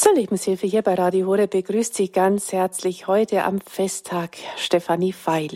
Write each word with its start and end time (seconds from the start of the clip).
Zur 0.00 0.14
Lebenshilfe 0.14 0.66
hier 0.66 0.80
bei 0.80 0.94
Radio 0.94 1.26
Hore 1.26 1.46
begrüßt 1.46 1.94
Sie 1.94 2.10
ganz 2.10 2.52
herzlich 2.52 3.06
heute 3.06 3.44
am 3.44 3.60
Festtag 3.60 4.38
Stefanie 4.56 5.12
Feil. 5.12 5.50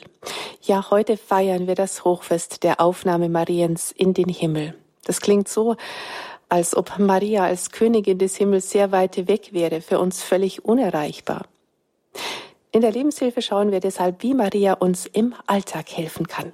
Ja, 0.61 0.91
heute 0.91 1.17
feiern 1.17 1.67
wir 1.67 1.75
das 1.75 2.05
Hochfest 2.05 2.63
der 2.63 2.79
Aufnahme 2.79 3.31
Mariens 3.31 3.91
in 3.91 4.13
den 4.13 4.29
Himmel. 4.29 4.75
Das 5.07 5.23
klingt 5.23 5.49
so, 5.49 5.77
als 6.51 6.77
ob 6.77 6.99
Maria 6.99 7.45
als 7.45 7.71
Königin 7.71 8.19
des 8.19 8.37
Himmels 8.37 8.69
sehr 8.69 8.93
weit 8.93 9.29
weg 9.29 9.55
wäre, 9.55 9.81
für 9.81 9.99
uns 9.99 10.23
völlig 10.23 10.63
unerreichbar. 10.63 11.47
In 12.71 12.83
der 12.83 12.93
Lebenshilfe 12.93 13.41
schauen 13.41 13.71
wir 13.71 13.81
deshalb, 13.81 14.23
wie 14.23 14.35
Maria 14.35 14.75
uns 14.75 15.07
im 15.07 15.35
Alltag 15.47 15.91
helfen 15.91 16.29
kann. 16.29 16.53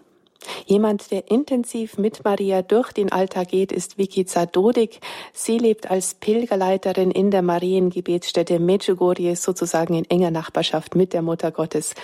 Jemand, 0.66 1.11
der 1.11 1.30
intensiv 1.30 1.98
mit 1.98 2.25
Maria 2.25 2.62
durch 2.62 2.93
den 2.93 3.12
Alltag 3.12 3.48
geht, 3.48 3.72
ist 3.72 3.98
Vicky 3.98 4.25
Zadodik. 4.25 5.00
Sie 5.32 5.59
lebt 5.59 5.90
als 5.90 6.14
Pilgerleiterin 6.14 7.11
in 7.11 7.30
der 7.30 7.43
Mariengebetsstätte 7.43 8.58
Medjugorje, 8.58 9.36
sozusagen 9.36 9.94
in 9.94 10.08
enger 10.08 10.30
Nachbarschaft 10.30 10.94
mit 10.94 11.13
der 11.13 11.22
Mutter 11.22 11.50
Gottes. 11.50 11.94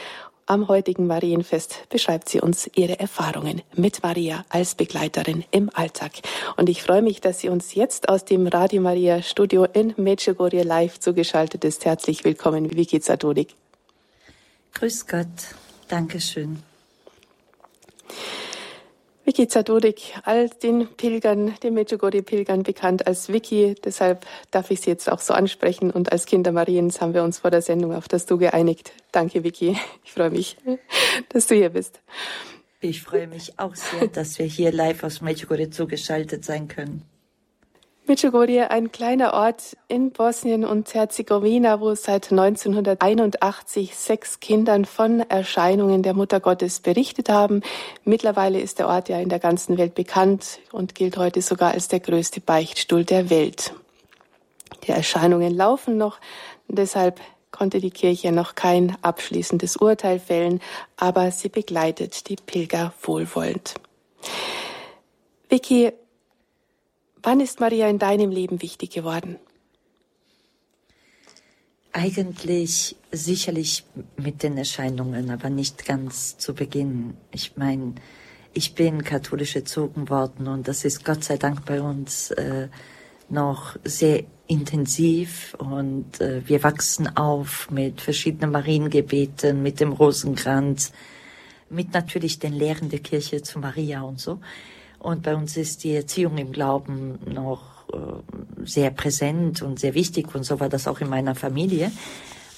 Am 0.48 0.68
heutigen 0.68 1.08
Marienfest 1.08 1.88
beschreibt 1.88 2.28
sie 2.28 2.40
uns 2.40 2.70
ihre 2.76 3.00
Erfahrungen 3.00 3.62
mit 3.74 4.04
Maria 4.04 4.44
als 4.48 4.76
Begleiterin 4.76 5.44
im 5.50 5.70
Alltag. 5.74 6.12
Und 6.56 6.68
ich 6.68 6.84
freue 6.84 7.02
mich, 7.02 7.20
dass 7.20 7.40
sie 7.40 7.48
uns 7.48 7.74
jetzt 7.74 8.08
aus 8.08 8.24
dem 8.24 8.46
Radio 8.46 8.80
Maria 8.80 9.22
Studio 9.22 9.64
in 9.64 9.92
Medjugorje 9.96 10.62
live 10.62 11.00
zugeschaltet 11.00 11.64
ist. 11.64 11.84
Herzlich 11.84 12.22
willkommen, 12.22 12.76
Vicky 12.76 13.00
Zadodik. 13.00 13.56
Grüß 14.74 15.08
Gott. 15.08 15.26
Dankeschön. 15.88 16.62
Vicky 19.26 19.48
Zadodik, 19.48 20.14
all 20.22 20.48
den 20.48 20.86
Pilgern, 20.86 21.54
den 21.60 21.74
Medjugorje-Pilgern 21.74 22.62
bekannt 22.62 23.08
als 23.08 23.28
Vicky. 23.28 23.74
Deshalb 23.84 24.24
darf 24.52 24.70
ich 24.70 24.80
Sie 24.80 24.90
jetzt 24.90 25.10
auch 25.10 25.18
so 25.18 25.34
ansprechen. 25.34 25.90
Und 25.90 26.12
als 26.12 26.26
Kinder 26.26 26.52
Mariens 26.52 27.00
haben 27.00 27.12
wir 27.12 27.24
uns 27.24 27.40
vor 27.40 27.50
der 27.50 27.60
Sendung 27.60 27.92
auf 27.92 28.06
das 28.06 28.26
Du 28.26 28.38
geeinigt. 28.38 28.92
Danke, 29.10 29.42
Vicky. 29.42 29.76
Ich 30.04 30.12
freue 30.12 30.30
mich, 30.30 30.56
dass 31.30 31.48
du 31.48 31.56
hier 31.56 31.70
bist. 31.70 32.00
Ich 32.80 33.02
freue 33.02 33.26
mich 33.26 33.58
auch 33.58 33.74
sehr, 33.74 34.06
dass 34.06 34.38
wir 34.38 34.46
hier 34.46 34.70
live 34.70 35.02
aus 35.02 35.20
Medjugorje 35.20 35.70
zugeschaltet 35.70 36.44
sein 36.44 36.68
können. 36.68 37.02
Medjugorje, 38.08 38.70
ein 38.70 38.92
kleiner 38.92 39.34
Ort 39.34 39.76
in 39.88 40.12
Bosnien 40.12 40.64
und 40.64 40.94
Herzegowina, 40.94 41.80
wo 41.80 41.92
seit 41.96 42.30
1981 42.30 43.96
sechs 43.96 44.38
Kindern 44.38 44.84
von 44.84 45.20
Erscheinungen 45.20 46.04
der 46.04 46.14
Mutter 46.14 46.38
Gottes 46.38 46.78
berichtet 46.78 47.28
haben. 47.28 47.62
Mittlerweile 48.04 48.60
ist 48.60 48.78
der 48.78 48.86
Ort 48.86 49.08
ja 49.08 49.18
in 49.18 49.28
der 49.28 49.40
ganzen 49.40 49.76
Welt 49.76 49.96
bekannt 49.96 50.60
und 50.70 50.94
gilt 50.94 51.16
heute 51.16 51.42
sogar 51.42 51.72
als 51.72 51.88
der 51.88 51.98
größte 51.98 52.40
Beichtstuhl 52.40 53.04
der 53.04 53.28
Welt. 53.28 53.74
Die 54.84 54.92
Erscheinungen 54.92 55.52
laufen 55.52 55.98
noch, 55.98 56.20
deshalb 56.68 57.20
konnte 57.50 57.80
die 57.80 57.90
Kirche 57.90 58.30
noch 58.30 58.54
kein 58.54 58.96
abschließendes 59.02 59.78
Urteil 59.78 60.20
fällen, 60.20 60.60
aber 60.96 61.32
sie 61.32 61.48
begleitet 61.48 62.28
die 62.28 62.36
Pilger 62.36 62.92
wohlwollend. 63.02 63.74
Vicky, 65.48 65.92
Wann 67.22 67.40
ist 67.40 67.60
Maria 67.60 67.88
in 67.88 67.98
deinem 67.98 68.30
Leben 68.30 68.62
wichtig 68.62 68.90
geworden? 68.90 69.36
Eigentlich 71.92 72.96
sicherlich 73.10 73.84
mit 74.16 74.42
den 74.42 74.58
Erscheinungen, 74.58 75.30
aber 75.30 75.48
nicht 75.48 75.86
ganz 75.86 76.36
zu 76.36 76.54
Beginn. 76.54 77.16
Ich 77.32 77.56
meine, 77.56 77.94
ich 78.52 78.74
bin 78.74 79.02
katholisch 79.02 79.56
erzogen 79.56 80.08
worden 80.08 80.46
und 80.46 80.68
das 80.68 80.84
ist 80.84 81.04
Gott 81.04 81.24
sei 81.24 81.36
Dank 81.36 81.64
bei 81.64 81.80
uns 81.80 82.30
äh, 82.32 82.68
noch 83.28 83.76
sehr 83.84 84.24
intensiv 84.46 85.54
und 85.58 86.20
äh, 86.20 86.46
wir 86.46 86.62
wachsen 86.62 87.16
auf 87.16 87.70
mit 87.70 88.00
verschiedenen 88.00 88.52
Mariengebeten, 88.52 89.62
mit 89.62 89.80
dem 89.80 89.92
Rosenkranz, 89.92 90.92
mit 91.68 91.92
natürlich 91.92 92.38
den 92.38 92.52
Lehren 92.52 92.88
der 92.88 93.00
Kirche 93.00 93.42
zu 93.42 93.58
Maria 93.58 94.02
und 94.02 94.20
so. 94.20 94.38
Und 95.06 95.22
bei 95.22 95.36
uns 95.36 95.56
ist 95.56 95.84
die 95.84 95.94
Erziehung 95.94 96.36
im 96.36 96.50
Glauben 96.50 97.20
noch 97.32 97.88
äh, 97.92 97.96
sehr 98.64 98.90
präsent 98.90 99.62
und 99.62 99.78
sehr 99.78 99.94
wichtig 99.94 100.34
und 100.34 100.42
so 100.42 100.58
war 100.58 100.68
das 100.68 100.88
auch 100.88 101.00
in 101.00 101.08
meiner 101.08 101.36
Familie. 101.36 101.92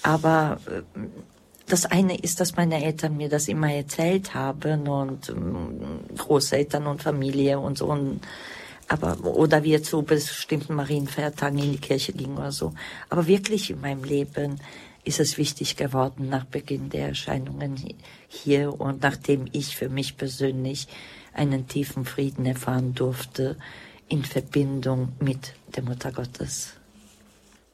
Aber 0.03 0.59
äh, 0.67 0.81
das 1.67 1.85
eine 1.85 2.19
ist, 2.19 2.41
dass 2.41 2.57
meine 2.57 2.83
Eltern 2.83 3.19
mir 3.19 3.29
das 3.29 3.49
immer 3.49 3.71
erzählt 3.71 4.33
haben 4.33 4.89
und 4.89 5.29
äh, 5.29 6.15
Großeltern 6.17 6.87
und 6.87 7.03
Familie 7.03 7.59
und 7.59 7.77
so. 7.77 7.89
Und, 7.89 8.23
aber, 8.89 9.23
oder 9.27 9.63
wir 9.63 9.83
zu 9.83 10.01
bestimmten 10.01 10.75
Marienfeiertagen 10.75 11.59
in 11.59 11.73
die 11.73 11.79
Kirche 11.79 12.15
gingen 12.15 12.39
oder 12.39 12.53
so. 12.53 12.73
Aber 13.11 13.27
wirklich 13.27 13.69
in 13.69 13.83
meinem 13.83 14.05
Leben 14.05 14.59
ist 15.05 15.21
es 15.21 15.37
wichtig 15.37 15.77
geworden 15.77 16.31
nach 16.31 16.47
Beginn 16.47 16.89
der 16.89 17.09
Erscheinungen 17.09 17.77
hier 18.27 18.81
und 18.81 19.03
nachdem 19.03 19.49
ich 19.53 19.77
für 19.77 19.91
mich 19.91 20.17
persönlich 20.17 20.89
einen 21.39 21.69
tiefen 21.69 22.05
Frieden 22.05 22.45
erfahren 22.47 22.95
durfte 22.95 23.57
in 24.09 24.25
Verbindung 24.25 25.13
mit 25.21 25.55
der 25.77 25.85
Mutter 25.85 26.13
Gottes. 26.13 26.75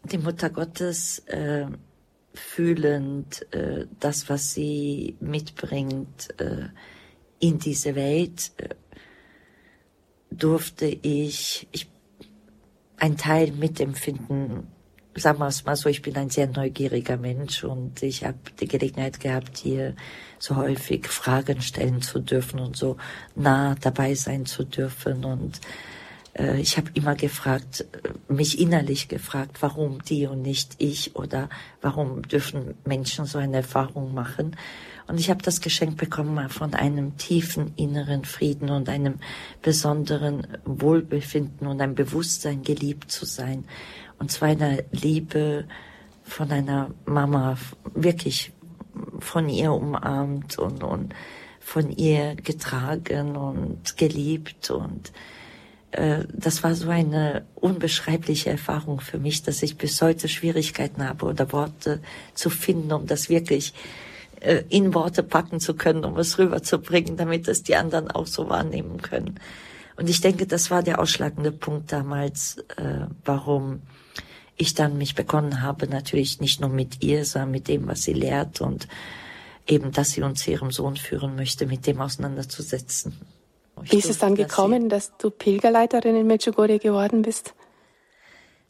Die 0.05 0.19
Mutter 0.19 0.51
Gottes 0.51 1.21
äh, 1.27 1.67
fühlend 2.35 3.47
äh, 3.55 3.87
das, 4.01 4.29
was 4.29 4.53
sie 4.53 5.17
mitbringt 5.21 6.29
äh, 6.39 6.69
in 7.41 7.59
diese 7.59 7.95
Welt, 7.95 8.53
äh, 8.59 8.69
durfte 10.31 10.87
ich, 10.87 11.69
ich 11.73 11.89
ein 12.99 13.17
Teil 13.17 13.53
mitempfinden 13.53 14.74
sagen 15.17 15.39
wir 15.39 15.49
es 15.49 15.65
mal 15.65 15.77
so, 15.77 15.89
ich 15.89 16.03
bin 16.03 16.17
ein 16.17 16.31
sehr 16.31 16.47
neugieriger 16.47 17.17
Mensch 17.17 17.65
und 17.65 18.03
ich 18.03 18.25
habe 18.25 18.39
die 18.61 18.69
Gelegenheit 18.69 19.21
gehabt, 19.21 19.57
hier 19.59 19.95
so 20.39 20.57
häufig 20.57 21.07
Fragen 21.07 21.63
stellen 21.63 22.03
zu 22.03 22.21
dürfen 22.21 22.61
und 22.61 22.77
so 22.77 22.97
nah 23.35 23.77
dabei 23.81 24.15
sein 24.15 24.47
zu 24.47 24.65
dürfen. 24.65 25.25
Und 25.25 25.61
äh, 26.35 26.61
ich 26.61 26.77
habe 26.77 26.91
immer 26.95 27.15
gefragt, 27.15 27.87
mich 28.29 28.59
innerlich 28.61 29.09
gefragt, 29.09 29.59
warum 29.61 30.03
die 30.03 30.27
und 30.27 30.43
nicht 30.43 30.75
ich 30.79 31.17
oder 31.17 31.49
warum 31.81 32.23
dürfen 32.23 32.75
Menschen 32.85 33.27
so 33.27 33.39
eine 33.39 33.59
Erfahrung 33.59 34.15
machen. 34.15 34.57
Und 35.07 35.21
ich 35.21 35.29
habe 35.29 35.43
das 35.43 35.61
Geschenk 35.61 35.99
bekommen 35.99 36.49
von 36.49 36.73
einem 36.73 37.19
tiefen 37.19 37.73
inneren 37.77 38.25
Frieden 38.25 38.71
und 38.71 38.89
einem 38.89 39.17
besonderen 39.61 40.47
Wohlbefinden 40.65 41.67
und 41.67 41.81
einem 41.81 41.95
Bewusstsein, 41.95 42.63
geliebt 42.63 43.11
zu 43.11 43.27
sein. 43.27 43.65
Und 44.19 44.31
zwar 44.31 44.49
einer 44.49 44.79
Liebe 44.91 45.67
von 46.23 46.51
einer 46.51 46.91
Mama, 47.05 47.57
wirklich 47.95 48.53
von 49.19 49.49
ihr 49.49 49.73
umarmt 49.73 50.59
und, 50.59 50.83
und 50.83 51.15
von 51.61 51.91
ihr 51.91 52.37
getragen 52.37 53.37
und 53.37 53.97
geliebt 53.97 54.71
und 54.71 55.13
äh, 55.95 56.25
das 56.33 56.63
war 56.63 56.75
so 56.75 56.91
eine 56.91 57.47
unbeschreibliche 57.55 58.51
Erfahrung 58.51 59.01
für 59.01 59.19
mich, 59.19 59.43
dass 59.43 59.63
ich 59.63 59.77
bis 59.77 60.01
heute 60.03 60.29
Schwierigkeiten 60.29 61.07
habe 61.07 61.27
oder 61.27 61.53
Worte 61.53 62.01
zu 62.35 62.51
finden, 62.51 62.93
um 62.93 63.07
das 63.07 63.29
wirklich 63.29 63.75
äh, 64.41 64.63
in 64.69 64.93
Worte 64.95 65.23
packen 65.23 65.61
zu 65.61 65.75
können, 65.75 66.05
um 66.05 66.19
es 66.19 66.39
rüberzubringen, 66.39 67.17
damit 67.17 67.49
es 67.49 67.63
die 67.63 67.77
anderen 67.77 68.11
auch 68.11 68.27
so 68.27 68.49
wahrnehmen 68.49 69.01
können. 69.01 69.39
Und 69.97 70.11
ich 70.11 70.21
denke, 70.21 70.47
das 70.47 70.71
war 70.71 70.83
der 70.83 70.99
ausschlagende 70.99 71.53
Punkt 71.53 71.93
damals, 71.93 72.59
äh, 72.77 73.07
warum 73.25 73.83
ich 74.57 74.75
dann 74.75 74.99
mich 74.99 75.15
begonnen 75.15 75.63
habe, 75.63 75.87
natürlich 75.87 76.41
nicht 76.41 76.61
nur 76.61 76.71
mit 76.71 77.03
ihr, 77.03 77.25
sondern 77.25 77.51
mit 77.51 77.69
dem, 77.69 77.87
was 77.87 78.03
sie 78.03 78.13
lehrt 78.13 78.61
und 78.61 78.89
eben, 79.67 79.93
dass 79.93 80.11
sie 80.11 80.23
uns 80.23 80.47
ihrem 80.47 80.71
Sohn 80.71 80.97
führen 80.97 81.37
möchte, 81.37 81.67
mit 81.67 81.87
dem 81.87 82.01
auseinanderzusetzen. 82.01 83.15
Ich 83.83 83.93
Wie 83.93 83.97
ist 83.97 84.11
es 84.11 84.19
dann 84.19 84.37
gekommen, 84.37 84.89
dass, 84.89 85.09
dass 85.09 85.19
du 85.19 85.31
Pilgerleiterin 85.31 86.17
in 86.17 86.27
Medjugorje 86.27 86.79
geworden 86.79 87.23
bist? 87.23 87.55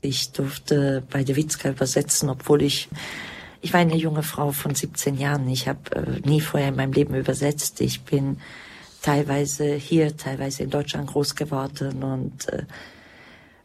Ich 0.01 0.33
durfte 0.33 1.03
bei 1.11 1.25
der 1.25 1.37
Witzka 1.37 1.71
übersetzen, 1.71 2.29
obwohl 2.29 2.63
ich 2.63 2.89
ich 3.65 3.73
war 3.73 3.81
eine 3.81 3.97
junge 3.97 4.23
Frau 4.23 4.53
von 4.53 4.75
17 4.75 5.17
Jahren. 5.17 5.49
Ich 5.49 5.69
habe 5.69 5.97
äh, 5.97 6.29
nie 6.29 6.43
vorher 6.43 6.69
in 6.69 6.77
meinem 6.77 6.93
Leben 6.93 7.15
übersetzt. 7.15 7.81
Ich 7.81 8.03
bin 8.03 8.37
teilweise 9.01 9.73
hier, 9.73 10.19
teilweise 10.19 10.65
in 10.65 10.71
Deutschland 10.71 11.07
groß 11.07 11.35
geworden 11.35 12.03
und 12.03 12.47
äh, 12.51 12.65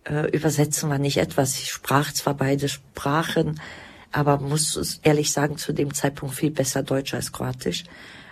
äh, 0.10 0.28
übersetzen 0.32 0.90
war 0.90 0.98
nicht 0.98 1.18
etwas. 1.18 1.60
Ich 1.60 1.70
sprach 1.70 2.12
zwar 2.12 2.34
beide 2.34 2.68
Sprachen, 2.68 3.62
aber 4.12 4.40
muss 4.40 5.00
ehrlich 5.04 5.32
sagen, 5.32 5.58
zu 5.58 5.74
dem 5.74 5.94
Zeitpunkt 5.94 6.36
viel 6.36 6.52
besser 6.52 6.84
Deutsch 6.84 7.14
als 7.14 7.32
Kroatisch. 7.32 7.84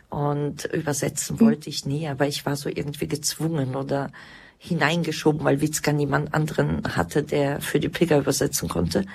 Und 0.09 0.65
übersetzen 0.65 1.39
hm. 1.39 1.45
wollte 1.45 1.69
ich 1.69 1.85
nie, 1.85 2.07
aber 2.07 2.27
ich 2.27 2.45
war 2.45 2.55
so 2.55 2.69
irgendwie 2.69 3.07
gezwungen 3.07 3.75
oder 3.75 4.11
hineingeschoben, 4.57 5.43
weil 5.43 5.61
Witzka 5.61 5.91
niemand 5.91 6.33
anderen 6.33 6.95
hatte, 6.95 7.23
der 7.23 7.61
für 7.61 7.79
die 7.79 7.89
Pilger 7.89 8.17
übersetzen 8.17 8.69
konnte. 8.69 9.05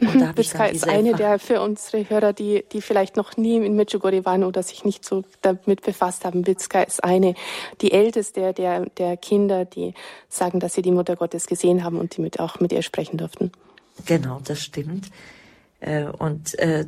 Und 0.00 0.34
Bitzka 0.34 0.66
ist 0.66 0.88
eine 0.88 1.14
der 1.14 1.38
für 1.38 1.60
unsere 1.60 2.08
Hörer, 2.08 2.32
die, 2.32 2.64
die 2.72 2.80
vielleicht 2.80 3.16
noch 3.16 3.36
nie 3.36 3.56
in 3.56 3.76
Medjugorje 3.76 4.24
waren 4.24 4.44
oder 4.44 4.62
sich 4.62 4.84
nicht 4.84 5.04
so 5.04 5.24
damit 5.42 5.82
befasst 5.82 6.24
haben. 6.24 6.42
Bitzka 6.42 6.82
ist 6.82 7.04
eine, 7.04 7.34
die 7.80 7.92
älteste 7.92 8.52
der, 8.52 8.86
der 8.86 9.16
Kinder, 9.16 9.64
die 9.64 9.94
sagen, 10.28 10.60
dass 10.60 10.74
sie 10.74 10.82
die 10.82 10.92
Mutter 10.92 11.16
Gottes 11.16 11.46
gesehen 11.46 11.84
haben 11.84 11.98
und 11.98 12.16
die 12.16 12.22
mit, 12.22 12.40
auch 12.40 12.60
mit 12.60 12.72
ihr 12.72 12.82
sprechen 12.82 13.18
durften. 13.18 13.52
Genau, 14.06 14.40
das 14.42 14.62
stimmt. 14.62 15.10
Äh, 15.80 16.04
und 16.04 16.58
äh, 16.58 16.86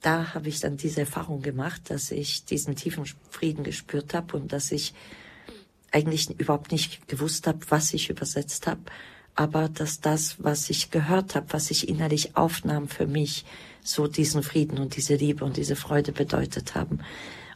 da 0.00 0.34
habe 0.34 0.48
ich 0.48 0.60
dann 0.60 0.76
diese 0.76 1.00
Erfahrung 1.00 1.42
gemacht, 1.42 1.82
dass 1.88 2.10
ich 2.10 2.44
diesen 2.44 2.76
tiefen 2.76 3.04
Frieden 3.30 3.64
gespürt 3.64 4.14
habe 4.14 4.36
und 4.36 4.52
dass 4.52 4.70
ich 4.70 4.94
eigentlich 5.90 6.30
überhaupt 6.38 6.70
nicht 6.70 7.08
gewusst 7.08 7.46
habe, 7.46 7.58
was 7.68 7.94
ich 7.94 8.10
übersetzt 8.10 8.66
habe, 8.66 8.82
aber 9.38 9.68
dass 9.68 10.00
das, 10.00 10.34
was 10.40 10.68
ich 10.68 10.90
gehört 10.90 11.36
habe, 11.36 11.46
was 11.50 11.70
ich 11.70 11.88
innerlich 11.88 12.36
aufnahm 12.36 12.88
für 12.88 13.06
mich, 13.06 13.44
so 13.84 14.08
diesen 14.08 14.42
Frieden 14.42 14.78
und 14.78 14.96
diese 14.96 15.14
Liebe 15.14 15.44
und 15.44 15.56
diese 15.56 15.76
Freude 15.76 16.10
bedeutet 16.10 16.74
haben. 16.74 16.98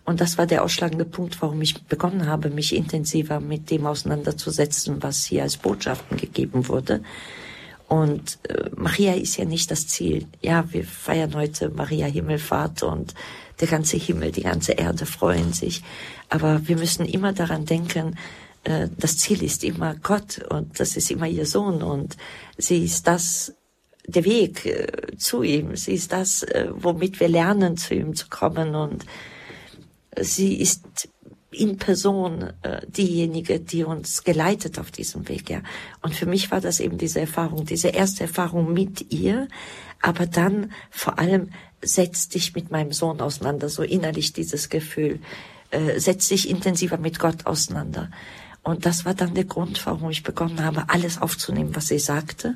Und 0.05 0.21
das 0.21 0.39
war 0.39 0.47
der 0.47 0.63
ausschlagende 0.63 1.05
Punkt, 1.05 1.43
warum 1.43 1.61
ich 1.61 1.83
begonnen 1.83 2.29
habe, 2.29 2.51
mich 2.51 2.77
intensiver 2.77 3.41
mit 3.41 3.69
dem 3.73 3.85
auseinanderzusetzen, 3.85 5.03
was 5.03 5.25
hier 5.25 5.43
als 5.43 5.57
Botschaften 5.57 6.19
gegeben 6.19 6.69
wurde. 6.69 7.03
Und 7.89 8.39
äh, 8.49 8.71
Maria 8.77 9.15
ist 9.15 9.37
ja 9.37 9.45
nicht 9.45 9.73
das 9.73 9.89
Ziel. 9.89 10.29
Ja, 10.41 10.65
wir 10.73 10.85
feiern 10.85 11.35
heute 11.35 11.69
Maria 11.69 12.07
Himmelfahrt 12.07 12.85
und 12.85 13.13
der 13.61 13.67
ganze 13.67 13.97
Himmel, 13.97 14.31
die 14.31 14.43
ganze 14.43 14.73
Erde 14.73 15.05
freuen 15.05 15.53
sich. 15.53 15.83
Aber 16.29 16.69
wir 16.69 16.77
müssen 16.77 17.07
immer 17.07 17.33
daran 17.33 17.67
denken, 17.67 18.17
äh, 18.65 18.89
das 18.97 19.19
Ziel 19.19 19.43
ist 19.43 19.65
immer 19.65 19.97
Gott 19.97 20.41
und 20.51 20.79
das 20.79 20.97
ist 20.97 21.11
immer 21.11 21.27
ihr 21.27 21.47
Sohn 21.47 21.83
und 21.83 22.17
sie 22.57 22.85
ist 22.85 23.07
das, 23.07 23.55
der 24.07 24.25
Weg 24.25 24.67
äh, 24.67 25.17
zu 25.17 25.43
ihm. 25.43 25.77
Sie 25.77 25.95
ist 25.95 26.13
das, 26.13 26.43
äh, 26.45 26.69
womit 26.73 27.19
wir 27.21 27.29
lernen, 27.29 27.77
zu 27.77 27.95
ihm 27.95 28.15
zu 28.15 28.29
kommen 28.29 28.75
und 28.75 29.05
sie 30.21 30.61
ist 30.61 31.09
in 31.51 31.77
Person 31.77 32.51
diejenige, 32.89 33.61
die 33.61 33.85
uns 33.85 34.25
geleitet 34.25 34.79
auf 34.79 34.91
diesem 34.91 35.29
Weg, 35.29 35.51
ja. 35.51 35.61
Und 36.01 36.15
für 36.15 36.25
mich 36.25 36.51
war 36.51 36.63
das 36.63 36.81
eben 36.81 36.97
diese 36.97 37.21
Erfahrung, 37.21 37.67
diese 37.67 37.89
erste 37.89 38.23
Erfahrung 38.23 38.73
mit 38.73 39.13
ihr, 39.13 39.49
aber 40.01 40.25
dann 40.25 40.73
vor 40.91 41.19
allem 41.19 41.51
setz 41.83 42.31
dich 42.31 42.55
mit 42.55 42.71
meinem 42.71 42.93
Sohn 42.93 43.21
auseinander, 43.21 43.69
so 43.69 43.83
innerlich 43.83 44.33
dieses 44.33 44.71
Gefühl, 44.71 45.21
setz 45.99 46.29
dich 46.29 46.49
intensiver 46.49 46.97
mit 46.97 47.19
Gott 47.19 47.45
auseinander. 47.45 48.11
Und 48.63 48.87
das 48.87 49.05
war 49.05 49.15
dann 49.15 49.35
der 49.35 49.45
Grund, 49.45 49.85
warum 49.87 50.11
ich 50.11 50.23
begonnen 50.23 50.65
habe, 50.65 50.85
alles 50.89 51.21
aufzunehmen, 51.21 51.75
was 51.75 51.89
sie 51.89 51.99
sagte, 51.99 52.55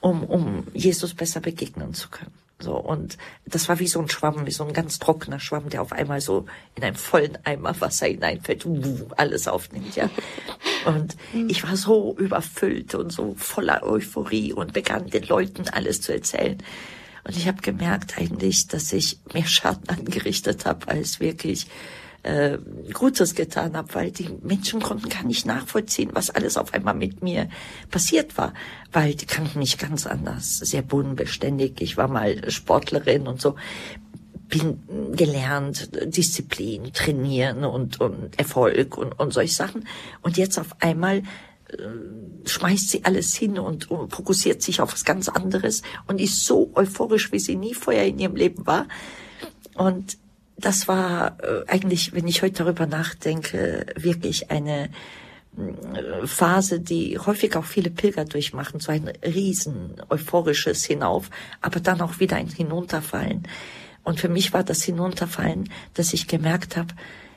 um, 0.00 0.24
um 0.24 0.66
Jesus 0.72 1.14
besser 1.14 1.40
begegnen 1.40 1.94
zu 1.94 2.08
können. 2.08 2.32
So, 2.60 2.76
und 2.76 3.18
das 3.44 3.68
war 3.68 3.78
wie 3.78 3.88
so 3.88 4.00
ein 4.00 4.08
Schwamm, 4.08 4.46
wie 4.46 4.52
so 4.52 4.64
ein 4.64 4.72
ganz 4.72 4.98
trockener 4.98 5.40
Schwamm, 5.40 5.68
der 5.68 5.82
auf 5.82 5.92
einmal 5.92 6.20
so 6.20 6.46
in 6.76 6.84
einen 6.84 6.96
vollen 6.96 7.36
Eimer 7.44 7.78
Wasser 7.80 8.06
hineinfällt 8.06 8.64
und 8.64 9.06
alles 9.16 9.48
aufnimmt, 9.48 9.96
ja. 9.96 10.08
Und 10.86 11.16
ich 11.48 11.64
war 11.64 11.76
so 11.76 12.14
überfüllt 12.16 12.94
und 12.94 13.10
so 13.10 13.34
voller 13.36 13.82
Euphorie 13.82 14.52
und 14.52 14.72
begann 14.72 15.10
den 15.10 15.24
Leuten 15.24 15.68
alles 15.68 16.00
zu 16.00 16.12
erzählen. 16.12 16.58
Und 17.24 17.36
ich 17.36 17.48
habe 17.48 17.60
gemerkt 17.60 18.18
eigentlich, 18.18 18.68
dass 18.68 18.92
ich 18.92 19.18
mehr 19.32 19.46
Schaden 19.46 19.88
angerichtet 19.88 20.64
habe, 20.64 20.88
als 20.88 21.20
wirklich 21.20 21.66
äh, 22.24 22.58
Gutes 22.92 23.34
getan 23.34 23.76
habe, 23.76 23.94
weil 23.94 24.10
die 24.10 24.28
Menschen 24.42 24.80
konnten 24.80 25.08
gar 25.08 25.24
nicht 25.24 25.46
nachvollziehen, 25.46 26.10
was 26.12 26.30
alles 26.30 26.56
auf 26.56 26.74
einmal 26.74 26.94
mit 26.94 27.22
mir 27.22 27.48
passiert 27.90 28.36
war, 28.36 28.54
weil 28.92 29.14
die 29.14 29.26
kannten 29.26 29.58
mich 29.58 29.78
ganz 29.78 30.06
anders, 30.06 30.58
sehr 30.58 30.82
bodenbeständig. 30.82 31.80
Ich 31.80 31.96
war 31.96 32.08
mal 32.08 32.50
Sportlerin 32.50 33.26
und 33.26 33.40
so 33.40 33.56
bin 34.48 35.14
gelernt, 35.16 35.90
Disziplin, 36.16 36.92
trainieren 36.92 37.64
und, 37.64 38.00
und 38.00 38.38
Erfolg 38.38 38.96
und, 38.96 39.18
und 39.18 39.32
solche 39.32 39.54
Sachen. 39.54 39.86
Und 40.22 40.36
jetzt 40.36 40.58
auf 40.58 40.80
einmal 40.80 41.18
äh, 41.68 42.46
schmeißt 42.46 42.90
sie 42.90 43.04
alles 43.04 43.34
hin 43.34 43.58
und, 43.58 43.90
und 43.90 44.14
fokussiert 44.14 44.62
sich 44.62 44.80
auf 44.80 44.92
was 44.92 45.04
ganz 45.04 45.28
anderes 45.28 45.82
und 46.06 46.20
ist 46.20 46.44
so 46.44 46.70
euphorisch, 46.74 47.32
wie 47.32 47.38
sie 47.38 47.56
nie 47.56 47.74
vorher 47.74 48.06
in 48.06 48.18
ihrem 48.18 48.36
Leben 48.36 48.66
war. 48.66 48.86
Und 49.74 50.18
das 50.56 50.88
war 50.88 51.38
äh, 51.42 51.64
eigentlich, 51.68 52.12
wenn 52.12 52.26
ich 52.28 52.42
heute 52.42 52.64
darüber 52.64 52.86
nachdenke, 52.86 53.86
wirklich 53.96 54.50
eine 54.50 54.90
äh, 55.56 56.26
Phase, 56.26 56.80
die 56.80 57.18
häufig 57.18 57.56
auch 57.56 57.64
viele 57.64 57.90
Pilger 57.90 58.24
durchmachen, 58.24 58.80
so 58.80 58.92
ein 58.92 59.08
riesen 59.24 59.96
euphorisches 60.08 60.84
Hinauf, 60.84 61.30
aber 61.60 61.80
dann 61.80 62.00
auch 62.00 62.20
wieder 62.20 62.36
ein 62.36 62.48
Hinunterfallen. 62.48 63.48
Und 64.04 64.20
für 64.20 64.28
mich 64.28 64.52
war 64.52 64.64
das 64.64 64.82
Hinunterfallen, 64.82 65.70
dass 65.94 66.12
ich 66.12 66.28
gemerkt 66.28 66.76
habe, 66.76 66.94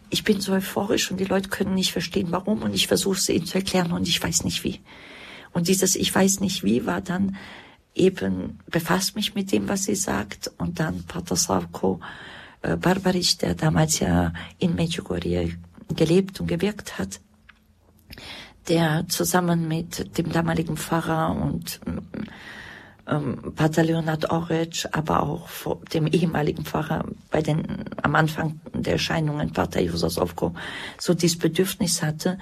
ich 0.10 0.24
bin 0.24 0.40
so 0.40 0.54
euphorisch 0.54 1.12
und 1.12 1.20
die 1.20 1.26
Leute 1.26 1.50
können 1.50 1.74
nicht 1.74 1.92
verstehen, 1.92 2.28
warum 2.32 2.62
und 2.62 2.74
ich 2.74 2.88
versuche 2.88 3.18
es 3.18 3.30
ihnen 3.30 3.46
zu 3.46 3.58
erklären 3.58 3.92
und 3.92 4.08
ich 4.08 4.22
weiß 4.22 4.44
nicht 4.44 4.64
wie. 4.64 4.80
Und 5.52 5.68
dieses 5.68 5.96
Ich 5.96 6.14
weiß 6.14 6.40
nicht 6.40 6.64
wie 6.64 6.86
war 6.86 7.02
dann 7.02 7.36
eben, 7.96 8.60
befasst 8.68 9.16
mich 9.16 9.36
mit 9.36 9.52
dem, 9.52 9.68
was 9.68 9.86
sie 9.86 9.96
sagt 9.96 10.52
und 10.58 10.80
dann 10.80 11.04
Pater 11.04 11.36
Savko 11.36 12.00
äh, 12.68 12.78
Barbaric, 12.78 13.40
der 13.40 13.56
damals 13.56 14.00
ja 14.00 14.34
in 14.60 14.76
Medjugorje 14.76 15.58
gelebt 15.96 16.40
und 16.40 16.48
gewirkt 16.48 17.00
hat, 17.00 17.22
der 18.68 19.08
zusammen 19.08 19.68
mit 19.68 20.18
dem 20.18 20.32
damaligen 20.32 20.76
Pfarrer 20.78 21.36
und 21.36 21.80
ähm, 23.08 23.54
Pater 23.56 23.84
Leonard 23.84 24.30
Oric, 24.30 24.86
aber 24.92 25.24
auch 25.24 25.48
dem 25.94 26.08
ehemaligen 26.08 26.66
Pfarrer 26.66 27.06
bei 27.32 27.42
den 27.42 27.86
am 28.02 28.16
Anfang 28.16 28.60
der 28.74 28.94
Erscheinungen 28.94 29.54
Pater 29.54 29.82
Jososovko 29.82 30.54
so 30.98 31.14
dieses 31.14 31.38
Bedürfnis 31.38 32.04
hatte, 32.04 32.38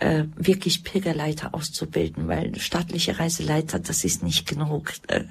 äh, 0.00 0.24
wirklich 0.34 0.82
Pilgerleiter 0.82 1.54
auszubilden, 1.54 2.26
weil 2.26 2.58
staatliche 2.58 3.18
Reiseleiter, 3.18 3.78
das 3.78 4.04
ist 4.04 4.22
nicht 4.22 4.48
genug. 4.48 4.92
Äh, 5.06 5.24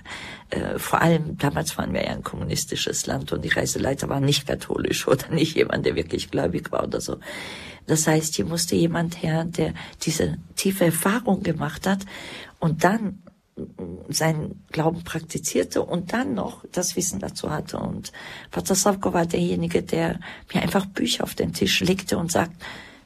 äh, 0.52 0.80
vor 0.80 1.02
allem 1.02 1.38
damals 1.38 1.78
waren 1.78 1.94
wir 1.94 2.04
ja 2.04 2.12
ein 2.12 2.24
kommunistisches 2.24 3.06
Land 3.08 3.32
und 3.32 3.44
die 3.44 3.50
Reiseleiter 3.50 4.10
waren 4.10 4.24
nicht 4.24 4.48
katholisch 4.48 5.08
oder 5.08 5.30
nicht 5.30 5.56
jemand, 5.56 5.86
der 5.86 5.96
wirklich 5.96 6.32
gläubig 6.32 6.72
war 6.72 6.84
oder 6.84 7.02
so. 7.02 7.18
Das 7.88 8.06
heißt, 8.06 8.36
hier 8.36 8.46
musste 8.46 8.76
jemand 8.76 9.22
her, 9.24 9.44
der 9.46 9.74
diese 10.04 10.38
tiefe 10.56 10.86
Erfahrung 10.86 11.42
gemacht 11.42 11.88
hat 11.88 12.06
und 12.60 12.84
dann 12.84 13.24
seinen 14.08 14.64
Glauben 14.72 15.04
praktizierte 15.04 15.82
und 15.82 16.14
dann 16.14 16.34
noch 16.34 16.64
das 16.72 16.96
Wissen 16.96 17.20
dazu 17.20 17.50
hatte. 17.50 17.78
Und 17.78 18.12
Pater 18.52 18.76
Savko 18.76 19.14
war 19.14 19.26
derjenige, 19.26 19.84
der 19.84 20.20
mir 20.54 20.62
einfach 20.62 20.86
Bücher 20.86 21.24
auf 21.24 21.36
den 21.36 21.54
Tisch 21.54 21.82
legte 21.82 22.18
und 22.18 22.32
sagt, 22.32 22.54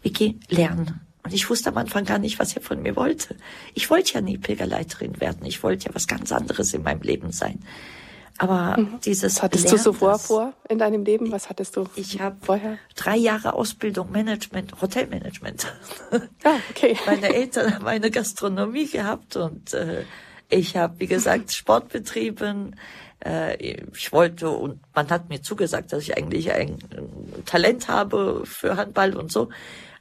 Vicky, 0.04 0.40
lernen. 0.50 1.02
Und 1.24 1.34
ich 1.34 1.50
wusste 1.50 1.70
am 1.70 1.78
Anfang 1.78 2.04
gar 2.04 2.20
nicht, 2.20 2.38
was 2.40 2.56
er 2.56 2.62
von 2.62 2.82
mir 2.82 2.96
wollte. 2.96 3.36
Ich 3.74 3.90
wollte 3.90 4.14
ja 4.14 4.22
nie 4.22 4.38
Pilgerleiterin 4.38 5.22
werden. 5.22 5.46
Ich 5.46 5.64
wollte 5.64 5.88
ja 5.88 5.96
was 5.96 6.08
ganz 6.08 6.32
anderes 6.32 6.74
in 6.74 6.84
meinem 6.84 7.02
Leben 7.02 7.32
sein. 7.32 7.60
Aber 8.38 8.78
mhm. 8.78 9.00
dieses. 9.06 9.36
Was 9.36 9.44
hattest 9.44 9.66
Lernen, 9.66 9.78
du 9.78 9.84
so 9.84 9.94
vor, 9.94 10.20
vor 10.20 10.54
in 10.68 10.80
deinem 10.80 11.06
Leben? 11.06 11.32
Was 11.32 11.50
hattest 11.50 11.76
du 11.76 11.88
ich 11.96 12.20
habe 12.20 12.36
vorher? 12.42 12.78
Drei 12.96 13.16
Jahre 13.16 13.54
Ausbildung 13.54 14.12
Management, 14.12 14.82
Hotelmanagement. 14.82 15.72
Ah, 16.44 16.58
okay. 16.70 16.98
Meine 17.06 17.34
Eltern 17.34 17.76
haben 17.76 17.88
eine 17.88 18.12
Gastronomie 18.12 18.88
gehabt 18.88 19.36
und 19.36 19.74
äh, 19.74 20.04
ich 20.50 20.76
habe, 20.76 21.00
wie 21.00 21.08
gesagt, 21.08 21.52
Sport 21.56 21.90
betrieben. 21.90 22.76
Äh, 23.24 23.56
ich 23.56 24.12
wollte 24.12 24.50
und 24.50 24.80
man 24.96 25.10
hat 25.10 25.30
mir 25.30 25.42
zugesagt, 25.42 25.94
dass 25.94 26.04
ich 26.04 26.18
eigentlich 26.18 26.52
ein 26.52 26.80
Talent 27.46 27.88
habe 27.88 28.44
für 28.46 28.78
Handball 28.78 29.16
und 29.16 29.32
so. 29.32 29.50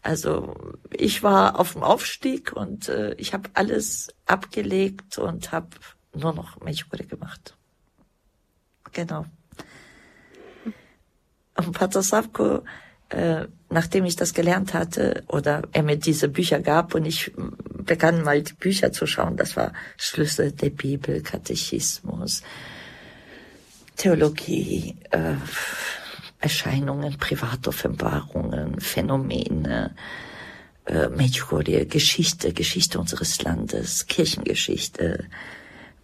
Also 0.02 0.56
ich 0.90 1.22
war 1.22 1.58
auf 1.58 1.72
dem 1.72 1.84
Aufstieg 1.84 2.52
und 2.52 2.88
äh, 2.88 3.14
ich 3.14 3.32
habe 3.32 3.50
alles 3.54 4.08
abgelegt 4.26 5.16
und 5.16 5.52
habe 5.52 5.68
nur 6.12 6.34
noch 6.34 6.60
Milchbude 6.60 7.06
gemacht. 7.06 7.56
Genau. 8.92 9.24
Und 11.56 11.72
Pater 11.72 12.02
Savko, 12.02 12.64
äh, 13.10 13.46
nachdem 13.70 14.04
ich 14.04 14.16
das 14.16 14.34
gelernt 14.34 14.74
hatte 14.74 15.22
oder 15.28 15.62
er 15.72 15.82
mir 15.84 15.96
diese 15.96 16.28
Bücher 16.28 16.60
gab 16.60 16.94
und 16.94 17.04
ich 17.04 17.32
begann 17.36 18.22
mal 18.22 18.42
die 18.42 18.54
Bücher 18.54 18.90
zu 18.90 19.06
schauen, 19.06 19.36
das 19.36 19.56
war 19.56 19.72
Schlüssel 19.96 20.52
der 20.52 20.70
Bibel, 20.70 21.22
Katechismus, 21.22 22.42
Theologie, 23.96 24.96
äh, 25.10 25.34
Erscheinungen, 26.42 27.16
Privatoffenbarungen, 27.18 28.80
Phänomene, 28.80 29.94
äh, 30.86 31.08
Medjugorje, 31.08 31.86
Geschichte, 31.86 32.52
Geschichte 32.52 32.98
unseres 32.98 33.40
Landes, 33.42 34.06
Kirchengeschichte, 34.06 35.26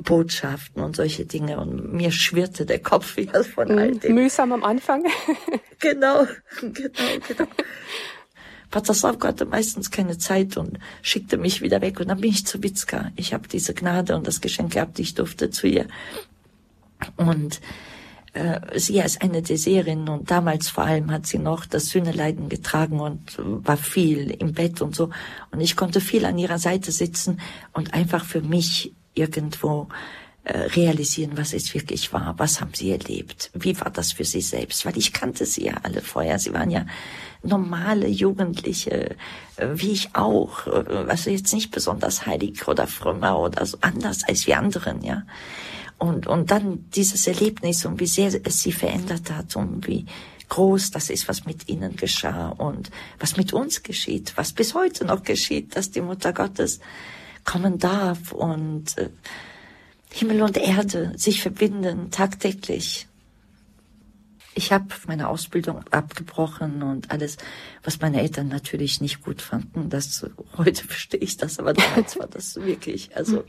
Botschaften 0.03 0.83
und 0.83 0.95
solche 0.95 1.27
Dinge. 1.27 1.59
Und 1.59 1.93
mir 1.93 2.13
schwirrte 2.13 2.65
der 2.65 2.79
Kopf 2.79 3.17
wieder 3.17 3.43
von 3.43 3.79
all 3.79 3.97
dem. 3.97 4.15
Mühsam 4.15 4.53
am 4.53 4.63
Anfang. 4.63 5.05
genau, 5.81 6.27
genau, 6.61 7.27
genau. 7.27 7.51
Pater 8.71 8.95
Slavko 8.95 9.27
hatte 9.27 9.47
meistens 9.47 9.91
keine 9.91 10.19
Zeit 10.19 10.57
und 10.57 10.79
schickte 11.03 11.37
mich 11.37 11.63
wieder 11.63 11.81
weg. 11.81 11.99
Und 11.99 12.09
dann 12.09 12.21
bin 12.21 12.31
ich 12.31 12.47
zu 12.47 12.63
Witzka. 12.63 13.11
Ich 13.17 13.35
habe 13.35 13.49
diese 13.49 13.75
Gnade 13.75 14.15
und 14.15 14.27
das 14.27 14.41
Geschenk 14.41 14.75
gehabt, 14.75 15.01
ich 15.01 15.15
durfte 15.15 15.51
zu 15.51 15.67
ihr. 15.67 15.89
Und 17.17 17.61
äh, 18.33 18.79
sie 18.79 18.99
ist 18.99 19.23
eine 19.23 19.43
der 19.43 19.59
Serien 19.59 20.09
und 20.09 20.31
damals 20.31 20.69
vor 20.69 20.85
allem 20.85 21.11
hat 21.11 21.27
sie 21.27 21.39
noch 21.39 21.67
das 21.67 21.89
Sühneleiden 21.89 22.49
getragen 22.49 23.01
und 23.01 23.37
war 23.39 23.77
viel 23.77 24.31
im 24.31 24.53
Bett 24.53 24.83
und 24.83 24.95
so. 24.95 25.11
Und 25.51 25.61
ich 25.61 25.77
konnte 25.77 26.01
viel 26.01 26.25
an 26.25 26.39
ihrer 26.39 26.59
Seite 26.59 26.93
sitzen 26.93 27.41
und 27.73 27.95
einfach 27.95 28.25
für 28.25 28.43
mich 28.43 28.93
irgendwo 29.15 29.89
äh, 30.45 30.59
realisieren, 30.59 31.33
was 31.37 31.53
es 31.53 31.75
wirklich 31.75 32.13
war, 32.13 32.35
was 32.39 32.61
haben 32.61 32.73
sie 32.75 32.91
erlebt, 32.91 33.51
wie 33.55 33.79
war 33.81 33.91
das 33.91 34.13
für 34.13 34.25
sie 34.25 34.41
selbst, 34.41 34.87
weil 34.87 34.97
ich 34.97 35.13
kannte 35.13 35.45
sie 35.45 35.65
ja 35.65 35.75
alle 35.83 36.01
vorher, 36.01 36.39
sie 36.39 36.53
waren 36.53 36.71
ja 36.71 36.87
normale 37.43 38.09
Jugendliche, 38.09 39.17
äh, 39.57 39.69
wie 39.75 39.93
ich 39.93 40.15
auch, 40.15 40.67
also 40.67 41.31
jetzt 41.31 41.53
nicht 41.53 41.71
besonders 41.71 42.27
heilig 42.27 42.67
oder 42.69 42.87
frömmer 42.87 43.39
oder 43.39 43.67
so 43.67 43.79
anders 43.81 44.25
als 44.25 44.47
wir 44.47 44.59
anderen, 44.59 45.03
ja. 45.03 45.23
Und, 45.99 46.27
und 46.29 46.51
dann 46.51 46.89
dieses 46.95 47.27
Erlebnis 47.27 47.85
und 47.85 47.99
wie 47.99 48.07
sehr 48.07 48.33
es 48.45 48.63
sie 48.63 48.73
verändert 48.73 49.31
hat 49.33 49.57
und 49.57 49.87
wie 49.89 50.07
groß 50.49 50.93
das 50.93 51.11
ist, 51.11 51.29
was 51.29 51.45
mit 51.45 51.69
ihnen 51.69 51.97
geschah 51.97 52.51
und 52.51 52.91
was 53.19 53.37
mit 53.37 53.53
uns 53.53 53.83
geschieht, 53.83 54.33
was 54.37 54.53
bis 54.53 54.75
heute 54.75 55.05
noch 55.05 55.23
geschieht, 55.23 55.77
dass 55.77 55.91
die 55.91 56.01
Mutter 56.01 56.33
Gottes 56.33 56.81
kommen 57.45 57.79
darf 57.79 58.33
und 58.33 58.97
äh, 58.99 59.11
Himmel 60.13 60.43
und 60.43 60.57
Erde 60.57 61.13
sich 61.17 61.43
verbinden 61.43 62.11
tagtäglich. 62.11 63.07
Ich 64.55 64.73
habe 64.73 64.87
meine 65.07 65.29
Ausbildung 65.29 65.85
abgebrochen 65.91 66.83
und 66.83 67.11
alles, 67.11 67.37
was 67.85 68.01
meine 68.01 68.21
Eltern 68.21 68.49
natürlich 68.49 69.01
nicht 69.01 69.23
gut 69.23 69.41
fanden. 69.43 69.91
Das 69.91 70.27
heute 70.57 70.85
verstehe 70.87 71.21
ich 71.21 71.37
das, 71.37 71.59
aber 71.59 71.75
damals 71.75 72.19
war 72.19 72.27
das 72.27 72.57
wirklich. 72.57 73.17
Also 73.17 73.45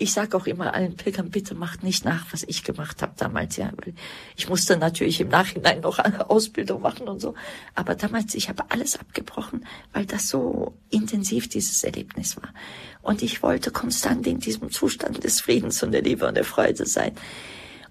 ich 0.00 0.12
sage 0.12 0.36
auch 0.36 0.46
immer 0.46 0.74
allen 0.74 0.96
Pilgern, 0.96 1.30
bitte 1.30 1.56
macht 1.56 1.82
nicht 1.82 2.04
nach, 2.04 2.26
was 2.32 2.44
ich 2.44 2.62
gemacht 2.62 3.02
habe 3.02 3.14
damals. 3.16 3.56
Ja, 3.56 3.72
weil 3.76 3.94
ich 4.36 4.48
musste 4.48 4.76
natürlich 4.76 5.20
im 5.20 5.28
Nachhinein 5.28 5.80
noch 5.80 5.98
eine 5.98 6.30
Ausbildung 6.30 6.82
machen 6.82 7.08
und 7.08 7.20
so. 7.20 7.34
Aber 7.74 7.96
damals, 7.96 8.36
ich 8.36 8.48
habe 8.48 8.70
alles 8.70 8.98
abgebrochen, 8.98 9.66
weil 9.92 10.06
das 10.06 10.28
so 10.28 10.78
intensiv 10.90 11.48
dieses 11.48 11.82
Erlebnis 11.82 12.36
war. 12.36 12.54
Und 13.02 13.22
ich 13.22 13.42
wollte 13.42 13.72
konstant 13.72 14.26
in 14.28 14.38
diesem 14.38 14.70
Zustand 14.70 15.24
des 15.24 15.40
Friedens 15.40 15.82
und 15.82 15.90
der 15.90 16.02
Liebe 16.02 16.28
und 16.28 16.36
der 16.36 16.44
Freude 16.44 16.86
sein. 16.86 17.12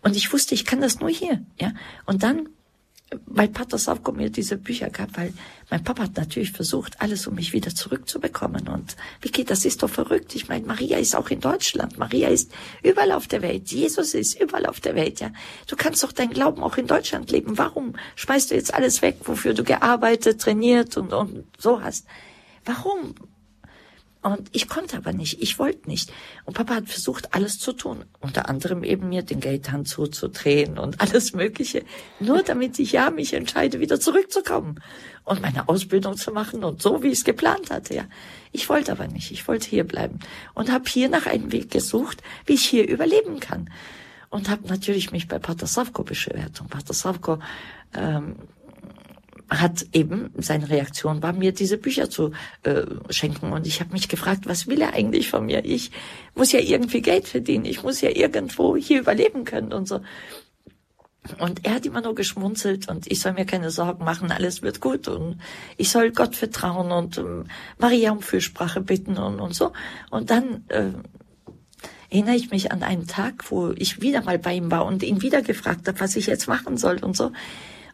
Und 0.02 0.16
ich 0.16 0.32
wusste, 0.32 0.56
ich 0.56 0.64
kann 0.64 0.80
das 0.80 1.02
nur 1.02 1.10
hier. 1.10 1.46
Ja. 1.60 1.74
Und 2.06 2.24
dann 2.24 2.48
weil 3.26 3.48
Pater 3.48 3.78
Savko 3.78 4.12
mir 4.12 4.30
diese 4.30 4.58
Bücher 4.58 4.90
gab, 4.90 5.18
weil 5.18 5.34
mein 5.70 5.84
Papa 5.84 6.04
hat 6.04 6.18
natürlich 6.18 6.52
versucht, 6.52 7.00
alles 7.00 7.26
um 7.28 7.36
mich 7.36 7.54
wieder 7.54 7.74
zurückzubekommen. 7.74 8.68
Und 8.68 8.96
geht 9.22 9.50
das? 9.50 9.66
Ist 9.66 9.84
doch 9.84 9.90
verrückt. 9.90 10.36
Ich 10.36 10.50
meine, 10.50 10.66
Maria 10.66 10.98
ist 10.98 11.16
auch 11.16 11.30
in 11.30 11.40
Deutschland. 11.40 11.98
Maria 11.98 12.30
ist 12.30 12.52
überall 12.84 13.12
auf 13.12 13.28
der 13.28 13.42
Welt. 13.42 13.72
Jesus 13.72 14.14
ist 14.14 14.40
überall 14.40 14.66
auf 14.66 14.80
der 14.80 14.96
Welt, 14.96 15.20
ja. 15.20 15.32
Du 15.68 15.76
kannst 15.76 16.04
doch 16.04 16.12
deinen 16.12 16.32
Glauben 16.32 16.64
auch 16.64 16.78
in 16.78 16.88
Deutschland 16.88 17.32
leben. 17.32 17.58
Warum 17.58 17.96
schmeißt 18.16 18.52
du 18.52 18.56
jetzt 18.56 18.74
alles 18.74 19.02
weg, 19.02 19.18
wofür 19.24 19.54
du 19.54 19.64
gearbeitet, 19.64 20.42
trainiert 20.42 20.98
und, 20.98 21.14
und 21.14 21.46
so 21.58 21.82
hast? 21.82 22.06
Warum? 22.66 23.16
Und 24.34 24.50
ich 24.52 24.68
konnte 24.68 24.98
aber 24.98 25.14
nicht, 25.14 25.42
ich 25.42 25.58
wollte 25.58 25.88
nicht. 25.88 26.12
Und 26.44 26.54
Papa 26.54 26.76
hat 26.76 26.90
versucht, 26.90 27.34
alles 27.34 27.60
zu 27.60 27.72
tun. 27.72 28.04
Unter 28.20 28.50
anderem 28.50 28.84
eben 28.84 29.08
mir 29.08 29.22
den 29.22 29.40
Geldhahn 29.40 29.86
zuzudrehen 29.86 30.78
und 30.78 31.00
alles 31.02 31.34
Mögliche. 31.34 31.86
Nur 32.20 32.44
damit 32.44 32.78
ich 32.80 32.92
ja 32.92 33.10
mich 33.10 33.34
entscheide, 33.34 33.80
wieder 33.80 34.02
zurückzukommen 34.02 34.82
und 35.24 35.42
meine 35.42 35.70
Ausbildung 35.70 36.18
zu 36.18 36.32
machen 36.32 36.66
und 36.66 36.82
so, 36.82 37.04
wie 37.04 37.08
ich 37.08 37.20
es 37.20 37.24
geplant 37.24 37.70
hatte. 37.72 37.96
Ja, 37.96 38.04
Ich 38.52 38.68
wollte 38.68 38.92
aber 38.92 39.08
nicht, 39.08 39.32
ich 39.32 39.48
wollte 39.48 39.70
hier 39.70 39.86
bleiben 39.86 40.20
und 40.54 40.72
habe 40.72 40.90
hier 40.90 41.08
nach 41.08 41.26
einem 41.26 41.54
Weg 41.54 41.72
gesucht, 41.72 42.22
wie 42.46 42.54
ich 42.54 42.66
hier 42.66 42.88
überleben 42.88 43.40
kann. 43.40 43.70
Und 44.30 44.50
habe 44.50 44.68
natürlich 44.68 45.14
mich 45.14 45.30
bei 45.30 45.40
Pater 45.40 45.68
Savko 45.68 46.04
beschwert. 46.04 46.60
Und 46.60 46.70
Pater 46.70 46.94
Savko 46.94 47.40
ähm, 47.96 48.36
hat 49.50 49.86
eben, 49.94 50.32
seine 50.38 50.70
Reaktion 50.70 51.24
war 51.24 51.34
mir, 51.34 51.52
diese 51.52 51.78
Bücher 51.78 52.10
zu 52.10 52.32
äh, 52.64 52.84
schenken. 53.10 53.54
Und 53.54 53.66
ich 53.66 53.80
habe 53.80 53.94
mich 53.94 54.10
gefragt, 54.10 54.46
was 54.46 54.68
will 54.68 54.82
er 54.82 54.94
eigentlich 54.94 55.30
von 55.30 55.46
mir? 55.46 55.64
Ich 55.64 55.92
muss 56.36 56.52
ja 56.52 56.60
irgendwie 56.60 57.02
Geld 57.02 57.28
verdienen, 57.28 57.66
ich 57.66 57.84
muss 57.84 58.02
ja 58.02 58.10
irgendwo 58.10 58.76
hier 58.76 59.00
überleben 59.00 59.46
können 59.46 59.74
und 59.74 59.88
so. 59.88 60.02
Und 61.40 61.66
er 61.66 61.76
hat 61.76 61.86
immer 61.86 62.02
nur 62.02 62.16
geschmunzelt 62.16 62.90
und 62.90 63.10
ich 63.12 63.20
soll 63.20 63.34
mir 63.34 63.46
keine 63.46 63.70
Sorgen 63.70 64.06
machen, 64.06 64.32
alles 64.32 64.62
wird 64.62 64.80
gut 64.80 65.08
und 65.08 65.40
ich 65.76 65.90
soll 65.92 66.12
Gott 66.12 66.36
vertrauen 66.36 66.92
und 66.92 67.18
ähm, 67.18 67.46
Maria 67.78 68.12
um 68.12 68.22
Fürsprache 68.22 68.82
bitten 68.82 69.18
und, 69.18 69.40
und 69.40 69.54
so. 69.54 69.74
Und 70.10 70.30
dann 70.30 70.64
äh, 70.70 70.92
erinnere 72.10 72.36
ich 72.36 72.52
mich 72.52 72.72
an 72.72 72.84
einen 72.84 73.08
Tag, 73.08 73.52
wo 73.52 73.72
ich 73.72 74.02
wieder 74.02 74.24
mal 74.24 74.40
bei 74.40 74.56
ihm 74.56 74.72
war 74.72 74.86
und 74.86 75.04
ihn 75.04 75.22
wieder 75.22 75.42
gefragt 75.42 75.88
habe, 75.88 76.00
was 76.00 76.16
ich 76.16 76.28
jetzt 76.28 76.48
machen 76.48 76.78
soll 76.78 77.04
und 77.04 77.18
so. 77.18 77.32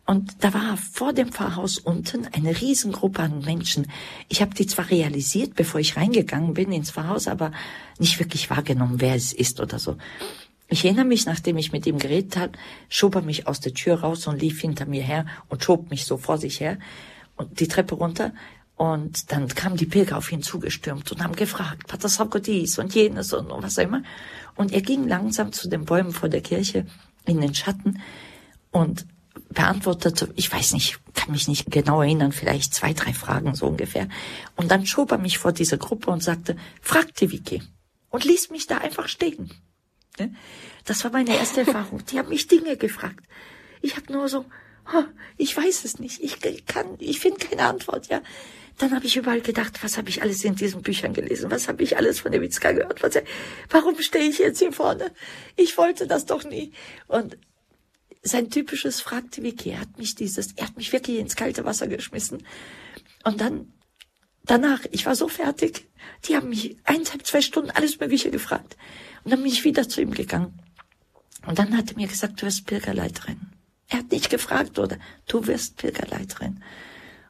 Und 0.05 0.43
da 0.43 0.53
war 0.53 0.75
vor 0.75 1.13
dem 1.13 1.31
Pfarrhaus 1.31 1.77
unten 1.77 2.27
eine 2.33 2.59
Riesengruppe 2.59 3.21
an 3.21 3.39
Menschen. 3.39 3.87
Ich 4.27 4.41
habe 4.41 4.53
die 4.53 4.67
zwar 4.67 4.89
realisiert, 4.89 5.55
bevor 5.55 5.79
ich 5.79 5.95
reingegangen 5.95 6.53
bin 6.53 6.73
ins 6.73 6.91
Pfarrhaus, 6.91 7.27
aber 7.27 7.51
nicht 7.99 8.19
wirklich 8.19 8.49
wahrgenommen, 8.49 8.99
wer 8.99 9.15
es 9.15 9.31
ist 9.31 9.61
oder 9.61 9.79
so. 9.79 9.97
Ich 10.67 10.83
erinnere 10.83 11.05
mich, 11.05 11.25
nachdem 11.25 11.57
ich 11.57 11.71
mit 11.71 11.85
ihm 11.85 11.99
geredet 11.99 12.35
habe, 12.35 12.53
schob 12.89 13.15
er 13.15 13.21
mich 13.21 13.47
aus 13.47 13.61
der 13.61 13.73
Tür 13.73 14.01
raus 14.01 14.27
und 14.27 14.41
lief 14.41 14.59
hinter 14.59 14.85
mir 14.85 15.03
her 15.03 15.25
und 15.47 15.63
schob 15.63 15.89
mich 15.89 16.05
so 16.05 16.17
vor 16.17 16.37
sich 16.37 16.59
her 16.59 16.79
und 17.35 17.59
die 17.59 17.67
Treppe 17.67 17.95
runter. 17.95 18.33
Und 18.75 19.31
dann 19.31 19.47
kamen 19.47 19.77
die 19.77 19.85
Pilger 19.85 20.17
auf 20.17 20.31
ihn 20.31 20.41
zugestürmt 20.41 21.11
und 21.11 21.23
haben 21.23 21.35
gefragt, 21.35 21.87
Pater 21.87 22.09
Sauko 22.09 22.39
dies 22.39 22.79
und 22.79 22.93
jenes 22.93 23.31
und 23.31 23.49
was 23.49 23.77
auch 23.77 23.83
immer. 23.83 24.03
Und 24.55 24.73
er 24.73 24.81
ging 24.81 25.07
langsam 25.07 25.53
zu 25.53 25.69
den 25.69 25.85
Bäumen 25.85 26.11
vor 26.11 26.27
der 26.27 26.41
Kirche 26.41 26.87
in 27.25 27.39
den 27.39 27.53
Schatten 27.53 28.01
und 28.71 29.05
beantwortete, 29.53 30.31
ich 30.35 30.51
weiß 30.51 30.73
nicht, 30.73 30.99
kann 31.13 31.31
mich 31.31 31.47
nicht 31.47 31.69
genau 31.71 32.01
erinnern, 32.01 32.31
vielleicht 32.31 32.73
zwei, 32.73 32.93
drei 32.93 33.13
Fragen 33.13 33.55
so 33.55 33.67
ungefähr. 33.67 34.07
Und 34.55 34.71
dann 34.71 34.85
schob 34.85 35.11
er 35.11 35.17
mich 35.17 35.37
vor 35.37 35.51
diese 35.51 35.77
Gruppe 35.77 36.11
und 36.11 36.23
sagte, 36.23 36.55
frag 36.81 37.13
die 37.15 37.31
Vicky. 37.31 37.61
Und 38.09 38.25
ließ 38.25 38.51
mich 38.51 38.67
da 38.67 38.77
einfach 38.77 39.07
stehen. 39.07 39.51
Das 40.85 41.03
war 41.03 41.11
meine 41.11 41.35
erste 41.35 41.61
Erfahrung. 41.65 42.05
Die 42.05 42.19
haben 42.19 42.29
mich 42.29 42.47
Dinge 42.47 42.77
gefragt. 42.77 43.25
Ich 43.81 43.95
habe 43.95 44.11
nur 44.11 44.29
so, 44.29 44.45
ich 45.37 45.55
weiß 45.55 45.85
es 45.85 45.99
nicht, 45.99 46.21
ich 46.21 46.39
kann, 46.65 46.95
ich 46.99 47.19
finde 47.19 47.45
keine 47.45 47.63
Antwort, 47.63 48.07
ja. 48.07 48.21
Dann 48.79 48.95
habe 48.95 49.05
ich 49.05 49.15
überall 49.15 49.41
gedacht, 49.41 49.83
was 49.83 49.97
habe 49.97 50.09
ich 50.09 50.23
alles 50.23 50.43
in 50.43 50.55
diesen 50.55 50.81
Büchern 50.81 51.13
gelesen? 51.13 51.51
Was 51.51 51.67
habe 51.67 51.83
ich 51.83 51.95
alles 51.95 52.21
von 52.21 52.31
der 52.31 52.41
Witzka 52.41 52.71
gehört? 52.71 53.03
Was, 53.03 53.21
warum 53.69 53.99
stehe 54.01 54.27
ich 54.27 54.39
jetzt 54.39 54.59
hier 54.59 54.71
vorne? 54.71 55.11
Ich 55.55 55.77
wollte 55.77 56.07
das 56.07 56.25
doch 56.25 56.43
nie. 56.43 56.71
Und 57.07 57.37
sein 58.23 58.49
typisches 58.49 59.01
fragte 59.01 59.43
Vicky. 59.43 59.71
Er 59.71 59.81
hat 59.81 59.97
mich 59.97 60.15
dieses, 60.15 60.53
er 60.53 60.67
hat 60.67 60.77
mich 60.77 60.91
wirklich 60.93 61.19
ins 61.19 61.35
kalte 61.35 61.65
Wasser 61.65 61.87
geschmissen. 61.87 62.43
Und 63.25 63.41
dann, 63.41 63.73
danach, 64.45 64.79
ich 64.91 65.05
war 65.05 65.15
so 65.15 65.27
fertig. 65.27 65.89
Die 66.25 66.35
haben 66.35 66.49
mich 66.49 66.77
eineinhalb, 66.85 67.25
zwei 67.27 67.41
Stunden 67.41 67.69
alles 67.71 67.99
Mögliche 67.99 68.31
gefragt. 68.31 68.77
Und 69.23 69.31
dann 69.31 69.43
bin 69.43 69.51
ich 69.51 69.65
wieder 69.65 69.87
zu 69.87 70.01
ihm 70.01 70.11
gegangen. 70.11 70.57
Und 71.45 71.59
dann 71.59 71.77
hat 71.77 71.91
er 71.91 71.97
mir 71.97 72.07
gesagt, 72.07 72.41
du 72.41 72.45
wirst 72.45 72.65
Pilgerleiterin. 72.65 73.41
Er 73.89 73.99
hat 73.99 74.11
nicht 74.11 74.29
gefragt, 74.29 74.79
oder 74.79 74.97
du 75.27 75.45
wirst 75.45 75.77
Pilgerleiterin. 75.77 76.63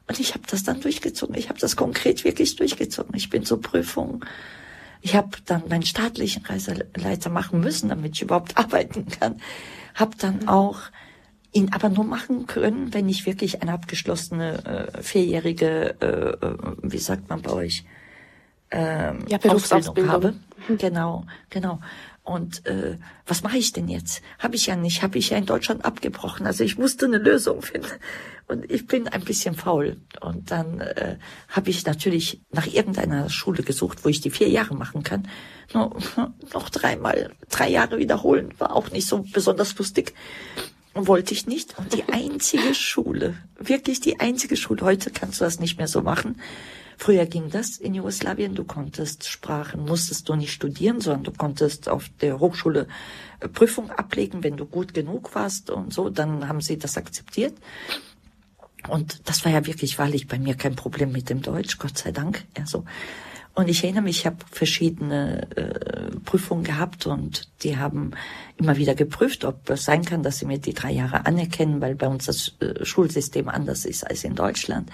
Und 0.06 0.20
ich 0.20 0.34
habe 0.34 0.44
das 0.48 0.62
dann 0.62 0.80
durchgezogen. 0.80 1.34
Ich 1.34 1.48
habe 1.48 1.58
das 1.58 1.74
konkret 1.74 2.22
wirklich 2.22 2.54
durchgezogen. 2.54 3.16
Ich 3.16 3.30
bin 3.30 3.44
zur 3.44 3.60
Prüfung. 3.60 4.24
Ich 5.00 5.16
habe 5.16 5.38
dann 5.44 5.68
meinen 5.68 5.84
staatlichen 5.84 6.46
Reiseleiter 6.46 7.30
machen 7.30 7.60
müssen, 7.60 7.88
damit 7.88 8.14
ich 8.14 8.22
überhaupt 8.22 8.56
arbeiten 8.56 9.08
kann 9.08 9.40
habe 9.94 10.16
dann 10.18 10.48
auch 10.48 10.80
ihn 11.52 11.72
aber 11.72 11.88
nur 11.88 12.04
machen 12.04 12.46
können, 12.46 12.92
wenn 12.92 13.08
ich 13.08 13.26
wirklich 13.26 13.62
eine 13.62 13.72
abgeschlossene 13.72 14.92
äh, 14.96 15.02
vierjährige, 15.02 15.94
äh, 16.00 16.46
äh 16.46 16.56
wie 16.82 16.98
sagt 16.98 17.28
man 17.28 17.42
bei 17.42 17.52
euch, 17.52 17.84
ähm, 18.70 19.24
ja, 19.28 19.38
Ausbildung 19.48 20.08
habe. 20.08 20.34
Genau, 20.78 21.24
genau. 21.48 21.80
Und 22.24 22.64
äh, 22.64 22.96
was 23.26 23.42
mache 23.42 23.58
ich 23.58 23.74
denn 23.74 23.86
jetzt? 23.86 24.22
Habe 24.38 24.56
ich 24.56 24.66
ja 24.66 24.76
nicht, 24.76 25.02
habe 25.02 25.18
ich 25.18 25.28
ja 25.28 25.36
in 25.36 25.44
Deutschland 25.44 25.84
abgebrochen. 25.84 26.46
Also 26.46 26.64
ich 26.64 26.78
musste 26.78 27.04
eine 27.04 27.18
Lösung 27.18 27.60
finden. 27.60 27.86
Und 28.48 28.70
ich 28.70 28.86
bin 28.86 29.08
ein 29.08 29.20
bisschen 29.20 29.54
faul. 29.54 29.98
Und 30.22 30.50
dann 30.50 30.80
äh, 30.80 31.18
habe 31.50 31.68
ich 31.68 31.84
natürlich 31.84 32.40
nach 32.50 32.66
irgendeiner 32.66 33.28
Schule 33.28 33.62
gesucht, 33.62 34.06
wo 34.06 34.08
ich 34.08 34.22
die 34.22 34.30
vier 34.30 34.48
Jahre 34.48 34.74
machen 34.74 35.02
kann. 35.02 35.28
Nur, 35.74 35.98
noch 36.54 36.70
dreimal, 36.70 37.30
drei 37.50 37.68
Jahre 37.68 37.98
wiederholen 37.98 38.54
war 38.56 38.74
auch 38.74 38.90
nicht 38.90 39.06
so 39.06 39.22
besonders 39.30 39.76
lustig. 39.76 40.14
Wollte 40.94 41.34
ich 41.34 41.46
nicht. 41.46 41.78
Und 41.78 41.92
die 41.92 42.04
einzige 42.10 42.74
Schule, 42.74 43.36
wirklich 43.58 44.00
die 44.00 44.20
einzige 44.20 44.56
Schule, 44.56 44.80
heute 44.80 45.10
kannst 45.10 45.42
du 45.42 45.44
das 45.44 45.60
nicht 45.60 45.76
mehr 45.76 45.88
so 45.88 46.00
machen, 46.00 46.40
Früher 46.96 47.26
ging 47.26 47.50
das 47.50 47.76
in 47.78 47.94
Jugoslawien. 47.94 48.54
Du 48.54 48.64
konntest 48.64 49.28
Sprachen, 49.28 49.84
musstest 49.84 50.28
du 50.28 50.34
nicht 50.34 50.52
studieren, 50.52 51.00
sondern 51.00 51.24
du 51.24 51.32
konntest 51.32 51.88
auf 51.88 52.08
der 52.20 52.38
Hochschule 52.40 52.86
äh, 53.40 53.48
Prüfung 53.48 53.90
ablegen, 53.90 54.42
wenn 54.42 54.56
du 54.56 54.66
gut 54.66 54.94
genug 54.94 55.34
warst 55.34 55.70
und 55.70 55.92
so. 55.92 56.10
Dann 56.10 56.48
haben 56.48 56.60
sie 56.60 56.78
das 56.78 56.96
akzeptiert. 56.96 57.54
Und 58.88 59.28
das 59.28 59.44
war 59.44 59.52
ja 59.52 59.66
wirklich 59.66 59.98
wahrlich 59.98 60.28
bei 60.28 60.38
mir 60.38 60.54
kein 60.54 60.76
Problem 60.76 61.10
mit 61.10 61.30
dem 61.30 61.42
Deutsch, 61.42 61.78
Gott 61.78 61.96
sei 61.96 62.12
Dank. 62.12 62.44
Ja, 62.56 62.66
so. 62.66 62.84
Und 63.54 63.68
ich 63.68 63.84
erinnere 63.84 64.02
mich, 64.02 64.18
ich 64.18 64.26
habe 64.26 64.38
verschiedene 64.50 65.48
äh, 65.56 66.16
Prüfungen 66.24 66.64
gehabt 66.64 67.06
und 67.06 67.48
die 67.62 67.76
haben 67.76 68.10
immer 68.56 68.76
wieder 68.76 68.96
geprüft, 68.96 69.44
ob 69.44 69.70
es 69.70 69.84
sein 69.84 70.04
kann, 70.04 70.24
dass 70.24 70.40
sie 70.40 70.46
mir 70.46 70.58
die 70.58 70.74
drei 70.74 70.90
Jahre 70.90 71.24
anerkennen, 71.24 71.80
weil 71.80 71.94
bei 71.94 72.08
uns 72.08 72.26
das 72.26 72.54
äh, 72.60 72.84
Schulsystem 72.84 73.48
anders 73.48 73.84
ist 73.84 74.04
als 74.04 74.24
in 74.24 74.34
Deutschland. 74.34 74.90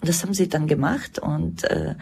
Und 0.00 0.08
das 0.08 0.22
haben 0.22 0.34
sie 0.34 0.48
dann 0.48 0.66
gemacht 0.66 1.18
und 1.18 1.64
äh, 1.64 1.94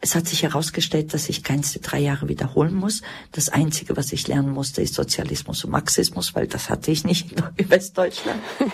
es 0.00 0.14
hat 0.14 0.26
sich 0.26 0.44
herausgestellt, 0.44 1.12
dass 1.12 1.28
ich 1.28 1.42
keins 1.42 1.72
drei 1.72 1.98
Jahre 1.98 2.28
wiederholen 2.28 2.74
muss. 2.74 3.02
Das 3.32 3.48
Einzige, 3.48 3.96
was 3.96 4.12
ich 4.12 4.28
lernen 4.28 4.50
musste, 4.50 4.80
ist 4.80 4.94
Sozialismus 4.94 5.64
und 5.64 5.72
Marxismus, 5.72 6.34
weil 6.34 6.46
das 6.46 6.70
hatte 6.70 6.90
ich 6.90 7.04
nicht 7.04 7.32
in 7.56 7.70
Westdeutschland. 7.70 8.40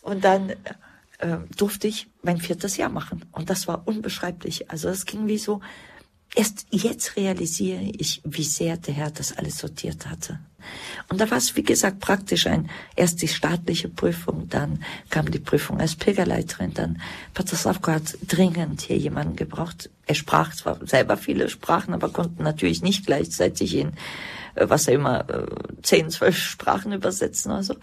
Und 0.00 0.24
dann 0.24 0.50
äh, 1.18 1.38
durfte 1.56 1.88
ich 1.88 2.08
mein 2.22 2.38
viertes 2.38 2.76
Jahr 2.76 2.90
machen. 2.90 3.24
Und 3.32 3.48
das 3.48 3.66
war 3.66 3.86
unbeschreiblich. 3.86 4.70
Also 4.70 4.88
es 4.88 5.06
ging 5.06 5.26
wie 5.26 5.38
so, 5.38 5.60
erst 6.34 6.66
jetzt 6.70 7.16
realisiere 7.16 7.82
ich, 7.82 8.20
wie 8.24 8.44
sehr 8.44 8.76
der 8.76 8.94
Herr 8.94 9.10
das 9.10 9.36
alles 9.36 9.58
sortiert 9.58 10.06
hatte. 10.06 10.40
Und 11.08 11.20
da 11.20 11.30
war 11.30 11.38
es, 11.38 11.56
wie 11.56 11.62
gesagt, 11.62 12.00
praktisch 12.00 12.46
ein, 12.46 12.70
erst 12.96 13.22
die 13.22 13.28
staatliche 13.28 13.88
Prüfung, 13.88 14.48
dann 14.48 14.82
kam 15.10 15.30
die 15.30 15.38
Prüfung 15.38 15.80
als 15.80 15.96
Pilgerleiterin, 15.96 16.74
dann 16.74 17.00
Pater 17.34 17.56
Slavko 17.56 17.92
hat 17.92 18.16
dringend 18.26 18.82
hier 18.82 18.96
jemanden 18.96 19.36
gebraucht. 19.36 19.90
Er 20.06 20.14
sprach 20.14 20.54
zwar 20.54 20.84
selber 20.86 21.16
viele 21.16 21.48
Sprachen, 21.48 21.94
aber 21.94 22.10
konnte 22.10 22.42
natürlich 22.42 22.82
nicht 22.82 23.06
gleichzeitig 23.06 23.76
in, 23.76 23.92
äh, 24.54 24.68
was 24.68 24.88
er 24.88 24.94
immer, 24.94 25.28
äh, 25.28 25.46
zehn, 25.82 26.10
zwölf 26.10 26.36
Sprachen 26.36 26.92
übersetzen 26.92 27.52
oder 27.52 27.62
so. 27.62 27.76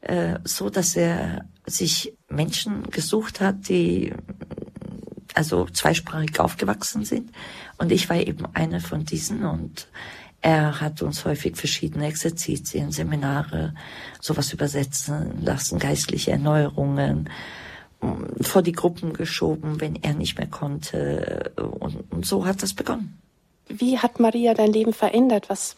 Äh, 0.00 0.38
so, 0.44 0.68
dass 0.68 0.96
er 0.96 1.46
sich 1.66 2.14
Menschen 2.28 2.90
gesucht 2.90 3.40
hat, 3.40 3.68
die 3.68 4.12
also 5.34 5.66
zweisprachig 5.66 6.38
aufgewachsen 6.38 7.04
sind. 7.04 7.30
Und 7.78 7.90
ich 7.90 8.08
war 8.08 8.16
eben 8.16 8.46
eine 8.54 8.80
von 8.80 9.04
diesen 9.04 9.44
und 9.44 9.88
er 10.44 10.78
hat 10.82 11.00
uns 11.00 11.24
häufig 11.24 11.56
verschiedene 11.56 12.06
Exerzitien, 12.06 12.92
Seminare, 12.92 13.72
sowas 14.20 14.52
übersetzen 14.52 15.42
lassen, 15.42 15.78
geistliche 15.78 16.32
Erneuerungen 16.32 17.30
mm, 18.02 18.42
vor 18.42 18.60
die 18.60 18.72
Gruppen 18.72 19.14
geschoben, 19.14 19.80
wenn 19.80 19.96
er 19.96 20.12
nicht 20.12 20.36
mehr 20.36 20.46
konnte. 20.46 21.54
Und, 21.56 22.12
und 22.12 22.26
so 22.26 22.44
hat 22.44 22.62
das 22.62 22.74
begonnen. 22.74 23.18
Wie 23.68 23.98
hat 23.98 24.20
Maria 24.20 24.52
dein 24.52 24.70
Leben 24.70 24.92
verändert? 24.92 25.48
Was, 25.48 25.76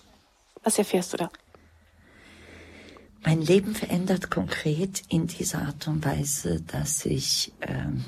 was 0.65 0.81
erfährst 0.81 1.13
du 1.13 1.19
da? 1.19 1.31
Mein 3.25 3.43
Leben 3.43 3.73
verändert 3.73 4.33
konkret 4.33 5.05
in 5.09 5.29
dieser 5.29 5.61
Art 5.61 5.87
und 5.87 6.05
Weise, 6.05 6.61
dass 6.63 7.07
ich 7.07 7.53
ähm, 7.61 8.05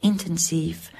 intensiv 0.00 0.92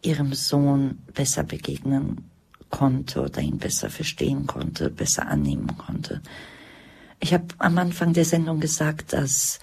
ihrem 0.00 0.32
Sohn 0.32 1.02
besser 1.12 1.44
begegnen 1.44 2.31
konnte 2.72 3.22
oder 3.22 3.40
ihn 3.40 3.58
besser 3.58 3.88
verstehen 3.88 4.48
konnte, 4.48 4.90
besser 4.90 5.28
annehmen 5.28 5.76
konnte. 5.78 6.20
Ich 7.20 7.32
habe 7.32 7.44
am 7.58 7.78
Anfang 7.78 8.14
der 8.14 8.24
Sendung 8.24 8.58
gesagt, 8.58 9.12
dass 9.12 9.60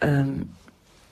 ähm, 0.00 0.48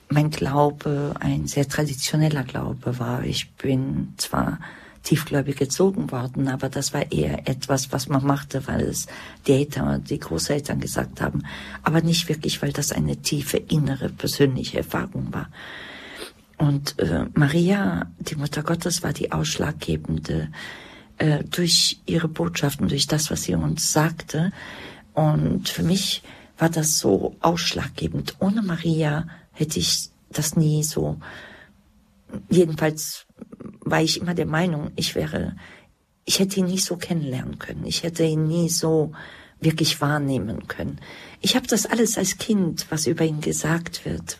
mein 0.09 0.31
Glaube 0.31 1.13
ein 1.19 1.45
sehr 1.45 1.67
traditioneller 1.67 2.43
Glaube 2.43 2.97
war. 2.97 3.23
Ich 3.23 3.51
bin 3.53 4.13
zwar 4.17 4.59
tiefgläubig 5.03 5.57
gezogen 5.57 6.11
worden, 6.11 6.47
aber 6.47 6.69
das 6.69 6.93
war 6.93 7.11
eher 7.11 7.47
etwas, 7.47 7.91
was 7.91 8.07
man 8.07 8.25
machte, 8.25 8.65
weil 8.65 8.81
es 8.81 9.05
die 9.45 9.51
Eltern, 9.51 10.03
die 10.03 10.19
Großeltern 10.19 10.79
gesagt 10.79 11.21
haben, 11.21 11.43
aber 11.83 12.01
nicht 12.01 12.27
wirklich, 12.27 12.61
weil 12.63 12.71
das 12.73 12.91
eine 12.91 13.17
tiefe 13.17 13.57
innere 13.57 14.09
persönliche 14.09 14.79
Erfahrung 14.79 15.31
war. 15.31 15.49
Und 16.57 16.97
äh, 16.99 17.25
Maria, 17.33 18.09
die 18.17 18.35
Mutter 18.35 18.63
Gottes, 18.63 19.03
war 19.03 19.13
die 19.13 19.31
ausschlaggebende 19.31 20.49
äh, 21.17 21.43
durch 21.43 21.99
ihre 22.05 22.27
Botschaften, 22.27 22.87
durch 22.87 23.07
das, 23.07 23.31
was 23.31 23.43
sie 23.43 23.55
uns 23.55 23.91
sagte. 23.91 24.51
Und 25.13 25.69
für 25.69 25.83
mich 25.83 26.23
war 26.57 26.69
das 26.69 26.99
so 26.99 27.35
ausschlaggebend. 27.41 28.35
Ohne 28.39 28.61
Maria 28.61 29.27
hätte 29.51 29.79
ich 29.79 30.09
das 30.29 30.55
nie 30.55 30.83
so. 30.83 31.17
Jedenfalls 32.49 33.25
war 33.81 34.01
ich 34.01 34.19
immer 34.19 34.33
der 34.33 34.45
Meinung, 34.45 34.91
ich 34.95 35.15
wäre, 35.15 35.55
ich 36.25 36.39
hätte 36.39 36.59
ihn 36.59 36.65
nie 36.65 36.79
so 36.79 36.97
kennenlernen 36.97 37.59
können. 37.59 37.85
Ich 37.85 38.03
hätte 38.03 38.23
ihn 38.23 38.47
nie 38.47 38.69
so 38.69 39.13
wirklich 39.61 40.01
wahrnehmen 40.01 40.67
können. 40.67 40.99
Ich 41.41 41.55
habe 41.55 41.67
das 41.67 41.85
alles 41.85 42.17
als 42.17 42.37
Kind, 42.37 42.87
was 42.89 43.07
über 43.07 43.23
ihn 43.23 43.41
gesagt 43.41 44.05
wird, 44.05 44.39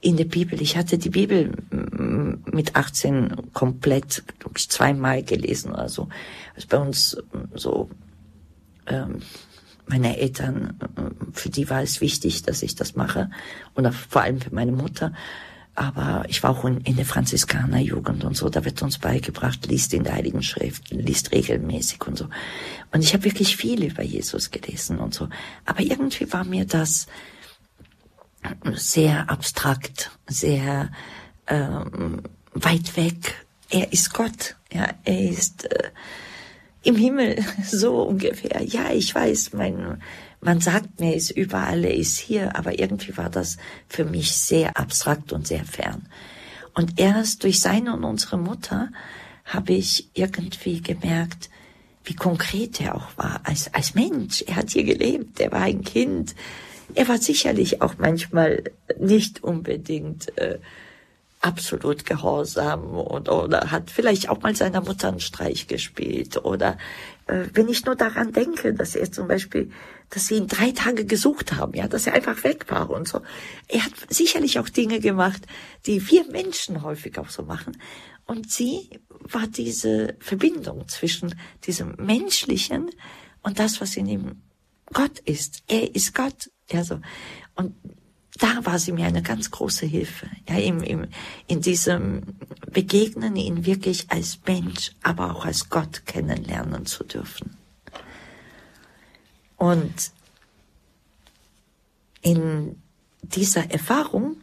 in 0.00 0.16
der 0.16 0.24
Bibel. 0.24 0.60
Ich 0.62 0.76
hatte 0.76 0.98
die 0.98 1.10
Bibel 1.10 1.52
mit 1.70 2.74
18 2.76 3.52
komplett 3.52 4.24
zweimal 4.66 5.22
gelesen 5.22 5.72
oder 5.72 5.88
so. 5.88 6.08
Was 6.56 6.66
bei 6.66 6.78
uns 6.78 7.16
so 7.54 7.90
ähm, 8.86 9.22
meine 9.86 10.18
Eltern, 10.18 10.78
für 11.32 11.48
die 11.48 11.70
war 11.70 11.82
es 11.82 12.00
wichtig, 12.00 12.42
dass 12.42 12.62
ich 12.62 12.74
das 12.74 12.94
mache 12.94 13.30
und 13.74 13.92
vor 13.94 14.22
allem 14.22 14.40
für 14.40 14.54
meine 14.54 14.72
Mutter. 14.72 15.12
Aber 15.74 16.24
ich 16.28 16.42
war 16.42 16.50
auch 16.50 16.64
in, 16.64 16.80
in 16.80 16.96
der 16.96 17.04
Franziskanerjugend 17.06 18.24
und 18.24 18.36
so, 18.36 18.48
da 18.48 18.64
wird 18.64 18.82
uns 18.82 18.98
beigebracht, 18.98 19.64
liest 19.66 19.94
in 19.94 20.02
der 20.02 20.14
Heiligen 20.14 20.42
Schrift, 20.42 20.90
liest 20.90 21.30
regelmäßig 21.30 22.04
und 22.04 22.18
so. 22.18 22.28
Und 22.92 23.04
ich 23.04 23.14
habe 23.14 23.24
wirklich 23.24 23.56
viel 23.56 23.84
über 23.84 24.02
Jesus 24.02 24.50
gelesen 24.50 24.98
und 24.98 25.14
so. 25.14 25.28
Aber 25.64 25.80
irgendwie 25.80 26.32
war 26.32 26.44
mir 26.44 26.64
das 26.64 27.06
sehr 28.74 29.30
abstrakt, 29.30 30.10
sehr 30.26 30.90
ähm, 31.46 32.22
weit 32.54 32.96
weg. 32.96 33.46
Er 33.70 33.92
ist 33.92 34.12
Gott, 34.14 34.56
ja, 34.72 34.88
er 35.04 35.20
ist 35.20 35.64
äh, 35.64 35.90
im 36.82 36.96
Himmel 36.96 37.44
so 37.64 38.02
ungefähr. 38.02 38.62
Ja, 38.62 38.90
ich 38.92 39.14
weiß, 39.14 39.52
mein 39.52 40.00
man 40.40 40.60
sagt 40.60 41.00
mir, 41.00 41.10
er 41.10 41.16
ist 41.16 41.30
überall, 41.30 41.84
er 41.84 41.94
ist 41.94 42.18
hier, 42.18 42.54
aber 42.56 42.78
irgendwie 42.78 43.16
war 43.16 43.28
das 43.28 43.56
für 43.88 44.04
mich 44.04 44.32
sehr 44.32 44.78
abstrakt 44.78 45.32
und 45.32 45.46
sehr 45.46 45.64
fern. 45.64 46.08
Und 46.74 47.00
erst 47.00 47.42
durch 47.42 47.60
seine 47.60 47.92
und 47.94 48.04
unsere 48.04 48.38
Mutter 48.38 48.90
habe 49.44 49.72
ich 49.72 50.10
irgendwie 50.14 50.80
gemerkt, 50.80 51.50
wie 52.04 52.14
konkret 52.14 52.80
er 52.80 52.94
auch 52.94 53.16
war 53.16 53.40
als, 53.44 53.74
als 53.74 53.94
Mensch. 53.94 54.42
Er 54.46 54.56
hat 54.56 54.70
hier 54.70 54.84
gelebt, 54.84 55.40
er 55.40 55.50
war 55.50 55.62
ein 55.62 55.82
Kind. 55.82 56.36
Er 56.94 57.08
war 57.08 57.18
sicherlich 57.18 57.82
auch 57.82 57.94
manchmal 57.98 58.62
nicht 58.98 59.42
unbedingt 59.42 60.38
äh, 60.38 60.58
absolut 61.48 62.04
gehorsam 62.04 62.84
und 62.90 63.28
oder 63.28 63.70
hat 63.70 63.90
vielleicht 63.90 64.28
auch 64.28 64.42
mal 64.42 64.54
seiner 64.54 64.82
Mutter 64.82 65.08
einen 65.08 65.20
Streich 65.20 65.66
gespielt 65.66 66.44
oder 66.44 66.76
äh, 67.26 67.44
wenn 67.54 67.68
ich 67.68 67.84
nur 67.86 67.96
daran 67.96 68.32
denke, 68.32 68.74
dass 68.74 68.94
er 68.94 69.10
zum 69.10 69.28
Beispiel 69.28 69.70
dass 70.10 70.26
sie 70.26 70.36
ihn 70.36 70.46
drei 70.46 70.70
Tage 70.72 71.04
gesucht 71.04 71.52
haben, 71.54 71.74
ja, 71.74 71.86
dass 71.86 72.06
er 72.06 72.14
einfach 72.14 72.42
weg 72.44 72.70
war 72.70 72.88
und 72.90 73.06
so. 73.06 73.20
Er 73.68 73.84
hat 73.84 73.92
sicherlich 74.08 74.58
auch 74.58 74.68
Dinge 74.68 75.00
gemacht, 75.00 75.42
die 75.86 76.08
wir 76.10 76.24
Menschen 76.30 76.82
häufig 76.82 77.18
auch 77.18 77.28
so 77.28 77.42
machen. 77.42 77.76
Und 78.24 78.50
sie 78.50 78.90
war 79.20 79.46
diese 79.46 80.16
Verbindung 80.18 80.88
zwischen 80.88 81.34
diesem 81.66 81.94
Menschlichen 81.96 82.90
und 83.42 83.58
das, 83.58 83.80
was 83.80 83.96
in 83.96 84.06
ihm 84.06 84.42
Gott 84.92 85.18
ist. 85.20 85.62
Er 85.66 85.94
ist 85.94 86.14
Gott. 86.14 86.50
Ja, 86.70 86.84
so. 86.84 87.00
Und 87.54 87.74
da 88.38 88.64
war 88.64 88.78
sie 88.78 88.92
mir 88.92 89.06
eine 89.06 89.22
ganz 89.22 89.50
große 89.50 89.86
Hilfe. 89.86 90.28
Ja, 90.48 90.56
im, 90.56 90.82
im, 90.82 91.08
in 91.46 91.60
diesem 91.60 92.22
Begegnen, 92.70 93.36
ihn 93.36 93.66
wirklich 93.66 94.10
als 94.10 94.38
Mensch, 94.46 94.92
aber 95.02 95.34
auch 95.34 95.44
als 95.44 95.68
Gott 95.68 96.06
kennenlernen 96.06 96.86
zu 96.86 97.04
dürfen. 97.04 97.56
Und 99.56 100.12
in 102.22 102.80
dieser 103.22 103.70
Erfahrung 103.70 104.36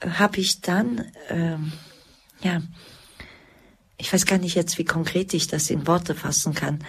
habe 0.00 0.38
ich 0.38 0.60
dann, 0.60 1.04
ähm, 1.28 1.72
ja, 2.42 2.62
ich 3.96 4.12
weiß 4.12 4.26
gar 4.26 4.38
nicht 4.38 4.54
jetzt, 4.54 4.78
wie 4.78 4.84
konkret 4.84 5.34
ich 5.34 5.48
das 5.48 5.70
in 5.70 5.86
Worte 5.86 6.14
fassen 6.14 6.54
kann, 6.54 6.84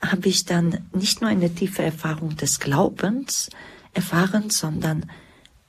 habe 0.00 0.28
ich 0.28 0.44
dann 0.44 0.86
nicht 0.92 1.20
nur 1.20 1.30
eine 1.30 1.54
tiefe 1.54 1.82
Erfahrung 1.82 2.36
des 2.36 2.60
Glaubens 2.60 3.50
erfahren, 3.92 4.50
sondern 4.50 5.10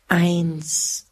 eins 0.07 1.07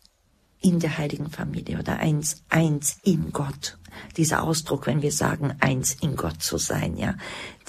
in 0.62 0.80
der 0.80 0.98
heiligen 0.98 1.30
Familie 1.30 1.80
oder 1.80 2.00
eins, 2.00 2.44
eins 2.50 2.98
in 3.04 3.32
Gott. 3.32 3.78
Dieser 4.18 4.44
Ausdruck, 4.44 4.88
wenn 4.88 5.02
wir 5.02 5.12
sagen, 5.12 5.56
eins 5.60 5.96
in 6.02 6.16
Gott 6.16 6.42
zu 6.42 6.58
sein, 6.58 6.98
ja, 6.98 7.16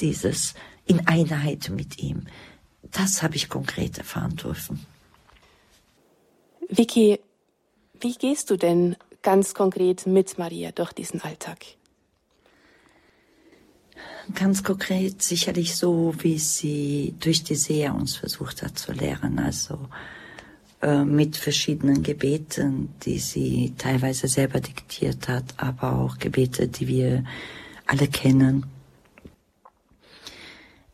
dieses 0.01 0.55
in 0.87 1.07
Einheit 1.07 1.71
mit 1.71 1.99
ihm. 1.99 2.27
Das 2.83 3.23
habe 3.23 3.37
ich 3.37 3.49
konkret 3.49 3.99
erfahren 3.99 4.37
dürfen. 4.37 4.87
Vicky, 6.69 7.21
wie 8.01 8.15
gehst 8.15 8.51
du 8.51 8.57
denn 8.57 8.97
ganz 9.23 9.55
konkret 9.55 10.07
mit 10.07 10.39
Maria 10.39 10.71
durch 10.73 10.93
diesen 10.93 11.21
Alltag? 11.21 11.65
Ganz 14.35 14.63
konkret 14.63 15.23
sicherlich 15.23 15.77
so, 15.77 16.15
wie 16.19 16.39
sie 16.39 17.15
durch 17.21 17.45
die 17.45 17.55
Seher 17.55 17.95
uns 17.95 18.17
versucht 18.17 18.63
hat 18.63 18.79
zu 18.79 18.93
lehren. 18.93 19.39
Also 19.39 19.89
äh, 20.85 21.03
mit 21.03 21.39
verschiedenen 21.39 22.03
Gebeten, 22.03 22.91
die 23.07 23.19
sie 23.19 23.73
teilweise 23.79 24.29
selber 24.29 24.61
diktiert 24.61 25.29
hat, 25.29 25.55
aber 25.57 25.99
auch 25.99 26.19
Gebete, 26.19 26.69
die 26.69 26.87
wir 26.87 27.25
alle 27.87 28.07
kennen. 28.07 28.67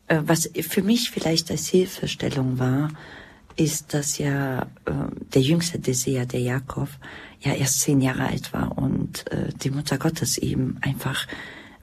Äh, 0.07 0.21
was 0.25 0.49
für 0.61 0.81
mich 0.81 1.11
vielleicht 1.11 1.51
als 1.51 1.67
Hilfestellung 1.67 2.57
war, 2.57 2.93
ist, 3.57 3.93
dass 3.93 4.17
ja 4.17 4.61
äh, 4.85 4.93
der 5.33 5.41
jüngste 5.41 5.77
Desea, 5.77 6.23
der 6.23 6.39
Jakob, 6.39 6.87
ja 7.41 7.53
erst 7.53 7.81
zehn 7.81 7.99
Jahre 7.99 8.27
alt 8.27 8.53
war 8.53 8.77
und 8.77 9.29
äh, 9.29 9.49
die 9.61 9.71
Mutter 9.71 9.97
Gottes 9.97 10.37
eben 10.37 10.77
einfach 10.79 11.27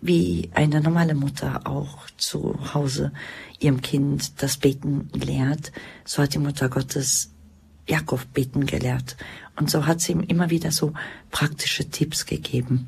wie 0.01 0.49
eine 0.55 0.81
normale 0.81 1.15
Mutter 1.15 1.67
auch 1.67 2.07
zu 2.17 2.73
Hause 2.73 3.13
ihrem 3.59 3.83
Kind 3.83 4.41
das 4.41 4.57
Beten 4.57 5.11
lehrt, 5.13 5.73
so 6.07 6.23
hat 6.23 6.33
die 6.33 6.39
Mutter 6.39 6.71
Gottes 6.71 7.35
Jakob 7.89 8.33
beten 8.33 8.67
gelehrt. 8.67 9.17
Und 9.57 9.71
so 9.71 9.87
hat 9.87 10.01
sie 10.01 10.13
ihm 10.13 10.21
immer 10.21 10.51
wieder 10.51 10.71
so 10.71 10.93
praktische 11.31 11.89
Tipps 11.89 12.27
gegeben. 12.27 12.87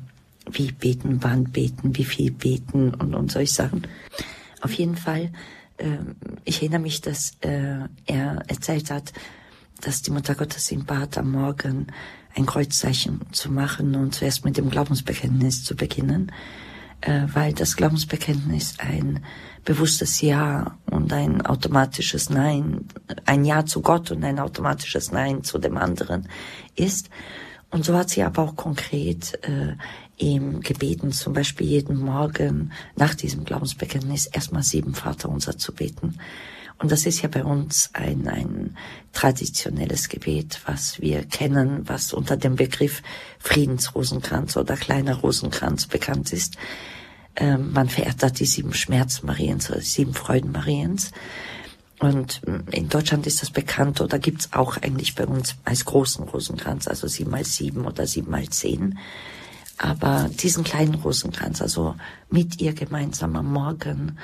Wie 0.49 0.71
beten, 0.71 1.17
wann 1.21 1.45
beten, 1.45 1.97
wie 1.97 2.05
viel 2.05 2.31
beten 2.31 2.93
und, 2.93 3.13
und 3.13 3.31
solche 3.31 3.53
Sachen. 3.53 3.87
Auf 4.61 4.73
jeden 4.73 4.95
Fall, 4.95 5.31
äh, 5.77 5.97
ich 6.45 6.61
erinnere 6.61 6.79
mich, 6.79 7.01
dass 7.01 7.33
äh, 7.41 7.79
er 8.05 8.43
erzählt 8.47 8.89
hat, 8.91 9.13
dass 9.81 10.01
die 10.01 10.11
Mutter 10.11 10.35
Gottes 10.35 10.71
ihn 10.71 10.85
bat, 10.85 11.17
am 11.17 11.31
Morgen 11.31 11.87
ein 12.35 12.45
Kreuzzeichen 12.45 13.21
zu 13.31 13.51
machen 13.51 13.95
und 13.95 14.15
zuerst 14.15 14.45
mit 14.45 14.57
dem 14.57 14.69
Glaubensbekenntnis 14.69 15.63
zu 15.63 15.75
beginnen, 15.75 16.31
weil 17.33 17.53
das 17.53 17.75
Glaubensbekenntnis 17.75 18.75
ein 18.79 19.23
bewusstes 19.65 20.21
Ja 20.21 20.77
und 20.89 21.13
ein 21.13 21.45
automatisches 21.45 22.29
Nein, 22.29 22.85
ein 23.25 23.45
Ja 23.45 23.65
zu 23.65 23.81
Gott 23.81 24.11
und 24.11 24.23
ein 24.23 24.39
automatisches 24.39 25.11
Nein 25.11 25.43
zu 25.43 25.57
dem 25.57 25.77
anderen 25.77 26.27
ist. 26.75 27.09
Und 27.69 27.85
so 27.85 27.97
hat 27.97 28.09
sie 28.09 28.23
aber 28.23 28.43
auch 28.43 28.55
konkret 28.55 29.39
äh, 29.43 29.75
ihm 30.17 30.61
gebeten, 30.61 31.11
zum 31.11 31.33
Beispiel 31.33 31.67
jeden 31.67 31.97
Morgen 31.97 32.71
nach 32.95 33.15
diesem 33.15 33.45
Glaubensbekenntnis 33.45 34.27
erstmal 34.27 34.63
sieben 34.63 34.93
Vaterunser 34.93 35.57
zu 35.57 35.73
beten. 35.73 36.17
Und 36.81 36.91
das 36.91 37.05
ist 37.05 37.21
ja 37.21 37.29
bei 37.29 37.43
uns 37.43 37.91
ein, 37.93 38.27
ein 38.27 38.75
traditionelles 39.13 40.09
Gebet, 40.09 40.61
was 40.65 40.99
wir 40.99 41.23
kennen, 41.25 41.87
was 41.87 42.11
unter 42.11 42.37
dem 42.37 42.55
Begriff 42.55 43.03
Friedensrosenkranz 43.37 44.57
oder 44.57 44.75
kleiner 44.75 45.17
Rosenkranz 45.17 45.85
bekannt 45.85 46.33
ist. 46.33 46.57
Ähm, 47.35 47.71
man 47.71 47.87
verehrt 47.87 48.23
da 48.23 48.31
die 48.31 48.47
sieben 48.47 48.73
Schmerzen 48.73 49.27
Mariens 49.27 49.69
oder 49.69 49.81
sieben 49.81 50.15
Freuden 50.15 50.51
Mariens. 50.51 51.11
Und 51.99 52.41
mm, 52.47 52.71
in 52.71 52.89
Deutschland 52.89 53.27
ist 53.27 53.43
das 53.43 53.51
bekannt 53.51 54.01
oder 54.01 54.17
gibt's 54.17 54.49
auch 54.51 54.77
eigentlich 54.77 55.13
bei 55.13 55.27
uns 55.27 55.55
als 55.63 55.85
großen 55.85 56.27
Rosenkranz, 56.29 56.87
also 56.87 57.07
sieben 57.07 57.29
mal 57.29 57.45
sieben 57.45 57.85
oder 57.85 58.07
sieben 58.07 58.31
mal 58.31 58.49
zehn. 58.49 58.97
Aber 59.77 60.31
diesen 60.33 60.63
kleinen 60.63 60.95
Rosenkranz, 60.95 61.61
also 61.61 61.95
mit 62.31 62.59
ihr 62.59 62.73
gemeinsam 62.73 63.35
am 63.35 63.53
Morgen 63.53 64.17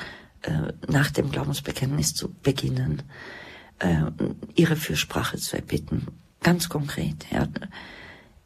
äh, 0.47 0.73
nach 0.87 1.11
dem 1.11 1.29
Glaubensbekenntnis 1.29 2.15
zu 2.15 2.33
beginnen, 2.41 3.03
äh, 3.79 4.03
ihre 4.55 4.77
Fürsprache 4.77 5.37
zu 5.37 5.57
erbitten. 5.57 6.07
Ganz 6.41 6.69
konkret, 6.69 7.25
ja. 7.31 7.47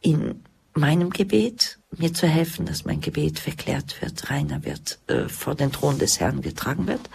In 0.01 0.41
meinem 0.73 1.11
Gebet 1.11 1.77
mir 1.95 2.11
zu 2.11 2.27
helfen, 2.27 2.65
dass 2.65 2.85
mein 2.85 3.01
Gebet 3.01 3.37
verklärt 3.37 4.01
wird, 4.01 4.31
reiner 4.31 4.65
wird, 4.65 4.97
äh, 5.07 5.27
vor 5.27 5.53
den 5.53 5.71
Thron 5.71 5.99
des 5.99 6.19
Herrn 6.19 6.41
getragen 6.41 6.87
wird, 6.87 7.07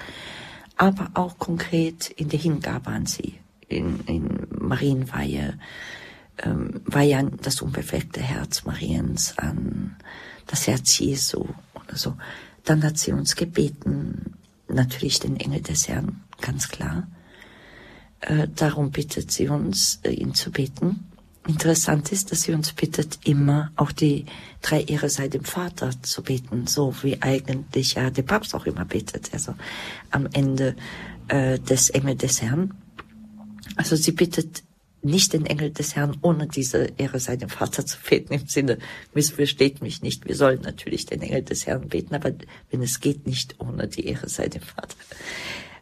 aber 0.76 1.10
auch 1.14 1.38
konkret 1.38 2.08
in 2.10 2.28
der 2.28 2.38
Hingabe 2.38 2.90
an 2.90 3.06
sie, 3.06 3.40
in, 3.66 4.00
in 4.06 4.46
Marienweihe, 4.50 5.58
ähm, 6.44 6.80
Weihe 6.84 7.18
an 7.18 7.38
das 7.42 7.60
unbefleckte 7.60 8.20
Herz 8.20 8.64
Mariens, 8.64 9.36
an 9.36 9.96
das 10.46 10.68
Herz 10.68 10.98
Jesu 10.98 11.46
oder 11.74 11.96
so. 11.96 12.16
Dann 12.64 12.84
hat 12.84 12.98
sie 12.98 13.12
uns 13.12 13.34
gebeten, 13.34 14.36
natürlich 14.68 15.20
den 15.20 15.36
Engel 15.36 15.60
des 15.60 15.88
Herrn, 15.88 16.22
ganz 16.40 16.68
klar. 16.68 17.08
Äh, 18.20 18.48
darum 18.54 18.90
bittet 18.90 19.30
sie 19.30 19.48
uns, 19.48 20.00
äh, 20.02 20.10
ihn 20.10 20.34
zu 20.34 20.50
beten. 20.50 21.10
Interessant 21.46 22.10
ist, 22.10 22.32
dass 22.32 22.42
sie 22.42 22.52
uns 22.54 22.72
bittet, 22.72 23.20
immer 23.24 23.70
auch 23.76 23.92
die 23.92 24.26
drei 24.62 24.82
Ehre 24.82 25.08
sei 25.08 25.28
dem 25.28 25.44
Vater 25.44 25.90
zu 26.02 26.22
beten, 26.22 26.66
so 26.66 26.94
wie 27.02 27.22
eigentlich 27.22 27.94
ja 27.94 28.10
der 28.10 28.22
Papst 28.22 28.54
auch 28.54 28.66
immer 28.66 28.84
betet, 28.84 29.32
also 29.32 29.54
am 30.10 30.26
Ende 30.32 30.74
äh, 31.28 31.58
des 31.60 31.90
Engel 31.90 32.16
des 32.16 32.42
Herrn. 32.42 32.74
Also 33.76 33.94
sie 33.94 34.12
bittet 34.12 34.64
nicht 35.06 35.32
den 35.32 35.46
Engel 35.46 35.70
des 35.70 35.96
Herrn, 35.96 36.16
ohne 36.22 36.46
diese 36.46 36.88
Ehre 36.96 37.18
sei 37.18 37.36
dem 37.36 37.48
Vater 37.48 37.86
zu 37.86 37.96
beten, 37.98 38.34
im 38.34 38.46
Sinne, 38.46 38.78
missversteht 39.14 39.82
mich 39.82 40.02
nicht, 40.02 40.26
wir 40.26 40.36
sollen 40.36 40.60
natürlich 40.62 41.06
den 41.06 41.22
Engel 41.22 41.42
des 41.42 41.66
Herrn 41.66 41.88
beten, 41.88 42.14
aber 42.14 42.32
wenn 42.70 42.82
es 42.82 43.00
geht, 43.00 43.26
nicht 43.26 43.56
ohne 43.58 43.88
die 43.88 44.06
Ehre 44.06 44.28
sei 44.28 44.48
dem 44.48 44.62
Vater. 44.62 44.96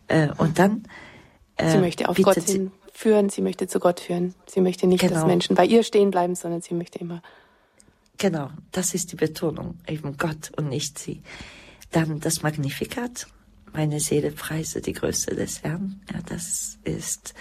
Äh, 0.08 0.28
und 0.38 0.58
dann 0.58 0.84
äh, 1.56 1.70
Sie 1.70 1.78
möchte 1.78 2.08
auf 2.08 2.16
Gott 2.16 2.38
hinführen, 2.38 3.28
sie 3.28 3.42
möchte 3.42 3.66
zu 3.66 3.80
Gott 3.80 4.00
führen. 4.00 4.34
Sie 4.46 4.60
möchte 4.60 4.86
nicht, 4.86 5.00
genau. 5.00 5.14
dass 5.14 5.26
Menschen 5.26 5.56
bei 5.56 5.66
ihr 5.66 5.82
stehen 5.82 6.10
bleiben, 6.10 6.34
sondern 6.34 6.62
sie 6.62 6.74
möchte 6.74 6.98
immer. 6.98 7.22
Genau, 8.18 8.50
das 8.70 8.94
ist 8.94 9.12
die 9.12 9.16
Betonung, 9.16 9.78
eben 9.88 10.16
Gott 10.16 10.52
und 10.56 10.68
nicht 10.68 10.98
sie. 10.98 11.22
Dann 11.90 12.20
das 12.20 12.42
Magnificat, 12.42 13.26
meine 13.72 14.00
Seele 14.00 14.30
preise 14.30 14.80
die 14.80 14.92
Größe 14.92 15.34
des 15.34 15.62
Herrn. 15.62 16.00
Ja, 16.12 16.20
das 16.26 16.78
ist 16.84 17.34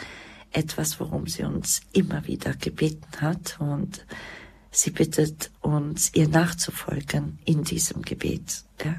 etwas, 0.53 0.99
worum 0.99 1.27
sie 1.27 1.43
uns 1.43 1.81
immer 1.91 2.25
wieder 2.27 2.53
gebeten 2.53 3.21
hat 3.21 3.59
und 3.59 4.05
sie 4.71 4.91
bittet 4.91 5.51
uns, 5.61 6.13
ihr 6.13 6.27
nachzufolgen 6.27 7.39
in 7.45 7.63
diesem 7.63 8.01
Gebet. 8.01 8.63
Ja. 8.83 8.95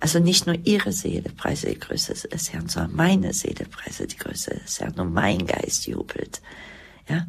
Also 0.00 0.20
nicht 0.20 0.46
nur 0.46 0.56
ihre 0.64 0.92
Seele 0.92 1.30
preise 1.30 1.68
die 1.68 1.78
Größe 1.78 2.28
des 2.28 2.52
Herrn, 2.52 2.68
sondern 2.68 2.94
meine 2.94 3.32
Seele 3.32 3.64
preise 3.64 4.06
die 4.06 4.16
Größe 4.16 4.50
des 4.50 4.80
Herrn 4.80 4.94
und 4.94 5.12
mein 5.12 5.46
Geist 5.46 5.86
jubelt, 5.86 6.40
ja, 7.08 7.26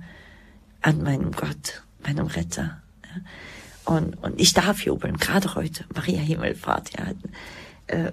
an 0.81 1.01
meinem 1.01 1.31
Gott, 1.31 1.83
meinem 2.03 2.27
Retter. 2.27 2.81
Ja. 3.03 3.95
Und, 3.95 4.21
und 4.23 4.39
ich 4.39 4.53
darf 4.53 4.83
jubeln, 4.83 5.17
gerade 5.17 5.55
heute, 5.55 5.83
Maria 5.95 6.19
Himmelfahrt, 6.19 6.91
ja, 6.97 7.07
äh, 7.87 8.11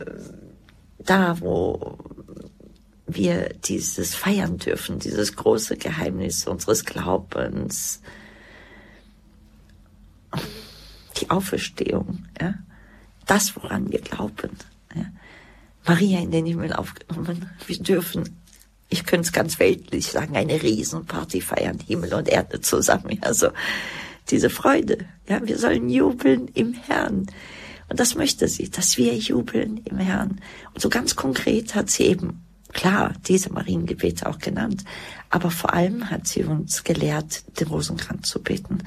da, 0.99 1.39
wo 1.41 1.99
wir 3.07 3.51
dieses 3.65 4.15
feiern 4.15 4.59
dürfen, 4.59 4.99
dieses 4.99 5.37
große 5.37 5.77
Geheimnis 5.77 6.47
unseres 6.47 6.85
Glaubens, 6.85 8.01
die 11.21 11.31
Auferstehung, 11.31 12.27
ja, 12.41 12.55
das, 13.27 13.57
woran 13.57 13.91
wir 13.91 14.01
glauben. 14.01 14.51
Ja. 14.95 15.07
Maria 15.87 16.21
in 16.21 16.31
den 16.31 16.47
Himmel 16.47 16.73
aufgenommen. 16.73 17.51
Wir 17.67 17.79
dürfen, 17.79 18.41
ich 18.89 19.05
könnte 19.05 19.27
es 19.27 19.33
ganz 19.33 19.59
weltlich 19.59 20.07
sagen, 20.07 20.37
eine 20.37 20.63
Riesenparty 20.63 21.41
feiern, 21.41 21.79
Himmel 21.87 22.15
und 22.15 22.29
Erde 22.29 22.61
zusammen. 22.61 23.19
Also 23.23 23.51
diese 24.31 24.51
Freude. 24.51 25.07
Ja, 25.29 25.47
wir 25.47 25.59
sollen 25.59 25.89
jubeln 25.89 26.49
im 26.55 26.75
Herrn. 26.75 27.27
Und 27.89 28.01
das 28.01 28.17
möchte 28.17 28.49
sie, 28.49 28.69
dass 28.69 28.97
wir 28.97 29.15
jubeln 29.15 29.79
im 29.85 29.99
Herrn. 29.99 30.41
Und 30.75 30.81
so 30.81 30.89
ganz 30.89 31.15
konkret 31.15 31.75
hat 31.75 31.89
sie 31.89 32.05
eben, 32.05 32.46
klar, 32.77 33.15
diese 33.27 33.53
Mariengebete 33.53 34.29
auch 34.29 34.39
genannt, 34.39 34.85
aber 35.31 35.51
vor 35.51 35.75
allem 35.75 36.11
hat 36.11 36.29
sie 36.29 36.45
uns 36.45 36.85
gelehrt, 36.85 37.43
den 37.59 37.69
Rosenkranz 37.69 38.29
zu 38.29 38.43
beten. 38.43 38.85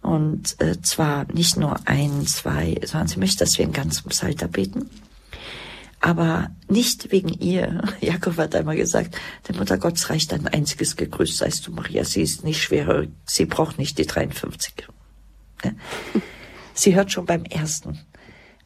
Und 0.00 0.60
äh, 0.60 0.80
zwar 0.80 1.30
nicht 1.32 1.56
nur 1.56 1.76
ein, 1.84 2.26
zwei, 2.26 2.80
sondern 2.84 3.08
sie 3.08 3.18
möchte, 3.18 3.40
dass 3.40 3.58
wir 3.58 3.64
einen 3.64 3.74
ganzen 3.74 4.08
Psalter 4.08 4.48
beten. 4.48 4.88
Aber 6.00 6.50
nicht 6.68 7.12
wegen 7.12 7.28
ihr. 7.28 7.82
Jakob 8.00 8.36
hat 8.38 8.54
einmal 8.54 8.76
gesagt, 8.76 9.16
der 9.46 9.56
Mutter 9.56 9.76
Gottes 9.76 10.08
reicht 10.08 10.32
ein 10.32 10.46
einziges 10.46 10.96
Gegrüßt, 10.96 11.36
seist 11.36 11.66
du 11.66 11.72
Maria. 11.72 12.04
Sie 12.04 12.22
ist 12.22 12.44
nicht 12.44 12.62
schwerer, 12.62 13.06
sie 13.26 13.44
braucht 13.44 13.78
nicht 13.78 13.98
die 13.98 14.06
53. 14.06 14.88
Ja? 15.64 15.72
Sie 16.74 16.94
hört 16.94 17.10
schon 17.10 17.26
beim 17.26 17.42
ersten. 17.42 17.98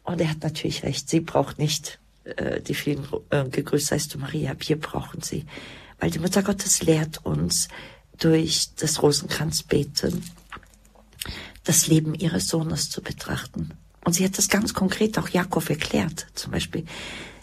Und 0.02 0.20
er 0.20 0.28
hat 0.28 0.42
natürlich 0.42 0.82
recht, 0.82 1.08
sie 1.08 1.20
braucht 1.20 1.58
nicht 1.58 1.98
äh, 2.24 2.60
die 2.60 2.74
vielen 2.74 3.06
äh, 3.30 3.44
Gegrüßt 3.44 3.88
seist 3.88 4.14
du 4.14 4.18
Maria, 4.18 4.54
wir 4.58 4.78
brauchen 4.78 5.22
sie. 5.22 5.44
Weil 5.98 6.10
die 6.10 6.18
Mutter 6.18 6.42
Gottes 6.42 6.82
lehrt 6.82 7.24
uns 7.24 7.68
durch 8.18 8.74
das 8.76 9.02
Rosenkranzbeten 9.02 10.22
das 11.64 11.86
Leben 11.86 12.14
ihres 12.14 12.48
Sohnes 12.48 12.90
zu 12.90 13.02
betrachten. 13.02 13.70
Und 14.04 14.14
sie 14.14 14.24
hat 14.24 14.36
das 14.36 14.48
ganz 14.48 14.74
konkret 14.74 15.16
auch 15.18 15.28
Jakob 15.28 15.68
erklärt, 15.70 16.26
zum 16.34 16.50
Beispiel. 16.50 16.84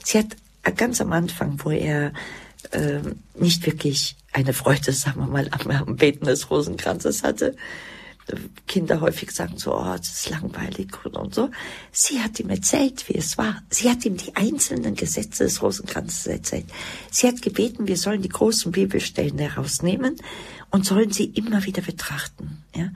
Sie 0.04 0.18
hat 0.18 0.36
ganz 0.76 1.00
am 1.00 1.14
Anfang, 1.14 1.60
wo 1.64 1.72
er 1.72 2.12
äh, 2.72 3.00
nicht 3.36 3.66
wirklich 3.66 4.18
eine 4.34 4.54
Freude, 4.54 4.92
sagen 4.92 5.22
wir 5.22 5.28
mal, 5.28 5.50
am, 5.52 5.72
am 5.72 5.96
Beten 5.96 6.26
des 6.26 6.50
Rosenkranzes 6.50 7.24
hatte, 7.24 7.56
Kinder 8.68 9.02
häufig 9.02 9.32
sagen 9.32 9.58
so, 9.58 9.76
oh, 9.76 9.96
das 9.98 10.10
ist 10.10 10.30
langweilig 10.30 10.90
und 11.04 11.34
so. 11.34 11.50
Sie 11.92 12.20
hat 12.20 12.40
ihm 12.40 12.50
erzählt, 12.50 13.08
wie 13.10 13.18
es 13.18 13.38
war. 13.38 13.62
Sie 13.70 13.90
hat 13.90 14.06
ihm 14.06 14.18
die 14.18 14.36
einzelnen 14.36 14.96
Gesetze 14.96 15.44
des 15.44 15.62
Rosenkranzes 15.62 16.28
erzählt. 16.28 16.66
Sie 17.12 17.28
hat 17.28 17.42
gebeten, 17.42 17.88
wir 17.88 17.98
sollen 17.98 18.22
die 18.22 18.30
großen 18.30 18.72
Bibelstellen 18.72 19.40
herausnehmen 19.40 20.16
und 20.70 20.86
sollen 20.86 21.12
sie 21.12 21.26
immer 21.26 21.66
wieder 21.66 21.82
betrachten. 21.82 22.64
Ja? 22.76 22.90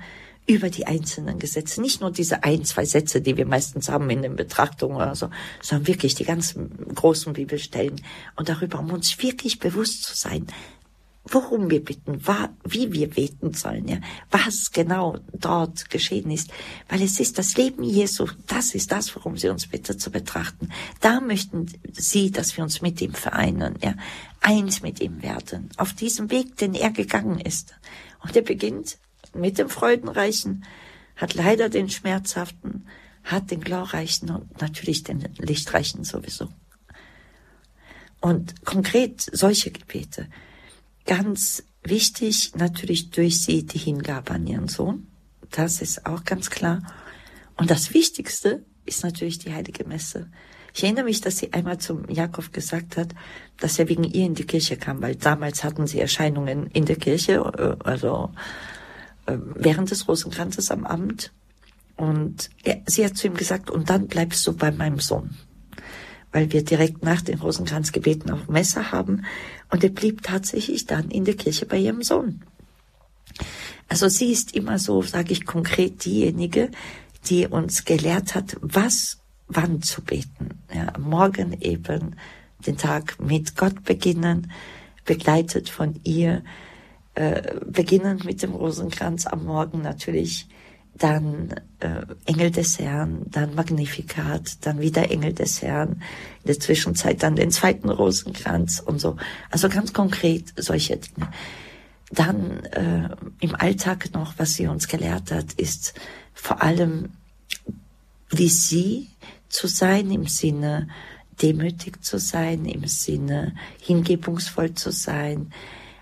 über 0.46 0.70
die 0.70 0.86
einzelnen 0.88 1.40
Gesetze. 1.40 1.82
Nicht 1.82 2.02
nur 2.02 2.12
diese 2.12 2.44
ein, 2.44 2.66
zwei 2.66 2.86
Sätze, 2.86 3.22
die 3.22 3.38
wir 3.38 3.46
meistens 3.46 3.90
haben 3.90 4.10
in 4.10 4.22
den 4.22 4.36
Betrachtungen 4.36 4.98
oder 4.98 5.16
so, 5.16 5.30
sondern 5.62 5.88
wirklich 5.88 6.16
die 6.16 6.26
ganzen 6.26 6.94
großen 6.94 7.34
Bibelstellen. 7.34 8.02
Und 8.36 8.50
darüber, 8.50 8.80
um 8.80 8.92
uns 8.92 9.18
wirklich 9.22 9.60
bewusst 9.60 10.04
zu 10.04 10.16
sein, 10.16 10.48
worum 11.26 11.70
wir 11.70 11.84
bitten, 11.84 12.22
wie 12.66 12.92
wir 12.92 13.10
beten 13.10 13.54
sollen, 13.54 13.88
ja, 13.88 13.98
was 14.30 14.72
genau 14.72 15.18
dort 15.32 15.90
geschehen 15.90 16.30
ist, 16.32 16.52
weil 16.90 17.02
es 17.02 17.20
ist 17.20 17.38
das 17.38 17.56
Leben 17.56 17.84
Jesu, 17.84 18.28
das 18.48 18.76
ist 18.76 18.92
das, 18.92 19.16
worum 19.16 19.38
sie 19.38 19.50
uns 19.50 19.68
bittet 19.68 20.02
zu 20.02 20.12
betrachten. 20.12 20.70
Da 21.00 21.22
möchten 21.22 21.68
sie, 21.94 22.32
dass 22.32 22.58
wir 22.58 22.64
uns 22.64 22.82
mit 22.82 23.02
ihm 23.02 23.14
vereinen, 23.14 23.76
ja, 23.82 23.96
eins 24.42 24.82
mit 24.82 25.00
ihm 25.00 25.24
werden, 25.24 25.70
auf 25.78 25.94
diesem 25.94 26.30
Weg, 26.30 26.58
den 26.58 26.74
er 26.74 26.92
gegangen 26.92 27.40
ist. 27.40 27.74
Und 28.22 28.36
er 28.36 28.42
beginnt 28.42 28.98
mit 29.34 29.58
dem 29.58 29.70
Freudenreichen, 29.70 30.66
hat 31.16 31.34
leider 31.36 31.70
den 31.70 31.90
Schmerzhaften, 31.90 32.86
hat 33.24 33.50
den 33.50 33.62
Glorreichen 33.62 34.30
und 34.30 34.62
natürlich 34.62 35.04
den 35.04 35.22
Lichtreichen 35.38 36.04
sowieso. 36.04 36.50
Und 38.20 38.66
konkret 38.66 39.22
solche 39.22 39.72
Gebete. 39.72 40.28
Ganz 41.06 41.64
wichtig 41.84 42.54
natürlich 42.56 43.10
durch 43.10 43.42
sie 43.42 43.66
die 43.66 43.78
Hingabe 43.78 44.32
an 44.32 44.48
ihren 44.48 44.68
Sohn. 44.68 45.08
Das 45.52 45.82
ist 45.82 46.06
auch 46.06 46.24
ganz 46.24 46.50
klar. 46.50 46.82
Und 47.58 47.70
das 47.70 47.94
Wichtigste 47.94 48.66
ist 48.86 49.04
natürlich 49.04 49.40
die 49.40 49.54
heilige 49.54 49.86
Messe. 49.86 50.30
Ich 50.74 50.84
erinnere 50.84 51.06
mich, 51.06 51.22
dass 51.22 51.38
sie 51.38 51.54
einmal 51.54 51.78
zum 51.78 52.10
Jakob 52.10 52.52
gesagt 52.52 52.98
hat, 52.98 53.14
dass 53.58 53.78
er 53.78 53.90
wegen 53.90 54.04
ihr 54.04 54.26
in 54.26 54.34
die 54.34 54.46
Kirche 54.46 54.76
kam, 54.76 55.02
weil 55.04 55.16
damals 55.16 55.64
hatten 55.64 55.86
sie 55.86 56.00
Erscheinungen 56.00 56.68
in 56.68 56.86
der 56.86 56.96
Kirche, 56.96 57.34
äh, 57.34 57.88
also 57.88 58.32
äh, 59.28 59.38
während 59.56 59.92
des 59.92 60.08
Rosenkranzes 60.08 60.72
am 60.72 60.86
Abend. 60.86 61.32
Und 61.96 62.50
er, 62.64 62.82
sie 62.88 63.06
hat 63.06 63.16
zu 63.16 63.28
ihm 63.28 63.36
gesagt, 63.36 63.70
und 63.70 63.92
dann 63.92 64.08
bleibst 64.08 64.46
du 64.48 64.54
bei 64.54 64.72
meinem 64.72 65.00
Sohn. 65.00 65.38
Weil 66.32 66.52
wir 66.52 66.64
direkt 66.64 67.04
nach 67.04 67.22
den 67.22 67.38
Rosenkranzgebeten 67.40 68.32
auch 68.32 68.48
Messe 68.48 68.92
haben. 68.92 69.26
Und 69.74 69.84
er 69.84 69.90
blieb 69.90 70.22
tatsächlich 70.22 70.86
dann 70.86 71.10
in 71.10 71.26
der 71.26 71.34
Kirche 71.34 71.66
bei 71.66 71.80
ihrem 71.80 72.04
Sohn. 72.04 72.44
Also 73.90 74.08
sie 74.08 74.32
ist 74.32 74.56
immer 74.56 74.78
so, 74.78 75.02
sage 75.02 75.34
ich 75.34 75.48
konkret, 75.48 76.06
diejenige, 76.06 76.70
die 77.26 77.48
uns 77.48 77.84
gelehrt 77.84 78.36
hat, 78.36 78.56
was 78.62 79.18
wann 79.48 79.82
zu 79.82 80.04
beten. 80.04 80.62
Ja, 80.72 80.94
morgen 81.00 81.60
eben 81.60 82.18
den 82.68 82.78
Tag 82.78 83.20
mit 83.20 83.58
Gott 83.58 83.84
beginnen, 83.84 84.52
begleitet 85.06 85.70
von 85.70 86.00
ihr, 86.04 86.44
äh, 87.16 87.56
beginnend 87.66 88.26
mit 88.26 88.44
dem 88.44 88.54
Rosenkranz 88.54 89.26
am 89.26 89.44
Morgen 89.44 89.82
natürlich, 89.82 90.48
dann 90.96 91.56
äh, 91.80 92.06
Engel 92.26 92.52
des 92.52 92.80
Herrn, 92.80 93.26
dann 93.30 93.56
Magnifikat, 93.56 94.66
dann 94.66 94.80
wieder 94.80 95.10
Engel 95.10 95.34
des 95.34 95.62
Herrn, 95.62 96.02
in 96.44 96.48
der 96.48 96.60
Zwischenzeit 96.60 97.24
dann 97.24 97.36
den 97.36 97.52
zweiten 97.52 97.90
Rosenkranz 97.90 98.80
und 98.80 99.00
so. 99.00 99.18
Also 99.50 99.70
ganz 99.70 99.94
konkret 99.94 100.54
solche 100.56 100.98
Dinge. 100.98 101.30
Dann 102.12 102.64
äh, 102.66 103.10
im 103.40 103.56
Alltag 103.56 104.14
noch, 104.14 104.36
was 104.38 104.54
sie 104.54 104.68
uns 104.68 104.88
gelehrt 104.88 105.32
hat, 105.32 105.54
ist 105.54 105.96
vor 106.34 106.62
allem, 106.62 107.10
wie 108.30 108.50
sie 108.50 109.10
zu 109.50 109.68
sein 109.68 110.12
im 110.12 110.28
Sinne 110.28 110.90
demütig 111.42 112.04
zu 112.04 112.20
sein, 112.20 112.66
im 112.66 112.88
Sinne 112.88 113.56
hingebungsvoll 113.82 114.76
zu 114.76 114.92
sein, 114.92 115.52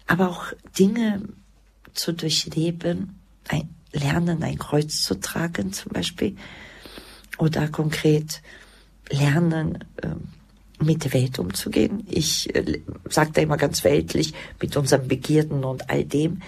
aber 0.08 0.30
auch 0.30 0.46
Dinge 0.78 1.24
zu 1.94 2.12
durchleben, 2.12 3.20
ein, 3.48 3.70
lernen, 3.94 4.44
ein 4.44 4.58
Kreuz 4.58 5.02
zu 5.02 5.20
tragen 5.20 5.74
zum 5.74 5.92
Beispiel, 5.92 6.36
oder 7.38 7.68
konkret 7.68 8.42
lernen, 9.10 9.84
äh, 10.02 10.10
mit 10.84 11.04
der 11.04 11.14
Welt 11.14 11.40
umzugehen. 11.40 12.06
Ich 12.10 12.54
äh, 12.56 12.82
sage 13.10 13.32
da 13.34 13.42
immer 13.42 13.58
ganz 13.58 13.84
weltlich, 13.84 14.34
mit 14.62 14.76
unseren 14.78 15.08
Begierden 15.08 15.64
und 15.64 15.90
all 15.90 16.06
dem. 16.06 16.42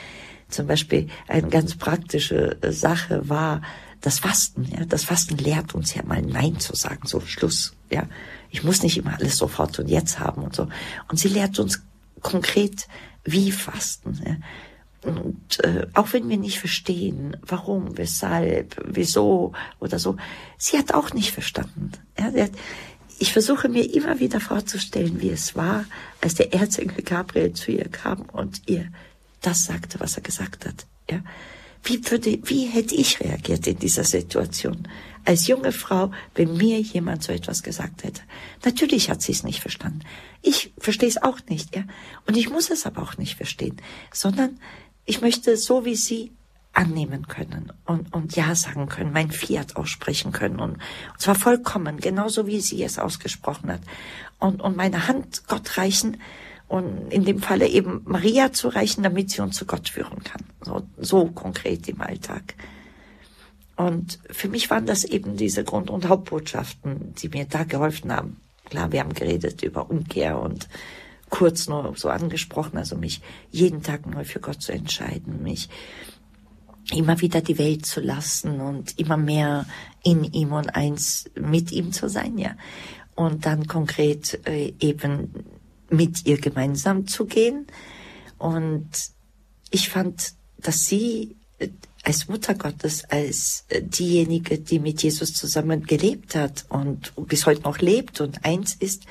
Zum 0.49 0.67
Beispiel 0.67 1.09
eine 1.27 1.49
ganz 1.49 1.75
praktische 1.75 2.61
äh, 2.61 2.71
Sache 2.71 3.27
war 3.29 3.61
das 4.01 4.19
Fasten. 4.19 4.65
Ja? 4.65 4.85
Das 4.85 5.03
Fasten 5.03 5.37
lehrt 5.37 5.73
uns 5.75 5.93
ja 5.93 6.03
mal 6.03 6.21
Nein 6.21 6.59
zu 6.59 6.75
sagen, 6.75 7.07
so 7.07 7.19
Schluss. 7.21 7.73
Ja, 7.91 8.07
ich 8.49 8.63
muss 8.63 8.83
nicht 8.83 8.97
immer 8.97 9.17
alles 9.17 9.37
sofort 9.37 9.77
und 9.79 9.87
jetzt 9.87 10.19
haben 10.19 10.43
und 10.43 10.55
so. 10.55 10.67
Und 11.09 11.19
sie 11.19 11.29
lehrt 11.29 11.59
uns 11.59 11.81
konkret, 12.21 12.87
wie 13.23 13.51
Fasten. 13.51 14.19
Ja? 14.25 14.35
Und 15.03 15.59
äh, 15.63 15.87
auch 15.93 16.13
wenn 16.13 16.29
wir 16.29 16.37
nicht 16.37 16.59
verstehen, 16.59 17.37
warum, 17.41 17.97
weshalb, 17.97 18.81
wieso 18.85 19.53
oder 19.79 19.99
so, 19.99 20.15
sie 20.57 20.77
hat 20.77 20.93
auch 20.93 21.13
nicht 21.13 21.31
verstanden. 21.31 21.91
Ja? 22.17 22.25
Hat, 22.25 22.51
ich 23.19 23.33
versuche 23.33 23.69
mir 23.69 23.93
immer 23.93 24.19
wieder 24.19 24.39
vorzustellen, 24.39 25.21
wie 25.21 25.29
es 25.29 25.55
war, 25.55 25.85
als 26.21 26.35
der 26.35 26.53
Erzengel 26.53 27.03
Gabriel 27.03 27.53
zu 27.53 27.71
ihr 27.71 27.89
kam 27.89 28.21
und 28.21 28.61
ihr 28.65 28.87
das 29.41 29.65
sagte, 29.65 29.99
was 29.99 30.15
er 30.15 30.23
gesagt 30.23 30.65
hat. 30.65 30.85
Ja? 31.09 31.21
Wie 31.83 32.09
würde, 32.09 32.39
wie 32.45 32.65
hätte 32.65 32.95
ich 32.95 33.19
reagiert 33.19 33.67
in 33.67 33.77
dieser 33.77 34.05
Situation? 34.05 34.87
Als 35.25 35.47
junge 35.47 35.71
Frau, 35.73 36.11
wenn 36.35 36.55
mir 36.55 36.79
jemand 36.79 37.23
so 37.23 37.31
etwas 37.33 37.61
gesagt 37.61 38.03
hätte. 38.03 38.21
Natürlich 38.63 39.09
hat 39.09 39.21
sie 39.21 39.33
es 39.33 39.43
nicht 39.43 39.59
verstanden. 39.59 40.01
Ich 40.41 40.73
verstehe 40.77 41.09
es 41.09 41.21
auch 41.21 41.39
nicht, 41.49 41.75
ja. 41.75 41.83
Und 42.25 42.35
ich 42.35 42.49
muss 42.49 42.69
es 42.69 42.85
aber 42.85 43.01
auch 43.01 43.17
nicht 43.17 43.35
verstehen, 43.35 43.77
sondern 44.13 44.59
ich 45.05 45.21
möchte 45.21 45.57
so 45.57 45.85
wie 45.85 45.95
sie 45.95 46.31
annehmen 46.73 47.27
können 47.27 47.71
und, 47.85 48.13
und 48.13 48.35
Ja 48.35 48.55
sagen 48.55 48.87
können, 48.89 49.13
mein 49.13 49.31
Fiat 49.31 49.75
aussprechen 49.75 50.31
können 50.31 50.59
und, 50.59 50.71
und 50.71 51.19
zwar 51.19 51.35
vollkommen, 51.35 51.99
genauso 51.99 52.47
wie 52.47 52.61
sie 52.61 52.83
es 52.83 52.97
ausgesprochen 52.97 53.71
hat 53.71 53.81
und, 54.39 54.61
und 54.61 54.75
meine 54.75 55.07
Hand 55.07 55.47
Gott 55.47 55.77
reichen 55.77 56.17
und 56.67 57.11
in 57.11 57.25
dem 57.25 57.39
Falle 57.39 57.67
eben 57.67 58.01
Maria 58.05 58.51
zu 58.51 58.69
reichen, 58.69 59.03
damit 59.03 59.29
sie 59.29 59.41
uns 59.41 59.55
zu 59.55 59.65
Gott 59.65 59.89
führen 59.89 60.23
kann. 60.23 60.41
So, 60.61 60.81
so 60.97 61.25
konkret 61.27 61.87
im 61.87 62.01
Alltag. 62.01 62.55
Und 63.75 64.19
für 64.29 64.49
mich 64.49 64.69
waren 64.69 64.85
das 64.85 65.03
eben 65.03 65.37
diese 65.37 65.63
Grund- 65.63 65.91
und 65.91 66.07
Hauptbotschaften, 66.07 67.13
die 67.15 67.29
mir 67.29 67.45
da 67.45 67.63
geholfen 67.63 68.11
haben. 68.11 68.37
Klar, 68.65 68.91
wir 68.91 69.01
haben 69.01 69.13
geredet 69.13 69.61
über 69.61 69.89
Umkehr 69.89 70.39
und 70.39 70.67
kurz 71.33 71.67
nur 71.67 71.95
so 71.97 72.09
angesprochen, 72.09 72.77
also 72.77 72.95
mich 72.95 73.19
jeden 73.49 73.81
Tag 73.81 74.05
neu 74.05 74.23
für 74.23 74.39
Gott 74.39 74.61
zu 74.61 74.71
entscheiden, 74.71 75.41
mich 75.41 75.67
immer 76.91 77.19
wieder 77.21 77.41
die 77.41 77.57
Welt 77.57 77.87
zu 77.87 78.01
lassen 78.01 78.61
und 78.61 78.99
immer 78.99 79.17
mehr 79.17 79.65
in 80.03 80.25
ihm 80.25 80.51
und 80.51 80.75
eins 80.75 81.31
mit 81.33 81.71
ihm 81.71 81.91
zu 81.91 82.07
sein, 82.07 82.37
ja. 82.37 82.51
Und 83.15 83.47
dann 83.47 83.65
konkret 83.65 84.45
äh, 84.45 84.75
eben 84.79 85.31
mit 85.89 86.27
ihr 86.27 86.39
gemeinsam 86.39 87.07
zu 87.07 87.25
gehen. 87.25 87.65
Und 88.37 88.89
ich 89.71 89.89
fand, 89.89 90.33
dass 90.59 90.85
sie 90.85 91.35
äh, 91.57 91.69
als 92.03 92.27
Mutter 92.27 92.53
Gottes, 92.53 93.05
als 93.05 93.65
äh, 93.69 93.81
diejenige, 93.81 94.59
die 94.59 94.77
mit 94.77 95.01
Jesus 95.01 95.33
zusammen 95.33 95.83
gelebt 95.87 96.35
hat 96.35 96.65
und 96.69 97.11
bis 97.27 97.47
heute 97.47 97.63
noch 97.63 97.79
lebt 97.79 98.21
und 98.21 98.45
eins 98.45 98.75
ist, 98.75 99.07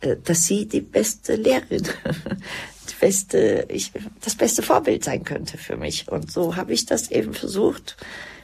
dass 0.00 0.46
sie 0.46 0.66
die 0.66 0.80
beste 0.80 1.36
Lehrerin, 1.36 1.82
die 2.88 2.94
beste, 3.00 3.66
ich, 3.68 3.92
das 4.24 4.34
beste 4.34 4.62
Vorbild 4.62 5.04
sein 5.04 5.24
könnte 5.24 5.58
für 5.58 5.76
mich. 5.76 6.08
Und 6.08 6.30
so 6.30 6.56
habe 6.56 6.72
ich 6.72 6.86
das 6.86 7.10
eben 7.10 7.34
versucht, 7.34 7.96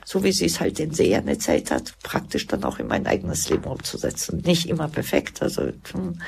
so 0.05 0.23
wie 0.23 0.33
sie 0.33 0.47
es 0.47 0.61
halt 0.61 0.79
in 0.81 0.93
Sehern 0.93 1.29
erzählt 1.29 1.71
hat, 1.71 1.95
praktisch 2.03 2.47
dann 2.47 2.65
auch 2.65 2.79
in 2.79 2.87
mein 2.87 3.07
eigenes 3.07 3.49
Leben 3.49 3.65
umzusetzen. 3.65 4.43
Nicht 4.45 4.69
immer 4.69 4.89
perfekt, 4.89 5.43
also 5.43 5.73
hm, 5.93 6.19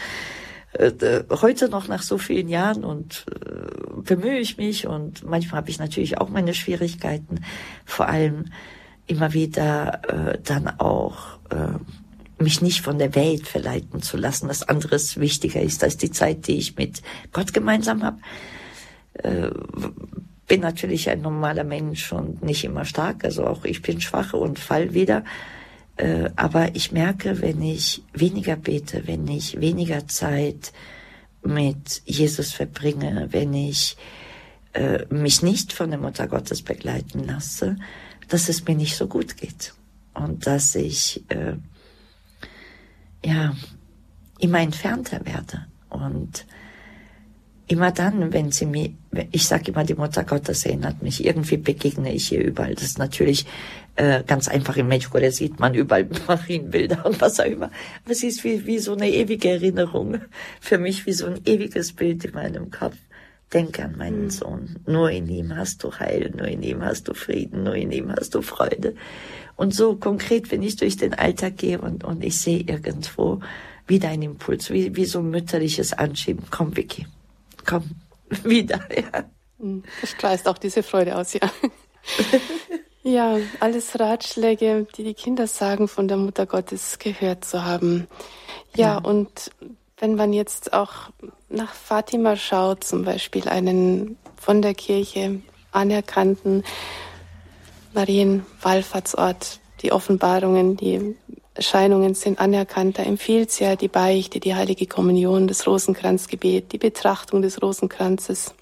äh, 0.73 1.25
heute 1.31 1.69
noch 1.69 1.89
nach 1.89 2.03
so 2.03 2.19
vielen 2.19 2.49
Jahren 2.49 2.85
und 2.85 3.27
äh, 3.31 4.01
bemühe 4.03 4.39
ich 4.39 4.57
mich 4.57 4.87
und 4.87 5.25
manchmal 5.25 5.61
habe 5.61 5.71
ich 5.71 5.79
natürlich 5.79 6.19
auch 6.19 6.29
meine 6.29 6.55
Schwierigkeiten, 6.55 7.45
vor 7.85 8.09
allem 8.09 8.47
immer 9.07 9.33
wieder 9.33 10.03
äh, 10.09 10.39
dann 10.43 10.69
auch 10.81 11.39
äh, 11.51 11.79
mich 12.39 12.61
nicht 12.61 12.83
von 12.83 12.99
der 12.99 13.15
Welt 13.15 13.47
verleiten 13.47 14.03
zu 14.03 14.17
lassen, 14.17 14.49
dass 14.49 14.63
anderes 14.63 15.19
wichtiger 15.19 15.61
ist 15.61 15.83
als 15.83 15.97
die 15.97 16.11
Zeit, 16.11 16.47
die 16.47 16.59
ich 16.59 16.77
mit 16.77 17.03
Gott 17.33 17.55
gemeinsam 17.55 18.03
habe. 18.03 18.19
Äh, 19.15 19.51
bin 20.47 20.61
natürlich 20.61 21.11
ein 21.11 21.23
normaler 21.23 21.65
Mensch 21.65 22.13
und 22.13 22.43
nicht 22.45 22.65
immer 22.65 22.85
stark, 22.85 23.25
also 23.25 23.47
auch 23.47 23.65
ich 23.65 23.83
bin 23.83 24.01
schwach 24.01 24.33
und 24.33 24.59
fall 24.59 24.95
wieder. 24.95 25.25
Äh, 25.97 26.31
aber 26.37 26.75
ich 26.75 26.93
merke, 26.93 27.41
wenn 27.41 27.63
ich 27.63 28.03
weniger 28.13 28.57
bete, 28.57 29.07
wenn 29.07 29.27
ich 29.29 29.61
weniger 29.61 30.07
Zeit 30.07 30.73
mit 31.43 32.03
Jesus 32.05 32.53
verbringe, 32.53 33.29
wenn 33.31 33.55
ich 33.55 33.97
äh, 34.75 35.07
mich 35.09 35.43
nicht 35.43 35.73
von 35.73 35.91
der 35.91 35.99
Mutter 35.99 36.29
Gottes 36.29 36.63
begleiten 36.63 37.25
lasse, 37.25 37.77
dass 38.29 38.49
es 38.49 38.65
mir 38.67 38.75
nicht 38.75 38.97
so 38.97 39.07
gut 39.07 39.37
geht 39.37 39.73
und 40.13 40.47
dass 40.47 40.75
ich 40.75 41.25
äh, 41.29 41.55
ja 43.27 43.55
immer 44.39 44.61
entfernter 44.61 45.25
werde 45.25 45.67
und 45.89 46.47
immer 47.69 47.91
dann, 47.91 48.33
wenn 48.33 48.53
sie 48.53 48.67
mir, 48.67 48.91
ich 49.33 49.47
sage 49.47 49.73
immer, 49.73 49.85
die 49.85 49.95
Mutter 49.95 50.25
Gottes 50.25 50.65
erinnert 50.65 51.03
mich, 51.03 51.25
irgendwie 51.25 51.57
begegne 51.57 52.13
ich 52.13 52.31
ihr 52.33 52.45
überall. 52.45 52.75
Das 52.75 52.85
ist 52.85 52.99
natürlich 52.99 53.47
äh, 53.97 54.23
ganz 54.25 54.47
einfach 54.47 54.77
in 54.77 54.87
Mexiko, 54.87 55.19
da 55.19 55.31
sieht 55.31 55.59
man 55.59 55.75
überall 55.75 56.07
Marienbilder 56.29 57.05
und 57.07 57.21
was 57.21 57.41
auch 57.41 57.47
immer. 57.47 57.71
Aber 58.05 58.15
sie 58.15 58.29
ist 58.29 58.45
wie, 58.45 58.67
wie 58.67 58.79
so 58.79 58.95
eine 58.95 59.11
ewige 59.11 59.51
Erinnerung 59.51 60.21
für 60.61 60.79
mich, 60.79 61.07
wie 61.07 61.13
so 61.13 61.27
ein 61.27 61.41
ewiges 61.45 61.93
Bild 61.93 62.25
in 62.25 62.35
meinem 62.35 62.71
Kopf, 62.71 62.97
Denk 63.53 63.79
an 63.79 63.97
meinen 63.97 64.25
mhm. 64.25 64.31
Sohn. 64.31 64.77
Nur 64.87 65.11
in 65.11 65.29
ihm 65.29 65.55
hast 65.55 65.85
du 65.85 65.93
Heil, 65.93 66.33
nur 66.37 66.49
in 66.49 66.63
ihm 66.63 66.83
hast 66.83 67.07
du 67.07 67.15
Frieden, 67.15 67.63
nur 67.63 67.77
in 67.77 67.93
ihm 67.93 68.11
hast 68.11 68.35
du 68.35 68.43
Freude. 68.43 68.97
Und 69.57 69.75
so 69.75 69.97
konkret, 69.97 70.51
wenn 70.51 70.63
ich 70.63 70.77
durch 70.77 70.97
den 70.97 71.15
Alltag 71.15 71.57
gehe 71.57 71.81
und, 71.81 72.05
und 72.05 72.23
ich 72.23 72.39
sehe 72.41 72.61
irgendwo 72.61 73.41
wieder 73.87 74.09
einen 74.09 74.23
Impuls, 74.23 74.71
wie, 74.71 74.95
wie 74.97 75.05
so 75.07 75.21
ein 75.21 75.31
mütterliches 75.31 75.93
Anschieben. 75.93 76.45
Komm, 76.51 76.77
Vicky, 76.77 77.07
komm, 77.65 77.91
wieder, 78.45 78.81
ja. 78.95 79.25
Mhm. 79.59 79.83
Das 80.01 80.11
strahlt 80.11 80.47
auch 80.47 80.59
diese 80.59 80.83
Freude 80.83 81.17
aus, 81.17 81.33
ja. 81.33 81.51
ja, 83.03 83.39
alles 83.61 83.99
Ratschläge, 83.99 84.87
die 84.97 85.05
die 85.05 85.15
Kinder 85.15 85.47
sagen, 85.47 85.89
von 85.89 86.09
der 86.09 86.19
Mutter 86.19 86.47
Gottes 86.47 86.99
gehört 86.99 87.45
zu 87.45 87.65
haben. 87.65 88.07
Ja, 88.75 88.87
ja. 88.87 88.99
und 88.99 89.51
wenn 89.99 90.15
man 90.15 90.33
jetzt 90.33 90.75
auch 90.75 91.11
nach 91.49 91.73
Fatima 91.73 92.37
schaut, 92.37 92.85
zum 92.85 93.05
Beispiel 93.05 93.49
einen 93.49 94.19
von 94.37 94.61
der 94.61 94.75
Kirche 94.75 95.41
anerkannten 95.73 96.65
Marienwallfahrtsort, 97.97 99.61
die 99.81 99.91
Offenbarungen, 99.91 100.77
die 100.77 101.17
Erscheinungen 101.55 102.15
sind 102.15 102.39
anerkannt. 102.39 102.99
Da 102.99 103.03
empfiehlt 103.03 103.49
es 103.49 103.59
ja 103.59 103.75
die 103.75 103.89
Beichte, 103.89 104.39
die 104.39 104.55
heilige 104.55 104.87
Kommunion, 104.87 105.49
das 105.49 105.67
Rosenkranzgebet, 105.67 106.73
die 106.73 106.79
Betrachtung 106.79 107.41
des 107.43 107.63
Rosenkranzes, 107.63 108.55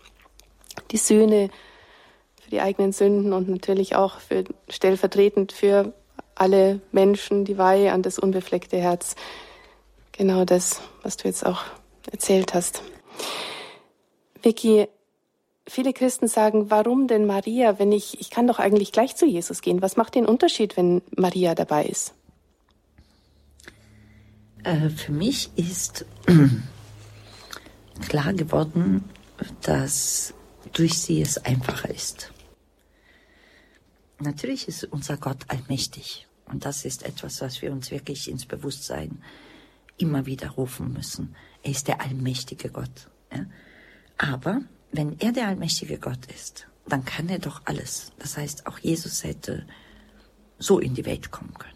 die 0.93 0.97
Sühne 0.97 1.51
für 2.41 2.51
die 2.51 2.61
eigenen 2.61 2.93
Sünden 2.93 3.33
und 3.33 3.49
natürlich 3.49 3.97
auch 3.97 4.21
für, 4.21 4.45
stellvertretend 4.69 5.53
für 5.53 5.93
alle 6.37 6.81
Menschen 6.93 7.45
die 7.45 7.59
Weihe 7.59 7.93
an 7.93 8.03
das 8.03 8.19
unbefleckte 8.19 8.77
Herz. 8.77 9.17
Genau 10.13 10.45
das, 10.45 10.81
was 11.03 11.17
du 11.17 11.27
jetzt 11.27 11.45
auch 11.45 11.65
erzählt 12.11 12.55
hast. 12.55 12.83
Vicky, 14.43 14.87
viele 15.67 15.93
Christen 15.93 16.29
sagen, 16.29 16.71
warum 16.71 17.09
denn 17.09 17.27
Maria, 17.27 17.79
wenn 17.79 17.93
ich, 17.93 18.21
ich 18.21 18.31
kann 18.31 18.47
doch 18.47 18.59
eigentlich 18.59 18.93
gleich 18.93 19.17
zu 19.17 19.27
Jesus 19.27 19.63
gehen. 19.63 19.83
Was 19.83 19.97
macht 19.97 20.15
den 20.15 20.27
Unterschied, 20.27 20.77
wenn 20.77 21.03
Maria 21.17 21.55
dabei 21.55 21.87
ist? 21.87 22.15
Äh, 24.63 24.91
für 24.91 25.13
mich 25.13 25.51
ist 25.57 26.07
klar 28.09 28.33
geworden, 28.33 29.05
dass 29.63 30.35
durch 30.73 30.99
sie 30.99 31.21
es 31.21 31.39
einfacher 31.39 31.91
ist. 31.91 32.33
Natürlich 34.21 34.69
ist 34.69 34.85
unser 34.85 35.17
Gott 35.17 35.39
allmächtig. 35.49 36.27
Und 36.47 36.65
das 36.65 36.85
ist 36.85 37.05
etwas, 37.05 37.41
was 37.41 37.63
wir 37.63 37.73
uns 37.73 37.91
wirklich 37.91 38.31
ins 38.31 38.47
Bewusstsein 38.47 39.23
immer 39.97 40.27
wieder 40.27 40.51
rufen 40.51 40.93
müssen. 40.93 41.35
Er 41.63 41.71
ist 41.71 41.89
der 41.89 42.01
allmächtige 42.01 42.71
Gott. 42.71 43.09
Aber 44.19 44.61
wenn 44.97 45.19
er 45.21 45.33
der 45.33 45.49
allmächtige 45.49 45.99
Gott 45.99 46.27
ist, 46.27 46.67
dann 46.87 47.05
kann 47.05 47.29
er 47.29 47.39
doch 47.39 47.63
alles. 47.65 48.13
Das 48.19 48.37
heißt, 48.37 48.67
auch 48.67 48.79
Jesus 48.79 49.25
hätte 49.25 49.67
so 50.59 50.79
in 50.79 50.95
die 50.95 51.05
Welt 51.05 51.31
kommen 51.31 51.55
können. 51.55 51.75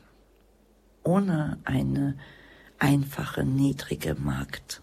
Ohne 1.03 1.59
eine 1.65 2.17
einfache, 2.79 3.45
niedrige 3.45 4.15
Magd. 4.15 4.83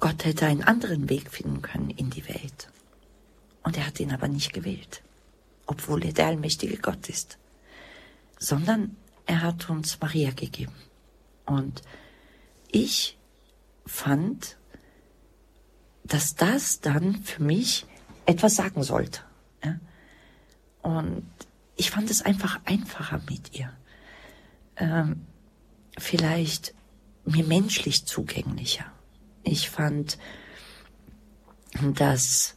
Gott 0.00 0.24
hätte 0.24 0.46
einen 0.46 0.62
anderen 0.62 1.08
Weg 1.08 1.30
finden 1.30 1.60
können 1.60 1.90
in 1.90 2.10
die 2.10 2.26
Welt. 2.28 2.70
Und 3.62 3.76
er 3.76 3.86
hat 3.86 4.00
ihn 4.00 4.12
aber 4.12 4.28
nicht 4.28 4.52
gewählt, 4.52 5.02
obwohl 5.66 6.04
er 6.04 6.12
der 6.12 6.28
allmächtige 6.28 6.78
Gott 6.78 7.08
ist, 7.08 7.36
sondern 8.38 8.96
er 9.26 9.42
hat 9.42 9.68
uns 9.68 10.00
Maria 10.00 10.30
gegeben. 10.30 10.74
Und 11.44 11.82
ich 12.70 13.18
fand, 13.84 14.57
dass 16.08 16.34
das 16.34 16.80
dann 16.80 17.22
für 17.22 17.42
mich 17.42 17.86
etwas 18.26 18.56
sagen 18.56 18.82
sollte. 18.82 19.20
Ja? 19.64 19.78
Und 20.82 21.30
ich 21.76 21.90
fand 21.90 22.10
es 22.10 22.22
einfach 22.22 22.60
einfacher 22.64 23.20
mit 23.28 23.54
ihr. 23.56 23.72
Ähm, 24.76 25.26
vielleicht 25.96 26.74
mir 27.24 27.44
menschlich 27.44 28.06
zugänglicher. 28.06 28.86
Ich 29.42 29.70
fand, 29.70 30.18
dass 31.94 32.56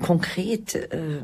konkret 0.00 0.74
äh, 0.74 1.22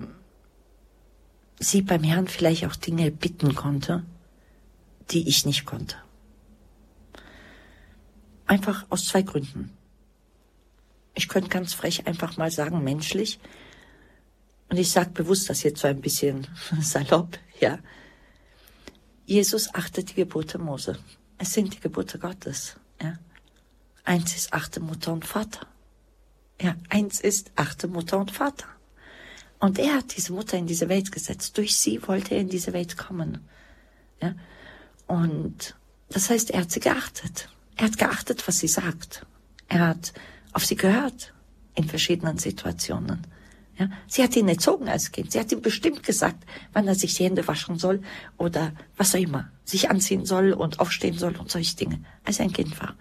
sie 1.58 1.82
beim 1.82 2.02
Herrn 2.02 2.26
vielleicht 2.26 2.66
auch 2.66 2.76
Dinge 2.76 3.10
bitten 3.10 3.54
konnte, 3.54 4.04
die 5.10 5.28
ich 5.28 5.46
nicht 5.46 5.64
konnte. 5.64 5.96
Einfach 8.46 8.86
aus 8.90 9.06
zwei 9.06 9.22
Gründen. 9.22 9.70
Ich 11.14 11.28
könnte 11.28 11.50
ganz 11.50 11.74
frech 11.74 12.06
einfach 12.06 12.36
mal 12.36 12.50
sagen, 12.50 12.82
menschlich. 12.84 13.38
Und 14.70 14.78
ich 14.78 14.90
sage 14.90 15.10
bewusst 15.10 15.50
das 15.50 15.62
jetzt 15.62 15.80
so 15.80 15.88
ein 15.88 16.00
bisschen 16.00 16.46
salopp, 16.80 17.38
ja. 17.60 17.78
Jesus 19.26 19.72
achtet 19.74 20.10
die 20.10 20.14
Gebote 20.14 20.58
Mose. 20.58 20.98
Es 21.38 21.52
sind 21.52 21.74
die 21.74 21.80
Gebote 21.80 22.18
Gottes. 22.18 22.76
Ja. 23.00 23.18
Eins 24.04 24.34
ist 24.34 24.52
achte 24.52 24.80
Mutter 24.80 25.12
und 25.12 25.26
Vater. 25.26 25.66
Ja, 26.60 26.76
eins 26.88 27.20
ist 27.20 27.50
achte 27.56 27.88
Mutter 27.88 28.18
und 28.18 28.30
Vater. 28.30 28.66
Und 29.58 29.78
er 29.78 29.94
hat 29.94 30.16
diese 30.16 30.32
Mutter 30.32 30.58
in 30.58 30.66
diese 30.66 30.88
Welt 30.88 31.12
gesetzt. 31.12 31.56
Durch 31.56 31.76
sie 31.76 32.06
wollte 32.08 32.34
er 32.34 32.40
in 32.40 32.48
diese 32.48 32.72
Welt 32.72 32.96
kommen. 32.96 33.46
Ja. 34.20 34.34
Und 35.06 35.76
das 36.08 36.30
heißt, 36.30 36.50
er 36.50 36.62
hat 36.62 36.70
sie 36.70 36.80
geachtet. 36.80 37.48
Er 37.76 37.86
hat 37.86 37.98
geachtet, 37.98 38.46
was 38.46 38.58
sie 38.58 38.68
sagt. 38.68 39.24
Er 39.68 39.88
hat 39.88 40.12
auf 40.52 40.64
sie 40.64 40.76
gehört 40.76 41.32
in 41.74 41.84
verschiedenen 41.84 42.38
Situationen. 42.38 43.26
Ja, 43.78 43.88
sie 44.06 44.22
hat 44.22 44.36
ihn 44.36 44.48
erzogen 44.48 44.88
als 44.88 45.12
Kind. 45.12 45.32
Sie 45.32 45.40
hat 45.40 45.50
ihm 45.50 45.62
bestimmt 45.62 46.02
gesagt, 46.02 46.44
wann 46.74 46.86
er 46.86 46.94
sich 46.94 47.14
die 47.14 47.24
Hände 47.24 47.46
waschen 47.48 47.78
soll 47.78 48.02
oder 48.36 48.72
was 48.96 49.14
auch 49.14 49.20
immer, 49.20 49.50
sich 49.64 49.88
anziehen 49.88 50.26
soll 50.26 50.52
und 50.52 50.78
aufstehen 50.78 51.16
soll 51.16 51.36
und 51.36 51.50
solche 51.50 51.76
Dinge, 51.76 52.00
als 52.24 52.38
er 52.38 52.44
ein 52.44 52.52
Kind 52.52 52.78
war. 52.80 52.94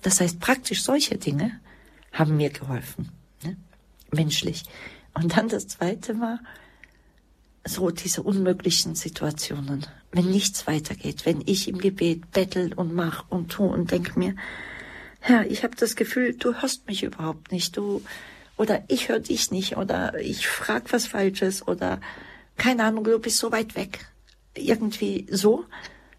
Das 0.00 0.20
heißt, 0.20 0.40
praktisch 0.40 0.82
solche 0.82 1.18
Dinge 1.18 1.60
haben 2.12 2.36
mir 2.36 2.50
geholfen, 2.50 3.10
ne? 3.44 3.56
menschlich. 4.10 4.64
Und 5.14 5.36
dann 5.36 5.48
das 5.48 5.68
Zweite 5.68 6.18
war 6.20 6.40
so 7.64 7.90
diese 7.90 8.22
unmöglichen 8.22 8.94
Situationen, 8.94 9.86
wenn 10.10 10.30
nichts 10.30 10.66
weitergeht, 10.66 11.26
wenn 11.26 11.42
ich 11.46 11.68
im 11.68 11.78
Gebet 11.78 12.30
bettel 12.32 12.72
und 12.74 12.94
mach 12.94 13.30
und 13.30 13.52
tu 13.52 13.64
und 13.64 13.90
denk 13.90 14.16
mir, 14.16 14.34
Herr, 15.24 15.48
ich 15.48 15.62
habe 15.62 15.76
das 15.76 15.94
Gefühl, 15.94 16.34
du 16.34 16.60
hörst 16.60 16.88
mich 16.88 17.04
überhaupt 17.04 17.52
nicht, 17.52 17.76
du 17.76 18.02
oder 18.56 18.82
ich 18.88 19.08
höre 19.08 19.20
dich 19.20 19.52
nicht 19.52 19.76
oder 19.76 20.18
ich 20.18 20.48
frag 20.48 20.92
was 20.92 21.06
Falsches 21.06 21.66
oder 21.66 22.00
keine 22.56 22.82
Ahnung, 22.82 23.04
du 23.04 23.20
bist 23.20 23.38
so 23.38 23.52
weit 23.52 23.76
weg. 23.76 24.04
Irgendwie 24.56 25.28
so. 25.30 25.64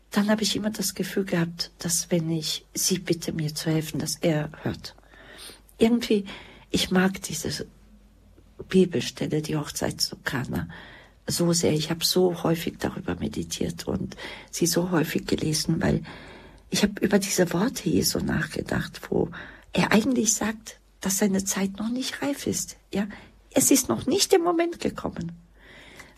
Dann 0.09 0.29
habe 0.29 0.43
ich 0.43 0.55
immer 0.55 0.69
das 0.69 0.95
Gefühl 0.95 1.25
gehabt, 1.25 1.71
dass 1.79 2.11
wenn 2.11 2.31
ich 2.31 2.65
sie 2.73 2.97
bitte, 2.97 3.33
mir 3.33 3.53
zu 3.53 3.69
helfen, 3.69 3.99
dass 3.99 4.15
er 4.15 4.49
hört. 4.61 4.95
Irgendwie, 5.77 6.23
ich 6.69 6.89
mag 6.89 7.21
diese 7.23 7.67
Bibelstelle, 8.69 9.41
die 9.41 9.57
Hochzeit 9.57 9.99
zu 9.99 10.15
Kana, 10.23 10.69
so 11.27 11.51
sehr. 11.51 11.73
Ich 11.73 11.89
habe 11.89 12.05
so 12.05 12.41
häufig 12.43 12.75
darüber 12.79 13.15
meditiert 13.15 13.85
und 13.85 14.15
sie 14.49 14.65
so 14.65 14.91
häufig 14.91 15.27
gelesen, 15.27 15.81
weil 15.81 16.03
ich 16.73 16.81
habe 16.81 16.93
über 17.01 17.19
diese 17.19 17.53
Worte 17.53 17.87
Jesu 17.87 18.17
nachgedacht, 18.17 18.99
wo 19.11 19.29
er 19.73 19.91
eigentlich 19.91 20.33
sagt, 20.33 20.79
dass 21.01 21.19
seine 21.19 21.45
Zeit 21.45 21.77
noch 21.77 21.89
nicht 21.89 22.23
reif 22.23 22.47
ist. 22.47 22.77
Ja, 22.91 23.07
es 23.51 23.69
ist 23.69 23.89
noch 23.89 24.07
nicht 24.07 24.31
der 24.31 24.39
Moment 24.39 24.79
gekommen, 24.79 25.33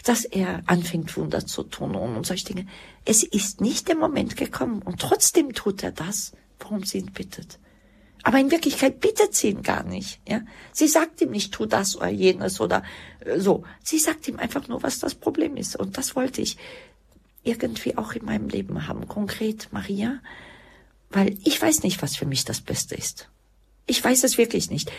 dass 0.06 0.24
er 0.24 0.63
anfängt 0.65 1.18
Wunder 1.18 1.46
zu 1.46 1.63
tun 1.63 1.94
und 1.96 2.26
solche 2.26 2.46
Dinge. 2.46 2.68
Es 3.04 3.22
ist 3.22 3.60
nicht 3.60 3.89
der 3.89 3.98
Moment 3.98 4.38
gekommen 4.38 4.82
und 4.82 5.02
trotzdem 5.02 5.52
tut 5.52 5.84
er 5.84 5.91
das, 5.91 6.32
worum 6.60 6.86
sie 6.86 7.00
ihn 7.00 7.12
bittet. 7.12 7.60
Aber 8.24 8.39
in 8.39 8.50
Wirklichkeit 8.50 9.02
bittet 9.02 9.36
sie 9.36 9.50
ihn 9.50 9.62
gar 9.62 9.84
nicht. 9.84 10.22
Ja, 10.26 10.39
sie 10.72 10.88
sagt 10.88 11.20
ihm 11.20 11.32
nicht, 11.32 11.54
tu 11.54 11.65
das 11.65 11.98
oder 11.98 12.08
jenes 12.08 12.62
oder 12.62 12.82
äh, 13.20 13.39
so. 13.41 13.65
Sie 13.84 14.00
sagt 14.00 14.26
ihm 14.30 14.39
einfach 14.39 14.70
nur, 14.70 14.84
was 14.84 15.00
das 15.00 15.15
Problem 15.15 15.58
ist. 15.58 15.76
Und 15.76 15.98
das 15.98 16.16
wollte 16.16 16.41
ich 16.41 16.56
irgendwie 17.43 17.97
auch 17.97 18.14
in 18.14 18.26
meinem 18.26 18.47
Leben 18.47 18.88
haben. 18.88 19.08
Konkret 19.08 19.68
Maria, 19.72 20.20
weil 21.16 21.38
ich 21.45 21.61
weiß 21.61 21.84
nicht, 21.84 22.01
was 22.01 22.18
für 22.18 22.26
mich 22.26 22.43
das 22.43 22.59
Beste 22.59 22.93
ist. 22.93 23.30
Ich 23.88 24.03
weiß 24.03 24.26
es 24.26 24.38
wirklich 24.38 24.70
nicht. 24.70 24.91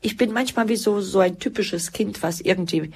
Ich 0.00 0.16
bin 0.16 0.32
manchmal 0.32 0.68
wie 0.70 0.76
so, 0.76 1.02
so 1.02 1.18
ein 1.20 1.38
typisches 1.38 1.92
Kind, 1.92 2.22
was 2.22 2.40
irgendwie, 2.40 2.90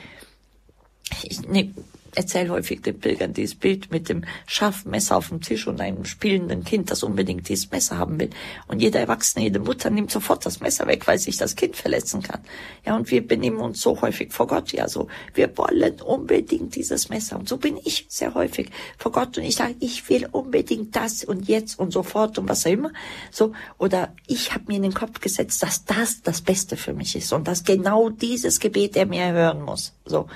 ich, 1.22 1.42
nee, 1.42 1.74
erzähle 2.14 2.50
häufig 2.50 2.82
den 2.82 2.98
Pilgern 2.98 3.32
dieses 3.32 3.54
Bild 3.54 3.90
mit 3.90 4.08
dem 4.08 4.24
scharfen 4.46 4.90
Messer 4.90 5.16
auf 5.16 5.28
dem 5.28 5.40
Tisch 5.40 5.66
und 5.66 5.80
einem 5.80 6.04
spielenden 6.04 6.64
Kind, 6.64 6.90
das 6.90 7.02
unbedingt 7.02 7.48
dieses 7.48 7.70
Messer 7.70 7.98
haben 7.98 8.20
will. 8.20 8.30
Und 8.68 8.80
jeder 8.80 9.00
Erwachsene, 9.00 9.44
jede 9.44 9.58
Mutter 9.58 9.90
nimmt 9.90 10.10
sofort 10.10 10.44
das 10.44 10.60
Messer 10.60 10.86
weg, 10.86 11.06
weil 11.06 11.18
sich 11.18 11.36
das 11.36 11.56
Kind 11.56 11.76
verletzen 11.76 12.22
kann. 12.22 12.40
Ja, 12.84 12.96
und 12.96 13.10
wir 13.10 13.26
benehmen 13.26 13.58
uns 13.58 13.80
so 13.80 14.00
häufig 14.02 14.32
vor 14.32 14.46
Gott, 14.46 14.72
ja, 14.72 14.88
so, 14.88 15.08
wir 15.34 15.56
wollen 15.56 16.00
unbedingt 16.00 16.74
dieses 16.76 17.08
Messer. 17.08 17.38
Und 17.38 17.48
so 17.48 17.56
bin 17.56 17.78
ich 17.82 18.06
sehr 18.08 18.34
häufig 18.34 18.70
vor 18.98 19.12
Gott 19.12 19.38
und 19.38 19.44
ich 19.44 19.56
sage, 19.56 19.74
ich 19.80 20.08
will 20.08 20.28
unbedingt 20.30 20.94
das 20.94 21.24
und 21.24 21.48
jetzt 21.48 21.78
und 21.78 21.92
sofort 21.92 22.38
und 22.38 22.48
was 22.48 22.66
auch 22.66 22.70
immer. 22.70 22.92
So, 23.30 23.52
oder 23.78 24.14
ich 24.26 24.54
habe 24.54 24.64
mir 24.68 24.76
in 24.76 24.82
den 24.82 24.94
Kopf 24.94 25.20
gesetzt, 25.20 25.62
dass 25.62 25.84
das 25.84 26.22
das 26.22 26.42
Beste 26.42 26.76
für 26.76 26.92
mich 26.92 27.16
ist 27.16 27.32
und 27.32 27.48
dass 27.48 27.64
genau 27.64 28.10
dieses 28.10 28.60
Gebet 28.60 28.96
er 28.96 29.06
mir 29.06 29.32
hören 29.32 29.62
muss. 29.62 29.94
So 30.04 30.28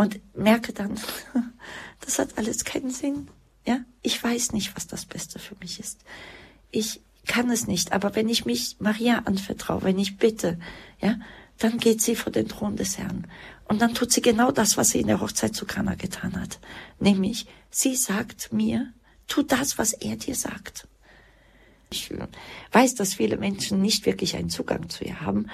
und 0.00 0.18
merke 0.34 0.72
dann, 0.72 0.98
das 2.00 2.18
hat 2.18 2.38
alles 2.38 2.64
keinen 2.64 2.90
Sinn. 2.90 3.28
Ja, 3.66 3.80
ich 4.00 4.22
weiß 4.24 4.52
nicht, 4.52 4.74
was 4.74 4.86
das 4.86 5.04
Beste 5.04 5.38
für 5.38 5.56
mich 5.60 5.78
ist. 5.78 6.00
Ich 6.70 7.02
kann 7.26 7.50
es 7.50 7.66
nicht, 7.66 7.92
aber 7.92 8.14
wenn 8.14 8.30
ich 8.30 8.46
mich 8.46 8.76
Maria 8.78 9.18
anvertraue, 9.26 9.82
wenn 9.82 9.98
ich 9.98 10.16
bitte, 10.16 10.58
ja, 11.02 11.16
dann 11.58 11.76
geht 11.76 12.00
sie 12.00 12.16
vor 12.16 12.32
den 12.32 12.48
Thron 12.48 12.76
des 12.76 12.96
Herrn. 12.96 13.26
Und 13.66 13.82
dann 13.82 13.92
tut 13.92 14.10
sie 14.10 14.22
genau 14.22 14.50
das, 14.50 14.78
was 14.78 14.88
sie 14.88 15.00
in 15.00 15.06
der 15.06 15.20
Hochzeit 15.20 15.54
zu 15.54 15.66
Kana 15.66 15.96
getan 15.96 16.40
hat. 16.40 16.60
Nämlich, 16.98 17.46
sie 17.68 17.94
sagt 17.94 18.54
mir, 18.54 18.94
tu 19.26 19.42
das, 19.42 19.76
was 19.76 19.92
er 19.92 20.16
dir 20.16 20.34
sagt. 20.34 20.88
Ich 21.90 22.10
weiß, 22.72 22.94
dass 22.94 23.12
viele 23.12 23.36
Menschen 23.36 23.82
nicht 23.82 24.06
wirklich 24.06 24.34
einen 24.34 24.48
Zugang 24.48 24.88
zu 24.88 25.04
ihr 25.04 25.20
haben, 25.20 25.50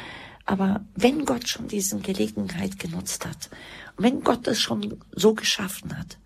aber 0.46 0.84
wenn 0.94 1.24
Gott 1.24 1.48
schon 1.48 1.68
diese 1.68 1.98
Gelegenheit 1.98 2.78
genutzt 2.78 3.26
hat, 3.26 3.50
wenn 3.98 4.22
Gott 4.22 4.46
es 4.46 4.60
schon 4.60 5.00
so 5.12 5.34
geschaffen 5.34 5.98
hat, 5.98 6.18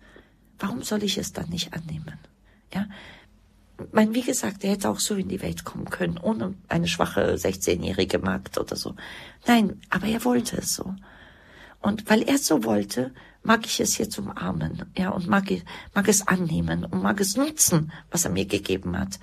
warum 0.59 0.83
soll 0.83 1.03
ich 1.03 1.17
es 1.17 1.33
dann 1.33 1.49
nicht 1.49 1.73
annehmen? 1.73 2.19
Ja, 2.73 2.87
mein, 3.91 4.13
wie 4.13 4.21
gesagt, 4.21 4.63
er 4.63 4.71
hätte 4.71 4.89
auch 4.89 4.99
so 4.99 5.15
in 5.15 5.27
die 5.27 5.41
Welt 5.41 5.65
kommen 5.65 5.89
können, 5.89 6.19
ohne 6.19 6.53
eine 6.67 6.87
schwache 6.87 7.33
16-jährige 7.33 8.19
Magd 8.19 8.59
oder 8.59 8.75
so. 8.75 8.95
Nein, 9.47 9.81
aber 9.89 10.05
er 10.05 10.23
wollte 10.23 10.57
es 10.57 10.75
so. 10.75 10.93
Und 11.81 12.07
weil 12.09 12.21
er 12.21 12.35
es 12.35 12.45
so 12.45 12.63
wollte, 12.63 13.11
mag 13.43 13.65
ich 13.65 13.79
es 13.79 13.97
jetzt 13.97 14.19
umarmen, 14.19 14.85
ja, 14.95 15.09
und 15.09 15.27
mag, 15.27 15.45
mag 15.95 16.07
es 16.07 16.27
annehmen 16.27 16.85
und 16.85 17.01
mag 17.01 17.19
es 17.19 17.35
nutzen, 17.35 17.91
was 18.11 18.25
er 18.25 18.31
mir 18.31 18.45
gegeben 18.45 18.97
hat. 18.97 19.19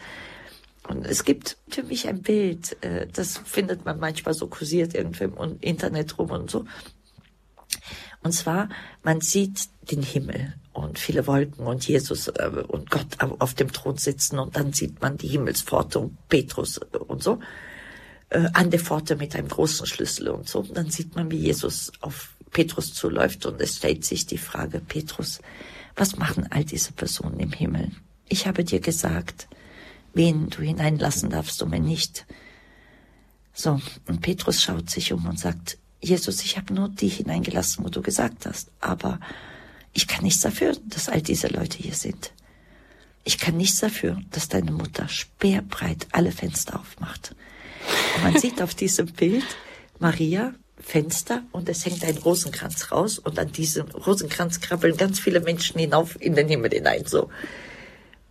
Und 0.88 1.06
es 1.06 1.24
gibt 1.24 1.58
für 1.68 1.82
mich 1.82 2.08
ein 2.08 2.22
Bild, 2.22 2.82
äh, 2.82 3.06
das 3.06 3.38
findet 3.38 3.84
man 3.84 4.00
manchmal 4.00 4.34
so 4.34 4.46
kursiert 4.48 4.94
irgendwo 4.94 5.24
im 5.24 5.58
Internet 5.60 6.18
rum 6.18 6.30
und 6.30 6.50
so. 6.50 6.64
Und 8.22 8.32
zwar, 8.32 8.68
man 9.02 9.20
sieht 9.20 9.68
den 9.90 10.02
Himmel 10.02 10.54
und 10.72 10.98
viele 10.98 11.26
Wolken 11.26 11.66
und 11.66 11.86
Jesus 11.86 12.28
äh, 12.28 12.50
und 12.66 12.90
Gott 12.90 13.06
auf 13.20 13.54
dem 13.54 13.70
Thron 13.72 13.98
sitzen 13.98 14.38
und 14.38 14.56
dann 14.56 14.72
sieht 14.72 15.00
man 15.00 15.18
die 15.18 15.28
Himmelspforte 15.28 15.98
und 15.98 16.28
Petrus 16.28 16.78
und 16.78 17.22
so 17.22 17.38
äh, 18.30 18.48
an 18.54 18.70
der 18.70 18.80
Pforte 18.80 19.16
mit 19.16 19.36
einem 19.36 19.48
großen 19.48 19.86
Schlüssel 19.86 20.28
und 20.28 20.48
so. 20.48 20.60
Und 20.60 20.76
dann 20.76 20.90
sieht 20.90 21.14
man, 21.14 21.30
wie 21.30 21.38
Jesus 21.38 21.92
auf 22.00 22.34
Petrus 22.50 22.94
zuläuft 22.94 23.44
und 23.46 23.60
es 23.60 23.76
stellt 23.76 24.04
sich 24.04 24.26
die 24.26 24.38
Frage, 24.38 24.80
Petrus, 24.80 25.40
was 25.96 26.16
machen 26.16 26.46
all 26.50 26.64
diese 26.64 26.92
Personen 26.92 27.40
im 27.40 27.52
Himmel? 27.52 27.90
Ich 28.28 28.46
habe 28.46 28.64
dir 28.64 28.80
gesagt, 28.80 29.48
wen 30.14 30.50
du 30.50 30.62
hineinlassen 30.62 31.30
darfst 31.30 31.62
und 31.62 31.72
wen 31.72 31.84
nicht. 31.84 32.26
So, 33.52 33.80
und 34.06 34.20
Petrus 34.20 34.62
schaut 34.62 34.90
sich 34.90 35.12
um 35.12 35.26
und 35.26 35.38
sagt, 35.38 35.78
Jesus, 36.00 36.44
ich 36.44 36.56
habe 36.56 36.72
nur 36.72 36.88
die 36.88 37.08
hineingelassen, 37.08 37.84
wo 37.84 37.88
du 37.88 38.02
gesagt 38.02 38.46
hast, 38.46 38.70
aber 38.80 39.18
ich 39.92 40.06
kann 40.06 40.22
nichts 40.22 40.40
dafür, 40.42 40.76
dass 40.86 41.08
all 41.08 41.22
diese 41.22 41.48
Leute 41.48 41.78
hier 41.78 41.94
sind. 41.94 42.32
Ich 43.24 43.38
kann 43.38 43.56
nichts 43.56 43.80
dafür, 43.80 44.20
dass 44.30 44.48
deine 44.48 44.70
Mutter 44.70 45.08
speerbreit 45.08 46.06
alle 46.12 46.32
Fenster 46.32 46.78
aufmacht. 46.78 47.34
Und 48.16 48.22
man 48.22 48.40
sieht 48.40 48.62
auf 48.62 48.74
diesem 48.74 49.06
Bild 49.06 49.44
Maria, 49.98 50.54
Fenster 50.80 51.42
und 51.50 51.68
es 51.68 51.84
hängt 51.84 52.04
ein 52.04 52.16
Rosenkranz 52.18 52.92
raus 52.92 53.18
und 53.18 53.38
an 53.38 53.50
diesem 53.50 53.88
Rosenkranz 53.88 54.60
krabbeln 54.60 54.96
ganz 54.96 55.18
viele 55.18 55.40
Menschen 55.40 55.78
hinauf 55.78 56.16
in 56.20 56.34
den 56.34 56.48
Himmel 56.48 56.70
hinein, 56.70 57.04
so. 57.04 57.28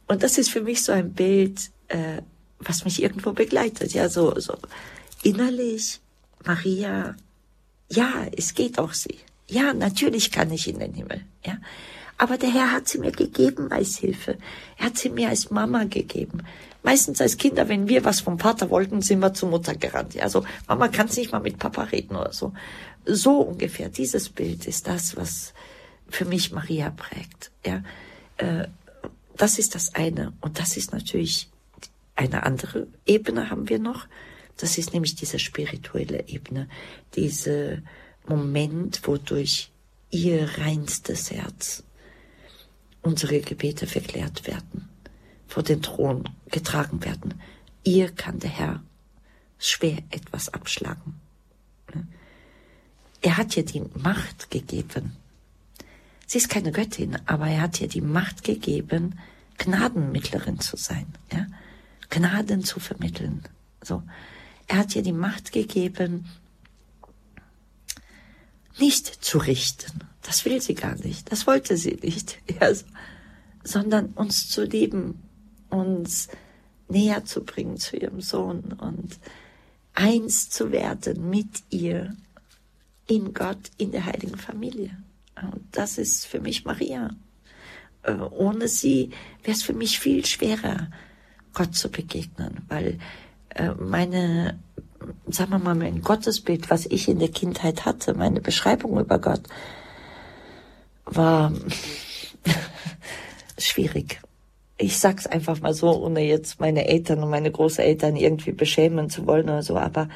Und 0.07 0.23
das 0.23 0.37
ist 0.37 0.49
für 0.49 0.61
mich 0.61 0.83
so 0.83 0.91
ein 0.91 1.13
Bild, 1.13 1.69
äh, 1.89 2.21
was 2.59 2.85
mich 2.85 3.01
irgendwo 3.01 3.33
begleitet, 3.33 3.93
ja, 3.93 4.09
so, 4.09 4.39
so 4.39 4.57
innerlich 5.23 5.99
Maria, 6.45 7.15
ja, 7.89 8.25
es 8.35 8.53
geht 8.53 8.79
auch 8.79 8.93
sie. 8.93 9.19
Ja, 9.47 9.73
natürlich 9.73 10.31
kann 10.31 10.51
ich 10.51 10.67
in 10.67 10.79
den 10.79 10.93
Himmel, 10.93 11.21
ja. 11.45 11.57
Aber 12.17 12.37
der 12.37 12.51
Herr 12.51 12.71
hat 12.71 12.87
sie 12.87 12.97
mir 12.97 13.11
gegeben 13.11 13.71
als 13.71 13.97
Hilfe. 13.97 14.37
Er 14.77 14.87
hat 14.87 14.97
sie 14.97 15.09
mir 15.09 15.29
als 15.29 15.51
Mama 15.51 15.83
gegeben. 15.83 16.39
Meistens 16.81 17.21
als 17.21 17.37
Kinder, 17.37 17.69
wenn 17.69 17.87
wir 17.87 18.05
was 18.05 18.21
vom 18.21 18.39
Vater 18.39 18.71
wollten, 18.71 19.03
sind 19.03 19.19
wir 19.19 19.35
zur 19.35 19.49
Mutter 19.49 19.75
gerannt. 19.75 20.15
Ja, 20.15 20.23
also 20.23 20.43
Mama 20.67 20.87
kann 20.87 21.07
nicht 21.15 21.31
mal 21.31 21.41
mit 21.41 21.59
Papa 21.59 21.83
reden 21.83 22.15
oder 22.15 22.33
so. 22.33 22.53
So 23.05 23.41
ungefähr. 23.41 23.89
Dieses 23.89 24.29
Bild 24.29 24.65
ist 24.65 24.87
das, 24.87 25.15
was 25.15 25.53
für 26.09 26.25
mich 26.25 26.51
Maria 26.51 26.89
prägt. 26.89 27.51
Ja, 27.63 27.83
äh, 28.37 28.67
das 29.37 29.59
ist 29.59 29.75
das 29.75 29.95
eine. 29.95 30.33
Und 30.41 30.59
das 30.59 30.77
ist 30.77 30.91
natürlich 30.91 31.49
eine 32.15 32.43
andere 32.43 32.87
Ebene 33.05 33.49
haben 33.49 33.69
wir 33.69 33.79
noch. 33.79 34.07
Das 34.57 34.77
ist 34.77 34.93
nämlich 34.93 35.15
diese 35.15 35.37
spirituelle 35.37 36.27
Ebene, 36.27 36.67
diese 37.15 37.83
Moment, 38.27 39.07
wodurch 39.07 39.71
ihr 40.09 40.49
reinstes 40.57 41.31
Herz 41.31 41.83
unsere 43.03 43.39
Gebete 43.39 43.87
verklärt 43.87 44.47
werden, 44.47 44.89
vor 45.47 45.63
den 45.63 45.81
Thron 45.81 46.27
getragen 46.49 47.05
werden. 47.05 47.35
Ihr 47.83 48.09
kann 48.09 48.39
der 48.39 48.49
Herr 48.49 48.83
schwer 49.59 49.99
etwas 50.09 50.49
abschlagen. 50.49 51.21
Er 53.21 53.37
hat 53.37 53.55
ihr 53.55 53.63
die 53.63 53.83
Macht 53.95 54.51
gegeben, 54.51 55.15
Sie 56.27 56.37
ist 56.37 56.49
keine 56.49 56.71
Göttin, 56.71 57.17
aber 57.25 57.47
er 57.47 57.61
hat 57.61 57.79
ihr 57.81 57.87
die 57.87 58.01
Macht 58.01 58.43
gegeben, 58.43 59.17
Gnadenmittlerin 59.57 60.59
zu 60.59 60.75
sein, 60.77 61.07
ja? 61.31 61.47
Gnaden 62.09 62.63
zu 62.63 62.79
vermitteln. 62.79 63.43
So. 63.81 64.03
Er 64.67 64.79
hat 64.79 64.95
ihr 64.95 65.01
die 65.01 65.13
Macht 65.13 65.51
gegeben, 65.51 66.25
nicht 68.77 69.23
zu 69.23 69.37
richten. 69.37 70.01
Das 70.21 70.45
will 70.45 70.61
sie 70.61 70.75
gar 70.75 70.95
nicht. 70.95 71.31
Das 71.31 71.47
wollte 71.47 71.77
sie 71.77 71.97
nicht. 72.01 72.37
Ja, 72.59 72.73
so. 72.73 72.85
sondern 73.63 74.07
uns 74.07 74.49
zu 74.49 74.63
lieben, 74.63 75.23
uns 75.69 76.27
näher 76.89 77.25
zu 77.25 77.43
bringen 77.43 77.77
zu 77.77 77.97
ihrem 77.97 78.21
Sohn 78.21 78.73
und 78.73 79.17
eins 79.93 80.49
zu 80.49 80.71
werden 80.71 81.29
mit 81.29 81.63
ihr 81.69 82.15
in 83.07 83.33
Gott, 83.33 83.71
in 83.77 83.91
der 83.91 84.05
heiligen 84.05 84.37
Familie. 84.37 84.97
Und 85.41 85.65
das 85.71 85.97
ist 85.97 86.25
für 86.25 86.39
mich 86.39 86.65
Maria. 86.65 87.11
Äh, 88.03 88.13
ohne 88.13 88.67
sie 88.67 89.11
wäre 89.43 89.55
es 89.55 89.63
für 89.63 89.73
mich 89.73 89.99
viel 89.99 90.25
schwerer, 90.25 90.87
Gott 91.53 91.75
zu 91.75 91.89
begegnen, 91.89 92.61
weil 92.67 92.99
äh, 93.49 93.71
meine, 93.71 94.59
sagen 95.27 95.51
wir 95.51 95.59
mal, 95.59 95.75
mein 95.75 96.01
Gottesbild, 96.01 96.69
was 96.69 96.85
ich 96.85 97.07
in 97.07 97.19
der 97.19 97.29
Kindheit 97.29 97.85
hatte, 97.85 98.13
meine 98.13 98.41
Beschreibung 98.41 98.99
über 98.99 99.19
Gott, 99.19 99.41
war 101.05 101.51
schwierig. 103.57 104.21
Ich 104.77 104.99
sag's 104.99 105.25
einfach 105.25 105.59
mal 105.61 105.73
so, 105.73 105.89
ohne 105.89 106.21
jetzt 106.21 106.59
meine 106.59 106.87
Eltern 106.87 107.23
und 107.23 107.31
meine 107.31 107.51
Großeltern 107.51 108.15
irgendwie 108.15 108.51
beschämen 108.51 109.09
zu 109.09 109.25
wollen 109.25 109.45
oder 109.45 109.63
so, 109.63 109.77
aber 109.77 110.09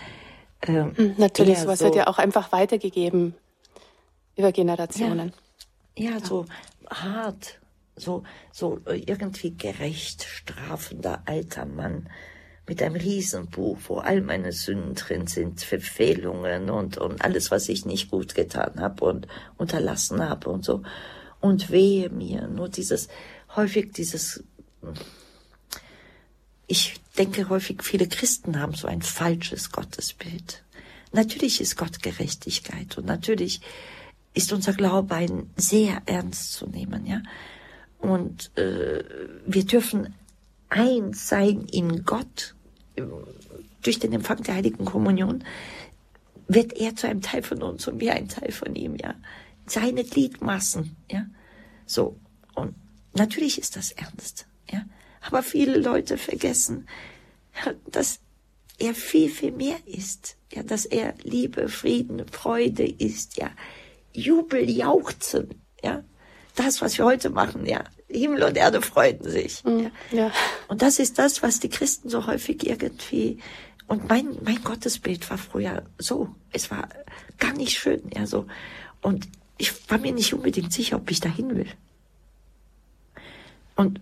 ähm, 0.67 0.93
hm, 0.95 1.15
Natürlich, 1.17 1.57
sowas 1.57 1.79
so, 1.79 1.85
wird 1.85 1.95
ja 1.95 2.07
auch 2.07 2.19
einfach 2.19 2.51
weitergegeben 2.51 3.33
über 4.41 4.51
Generationen. 4.51 5.33
Ja, 5.97 6.11
ja, 6.11 6.17
ja. 6.17 6.25
so 6.25 6.45
hart, 6.89 7.59
so, 7.95 8.23
so 8.51 8.79
irgendwie 8.85 9.55
gerecht 9.55 10.23
strafender 10.23 11.21
alter 11.25 11.65
Mann 11.65 12.09
mit 12.67 12.81
einem 12.81 12.95
Riesenbuch, 12.95 13.77
wo 13.87 13.97
all 13.97 14.21
meine 14.21 14.51
Sünden 14.51 14.95
drin 14.95 15.27
sind, 15.27 15.61
Verfehlungen 15.61 16.69
und, 16.69 16.97
und 16.97 17.23
alles, 17.23 17.51
was 17.51 17.69
ich 17.69 17.85
nicht 17.85 18.09
gut 18.09 18.35
getan 18.35 18.79
habe 18.79 19.05
und 19.05 19.27
unterlassen 19.57 20.27
habe 20.27 20.49
und 20.49 20.63
so. 20.63 20.83
Und 21.39 21.71
wehe 21.71 22.09
mir, 22.09 22.47
nur 22.47 22.69
dieses, 22.69 23.09
häufig 23.55 23.93
dieses, 23.93 24.43
ich 26.67 26.99
denke 27.17 27.49
häufig, 27.49 27.83
viele 27.83 28.07
Christen 28.07 28.59
haben 28.59 28.73
so 28.73 28.87
ein 28.87 29.01
falsches 29.01 29.71
Gottesbild. 29.71 30.63
Natürlich 31.11 31.59
ist 31.59 31.75
Gott 31.77 32.01
Gerechtigkeit 32.01 32.97
und 32.97 33.05
natürlich 33.05 33.59
ist 34.33 34.53
unser 34.53 34.73
Glaube 34.73 35.15
ein 35.15 35.49
sehr 35.57 36.01
ernst 36.05 36.53
zu 36.53 36.67
nehmen, 36.67 37.05
ja. 37.05 37.21
Und 37.99 38.55
äh, 38.57 39.03
wir 39.45 39.65
dürfen 39.65 40.15
eins 40.69 41.27
sein 41.27 41.67
in 41.71 42.03
Gott. 42.03 42.55
Durch 43.83 43.99
den 43.99 44.13
Empfang 44.13 44.41
der 44.43 44.55
Heiligen 44.55 44.85
Kommunion 44.85 45.43
wird 46.47 46.73
er 46.73 46.95
zu 46.95 47.07
einem 47.07 47.21
Teil 47.21 47.43
von 47.43 47.61
uns 47.61 47.87
und 47.87 47.99
wir 47.99 48.13
ein 48.13 48.27
Teil 48.27 48.51
von 48.51 48.75
ihm, 48.75 48.95
ja. 48.95 49.15
seine 49.65 50.03
Gliedmaßen, 50.03 50.95
ja. 51.09 51.25
So. 51.85 52.17
Und 52.55 52.75
natürlich 53.13 53.59
ist 53.59 53.75
das 53.75 53.91
ernst, 53.91 54.47
ja. 54.71 54.83
Aber 55.21 55.43
viele 55.43 55.77
Leute 55.77 56.17
vergessen, 56.17 56.87
dass 57.85 58.19
er 58.79 58.95
viel, 58.95 59.29
viel 59.29 59.51
mehr 59.51 59.77
ist, 59.85 60.37
ja, 60.51 60.63
dass 60.63 60.85
er 60.85 61.13
Liebe, 61.23 61.69
Frieden, 61.69 62.27
Freude 62.27 62.85
ist, 62.85 63.37
ja. 63.37 63.51
Jubel, 64.13 64.69
Jauchzen, 64.69 65.63
ja. 65.83 66.03
Das, 66.55 66.81
was 66.81 66.97
wir 66.97 67.05
heute 67.05 67.29
machen, 67.29 67.65
ja. 67.65 67.83
Himmel 68.09 68.43
und 68.43 68.57
Erde 68.57 68.81
freuten 68.81 69.29
sich. 69.29 69.63
Mhm, 69.63 69.91
ja. 70.11 70.17
ja. 70.17 70.31
Und 70.67 70.81
das 70.81 70.99
ist 70.99 71.17
das, 71.17 71.41
was 71.41 71.59
die 71.59 71.69
Christen 71.69 72.09
so 72.09 72.27
häufig 72.27 72.67
irgendwie 72.67 73.39
und 73.91 74.07
mein, 74.07 74.37
mein 74.41 74.63
Gottesbild 74.63 75.29
war 75.29 75.37
früher 75.37 75.83
so. 75.97 76.33
Es 76.53 76.71
war 76.71 76.87
gar 77.39 77.51
nicht 77.51 77.77
schön, 77.77 78.01
ja, 78.15 78.25
so. 78.25 78.47
Und 79.01 79.27
ich 79.57 79.89
war 79.89 79.97
mir 79.97 80.13
nicht 80.13 80.33
unbedingt 80.33 80.71
sicher, 80.71 80.95
ob 80.95 81.11
ich 81.11 81.19
dahin 81.19 81.57
will. 81.57 81.67
Und 83.75 83.99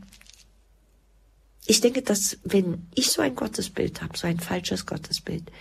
ich 1.66 1.82
denke, 1.82 2.04
dass 2.04 2.38
wenn 2.44 2.88
ich 2.94 3.10
so 3.10 3.24
ein 3.24 3.36
Gottesbild 3.36 4.04
habe, 4.04 4.16
so 4.16 4.28
ein 4.28 4.40
falsches 4.40 4.86
Gottesbild, 4.86 5.52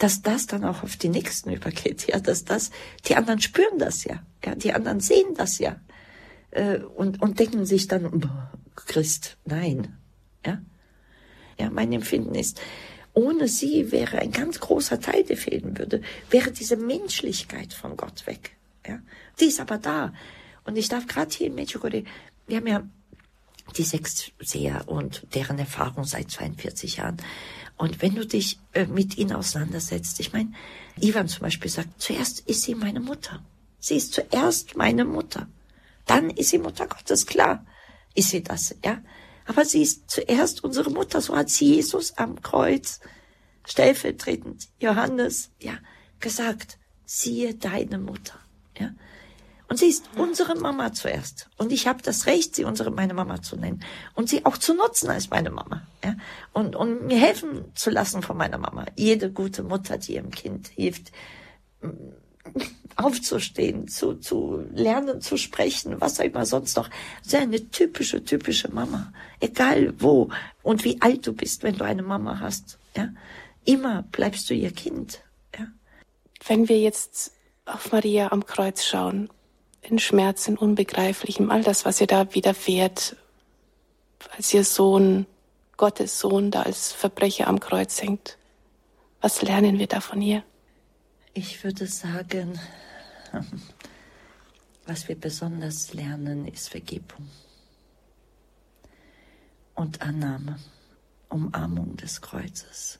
dass 0.00 0.22
das 0.22 0.46
dann 0.46 0.64
auch 0.64 0.82
auf 0.82 0.96
die 0.96 1.10
Nächsten 1.10 1.52
übergeht, 1.52 2.06
ja, 2.08 2.18
dass 2.18 2.44
das, 2.44 2.70
die 3.06 3.16
anderen 3.16 3.40
spüren 3.40 3.78
das 3.78 4.04
ja, 4.04 4.22
ja, 4.44 4.54
die 4.54 4.72
anderen 4.72 5.00
sehen 5.00 5.34
das 5.36 5.58
ja, 5.58 5.76
äh, 6.50 6.78
und, 6.78 7.20
und 7.20 7.38
denken 7.38 7.66
sich 7.66 7.86
dann, 7.86 8.28
Christ, 8.74 9.36
nein, 9.44 9.96
ja. 10.44 10.60
Ja, 11.58 11.68
mein 11.68 11.92
Empfinden 11.92 12.34
ist, 12.34 12.58
ohne 13.12 13.46
sie 13.46 13.92
wäre 13.92 14.18
ein 14.18 14.32
ganz 14.32 14.60
großer 14.60 14.98
Teil, 14.98 15.24
der 15.24 15.36
fehlen 15.36 15.76
würde, 15.76 16.00
wäre 16.30 16.50
diese 16.50 16.76
Menschlichkeit 16.76 17.74
von 17.74 17.98
Gott 17.98 18.26
weg. 18.26 18.56
Ja? 18.86 19.00
Die 19.38 19.46
ist 19.46 19.60
aber 19.60 19.76
da. 19.76 20.14
Und 20.64 20.78
ich 20.78 20.88
darf 20.88 21.06
gerade 21.06 21.30
hier 21.30 21.48
in 21.48 21.54
Medjugorje, 21.54 22.04
wir 22.46 22.56
haben 22.56 22.66
ja 22.66 22.88
die 23.76 23.82
sechs 23.82 24.32
Seher 24.40 24.88
und 24.88 25.26
deren 25.34 25.58
Erfahrung 25.58 26.04
seit 26.04 26.30
42 26.30 26.98
Jahren. 26.98 27.18
Und 27.76 28.02
wenn 28.02 28.14
du 28.14 28.26
dich 28.26 28.58
äh, 28.72 28.86
mit 28.86 29.16
ihnen 29.16 29.32
auseinandersetzt, 29.32 30.20
ich 30.20 30.32
meine, 30.32 30.52
Ivan 31.00 31.28
zum 31.28 31.42
Beispiel 31.42 31.70
sagt, 31.70 32.00
zuerst 32.00 32.40
ist 32.40 32.62
sie 32.62 32.74
meine 32.74 33.00
Mutter. 33.00 33.42
Sie 33.78 33.96
ist 33.96 34.12
zuerst 34.12 34.76
meine 34.76 35.04
Mutter. 35.04 35.48
Dann 36.06 36.30
ist 36.30 36.50
sie 36.50 36.58
Mutter 36.58 36.86
Gottes, 36.86 37.26
klar 37.26 37.64
ist 38.14 38.30
sie 38.30 38.42
das, 38.42 38.74
ja. 38.84 39.02
Aber 39.46 39.64
sie 39.64 39.82
ist 39.82 40.10
zuerst 40.10 40.62
unsere 40.62 40.90
Mutter, 40.90 41.20
so 41.20 41.36
hat 41.36 41.50
sie 41.50 41.74
Jesus 41.76 42.16
am 42.18 42.40
Kreuz 42.42 43.00
stellvertretend 43.66 44.68
Johannes, 44.80 45.50
ja, 45.60 45.78
gesagt, 46.18 46.78
siehe 47.04 47.54
deine 47.54 47.98
Mutter, 47.98 48.38
ja. 48.78 48.90
Und 49.70 49.78
sie 49.78 49.86
ist 49.86 50.10
unsere 50.16 50.56
Mama 50.56 50.92
zuerst. 50.92 51.48
Und 51.56 51.70
ich 51.70 51.86
habe 51.86 52.02
das 52.02 52.26
Recht, 52.26 52.56
sie 52.56 52.64
unsere 52.64 52.90
meine 52.90 53.14
Mama 53.14 53.40
zu 53.40 53.54
nennen 53.54 53.84
und 54.14 54.28
sie 54.28 54.44
auch 54.44 54.58
zu 54.58 54.74
nutzen 54.74 55.08
als 55.10 55.30
meine 55.30 55.50
Mama, 55.50 55.86
ja. 56.04 56.16
Und 56.52 56.74
und 56.74 57.06
mir 57.06 57.18
helfen 57.18 57.66
zu 57.76 57.88
lassen 57.88 58.20
von 58.20 58.36
meiner 58.36 58.58
Mama. 58.58 58.86
Jede 58.96 59.30
gute 59.30 59.62
Mutter, 59.62 59.96
die 59.96 60.14
ihrem 60.14 60.32
Kind 60.32 60.66
hilft, 60.66 61.12
aufzustehen, 62.96 63.86
zu, 63.86 64.14
zu 64.14 64.64
lernen, 64.72 65.20
zu 65.20 65.36
sprechen, 65.36 66.00
was 66.00 66.18
auch 66.18 66.24
immer 66.24 66.46
sonst 66.46 66.76
noch. 66.76 66.90
Sie 67.22 67.36
ist 67.36 67.42
eine 67.42 67.70
typische, 67.70 68.24
typische 68.24 68.72
Mama. 68.72 69.12
Egal 69.38 69.94
wo 69.98 70.30
und 70.64 70.82
wie 70.82 71.00
alt 71.00 71.24
du 71.28 71.32
bist, 71.32 71.62
wenn 71.62 71.76
du 71.76 71.84
eine 71.84 72.02
Mama 72.02 72.40
hast, 72.40 72.80
ja. 72.96 73.10
Immer 73.64 74.02
bleibst 74.10 74.50
du 74.50 74.54
ihr 74.54 74.72
Kind, 74.72 75.22
ja. 75.56 75.68
Wenn 76.44 76.68
wir 76.68 76.80
jetzt 76.80 77.30
auf 77.66 77.92
Maria 77.92 78.32
am 78.32 78.44
Kreuz 78.44 78.84
schauen, 78.84 79.30
in 79.82 79.98
Schmerz, 79.98 80.46
in 80.48 80.56
Unbegreiflichem, 80.56 81.50
all 81.50 81.62
das, 81.62 81.84
was 81.84 82.00
ihr 82.00 82.06
da 82.06 82.34
widerfährt, 82.34 83.16
als 84.36 84.52
ihr 84.52 84.64
Sohn, 84.64 85.26
Gottes 85.76 86.18
Sohn, 86.18 86.50
da 86.50 86.62
als 86.62 86.92
Verbrecher 86.92 87.46
am 87.46 87.60
Kreuz 87.60 88.00
hängt, 88.02 88.36
was 89.20 89.42
lernen 89.42 89.78
wir 89.78 89.86
da 89.86 90.00
von 90.00 90.20
ihr? 90.20 90.42
Ich 91.32 91.62
würde 91.64 91.86
sagen, 91.86 92.58
was 94.86 95.08
wir 95.08 95.18
besonders 95.18 95.94
lernen, 95.94 96.46
ist 96.46 96.68
Vergebung 96.68 97.28
und 99.74 100.02
Annahme, 100.02 100.58
Umarmung 101.28 101.96
des 101.96 102.20
Kreuzes. 102.20 102.98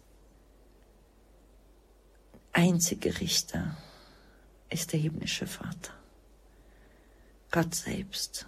Einzige 2.53 3.21
Richter 3.21 3.77
ist 4.71 4.93
der 4.93 5.01
himmlische 5.01 5.47
Vater, 5.47 5.93
Gott 7.51 7.75
selbst. 7.75 8.47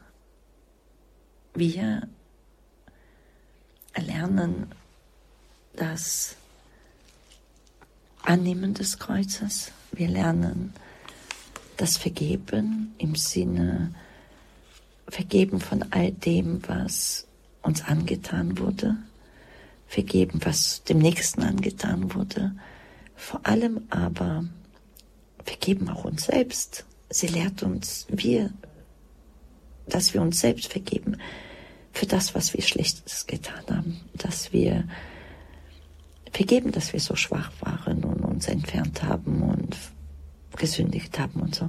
Wir 1.54 2.08
erlernen 3.92 4.72
das 5.74 6.36
Annehmen 8.22 8.74
des 8.74 8.98
Kreuzes. 8.98 9.72
Wir 9.90 10.08
lernen 10.08 10.72
das 11.76 11.96
Vergeben 11.96 12.94
im 12.98 13.14
Sinne 13.14 13.94
Vergeben 15.08 15.60
von 15.60 15.84
all 15.90 16.10
dem, 16.12 16.62
was 16.66 17.26
uns 17.60 17.82
angetan 17.82 18.58
wurde, 18.58 18.96
vergeben, 19.86 20.40
was 20.42 20.84
dem 20.84 21.00
Nächsten 21.00 21.42
angetan 21.42 22.14
wurde, 22.14 22.54
vor 23.14 23.44
allem 23.44 23.82
aber 23.90 24.44
vergeben 25.44 25.90
auch 25.90 26.04
uns 26.04 26.24
selbst. 26.24 26.86
Sie 27.10 27.26
lehrt 27.26 27.62
uns, 27.62 28.06
wir, 28.08 28.50
dass 29.86 30.14
wir 30.14 30.22
uns 30.22 30.40
selbst 30.40 30.70
vergeben 30.70 31.16
für 31.92 32.06
das, 32.06 32.34
was 32.34 32.54
wir 32.54 32.62
Schlechtes 32.62 33.26
getan 33.26 33.64
haben, 33.68 34.00
dass 34.14 34.52
wir 34.52 34.84
vergeben, 36.32 36.72
dass 36.72 36.92
wir 36.92 37.00
so 37.00 37.14
schwach 37.14 37.52
waren 37.60 38.04
und 38.04 38.22
uns 38.22 38.48
entfernt 38.48 39.02
haben 39.02 39.42
und 39.42 39.76
gesündigt 40.56 41.18
haben 41.18 41.40
und 41.40 41.54
so. 41.54 41.68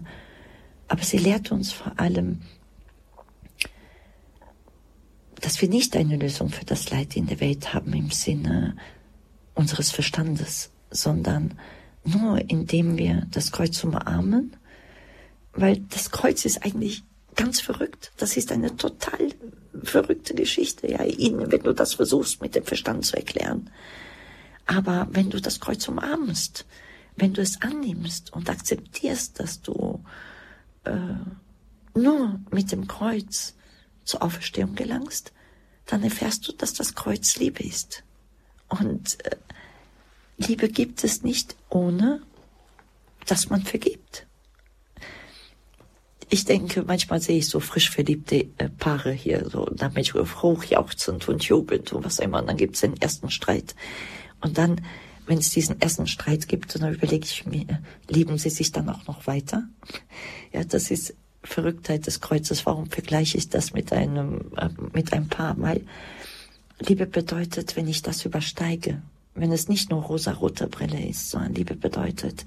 Aber 0.88 1.04
sie 1.04 1.18
lehrt 1.18 1.52
uns 1.52 1.72
vor 1.72 2.00
allem, 2.00 2.42
dass 5.36 5.62
wir 5.62 5.68
nicht 5.68 5.96
eine 5.98 6.16
Lösung 6.16 6.50
für 6.50 6.66
das 6.66 6.90
Leid 6.90 7.18
in 7.18 7.28
der 7.28 7.42
Welt 7.42 7.74
haben 7.74 7.94
im 7.94 8.12
Sinne 8.12 8.78
unseres 9.56 9.92
Verstandes, 9.92 10.72
sondern 10.90 11.56
nur 12.06 12.50
indem 12.50 12.98
wir 12.98 13.28
das 13.32 13.52
Kreuz 13.52 13.84
umarmen, 13.84 14.56
weil 15.54 15.80
das 15.90 16.12
Kreuz 16.12 16.46
ist 16.46 16.64
eigentlich 16.64 17.04
ganz 17.36 17.62
verrückt. 17.62 18.12
Das 18.18 18.38
ist 18.38 18.52
eine 18.52 18.76
total 18.76 19.30
verrückte 19.84 20.34
Geschichte, 20.34 20.90
ja, 20.90 21.00
wenn 21.00 21.64
du 21.64 21.74
das 21.74 21.94
versuchst 21.94 22.42
mit 22.42 22.56
dem 22.56 22.64
Verstand 22.64 23.06
zu 23.06 23.16
erklären. 23.16 23.70
Aber 24.66 25.08
wenn 25.12 25.30
du 25.30 25.42
das 25.42 25.60
Kreuz 25.60 25.88
umarmst, 25.88 26.66
wenn 27.16 27.34
du 27.34 27.42
es 27.42 27.62
annimmst 27.62 28.34
und 28.34 28.50
akzeptierst, 28.50 29.40
dass 29.40 29.62
du 29.62 30.04
äh, 30.86 30.92
nur 31.96 32.40
mit 32.50 32.72
dem 32.72 32.88
Kreuz 32.88 33.56
zur 34.04 34.24
Auferstehung 34.24 34.76
gelangst, 34.76 35.32
dann 35.86 36.04
erfährst 36.04 36.48
du, 36.48 36.54
dass 36.54 36.74
das 36.74 36.96
Kreuz 36.96 37.36
Liebe 37.38 37.64
ist. 37.64 38.04
Und 38.70 39.24
äh, 39.26 39.36
Liebe 40.38 40.70
gibt 40.70 41.04
es 41.04 41.24
nicht 41.24 41.56
ohne, 41.70 42.22
dass 43.28 43.50
man 43.50 43.64
vergibt. 43.64 44.26
Ich 46.34 46.46
denke, 46.46 46.82
manchmal 46.82 47.22
sehe 47.22 47.38
ich 47.38 47.48
so 47.48 47.60
frisch 47.60 47.92
verliebte 47.92 48.48
äh, 48.58 48.68
Paare 48.68 49.12
hier, 49.12 49.48
so 49.52 49.66
damit 49.66 50.12
hochjauchzend 50.16 51.30
und 51.30 51.44
jubelnd 51.44 51.94
und 51.94 52.04
was 52.04 52.18
immer, 52.18 52.40
und 52.40 52.48
dann 52.48 52.58
gibt 52.58 52.74
es 52.74 52.82
den 52.82 53.00
ersten 53.00 53.30
Streit. 53.30 53.76
Und 54.42 54.58
dann, 54.58 54.82
wenn 55.28 55.38
es 55.38 55.52
diesen 55.52 55.80
Essenstreit 55.80 56.48
gibt, 56.48 56.74
dann 56.74 56.92
überlege 56.92 57.24
ich 57.24 57.46
mir, 57.46 57.84
lieben 58.10 58.40
sie 58.40 58.50
sich 58.50 58.72
dann 58.72 58.90
auch 58.90 59.06
noch 59.06 59.28
weiter? 59.28 59.70
Ja, 60.52 60.64
das 60.64 60.90
ist 60.90 61.14
Verrücktheit 61.44 62.08
des 62.08 62.20
Kreuzes. 62.20 62.66
Warum 62.66 62.88
vergleiche 62.90 63.38
ich 63.38 63.50
das 63.50 63.74
mit 63.74 63.94
einem, 63.94 64.54
äh, 64.58 64.70
mit 64.92 65.14
einem 65.14 65.28
Paar? 65.28 65.54
Weil 65.60 65.86
Liebe 66.80 67.06
bedeutet, 67.06 67.76
wenn 67.76 67.88
ich 67.88 68.02
das 68.02 68.26
übersteige, 68.26 69.04
wenn 69.36 69.52
es 69.52 69.70
nicht 69.70 69.92
nur 69.92 70.02
rosa-rote 70.02 70.66
Brille 70.66 71.08
ist, 71.08 71.30
sondern 71.30 71.54
Liebe 71.54 71.76
bedeutet, 71.76 72.44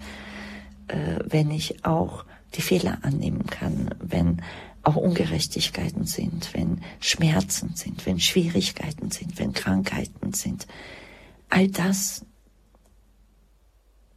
äh, 0.88 1.20
wenn 1.24 1.52
ich 1.52 1.84
auch 1.84 2.24
die 2.56 2.62
Fehler 2.62 2.98
annehmen 3.02 3.46
kann, 3.46 3.94
wenn 4.00 4.42
auch 4.82 4.96
Ungerechtigkeiten 4.96 6.06
sind, 6.06 6.54
wenn 6.54 6.80
Schmerzen 7.00 7.74
sind, 7.74 8.06
wenn 8.06 8.20
Schwierigkeiten 8.20 9.10
sind, 9.10 9.38
wenn 9.38 9.52
Krankheiten 9.52 10.32
sind, 10.32 10.66
all 11.48 11.68
das 11.68 12.24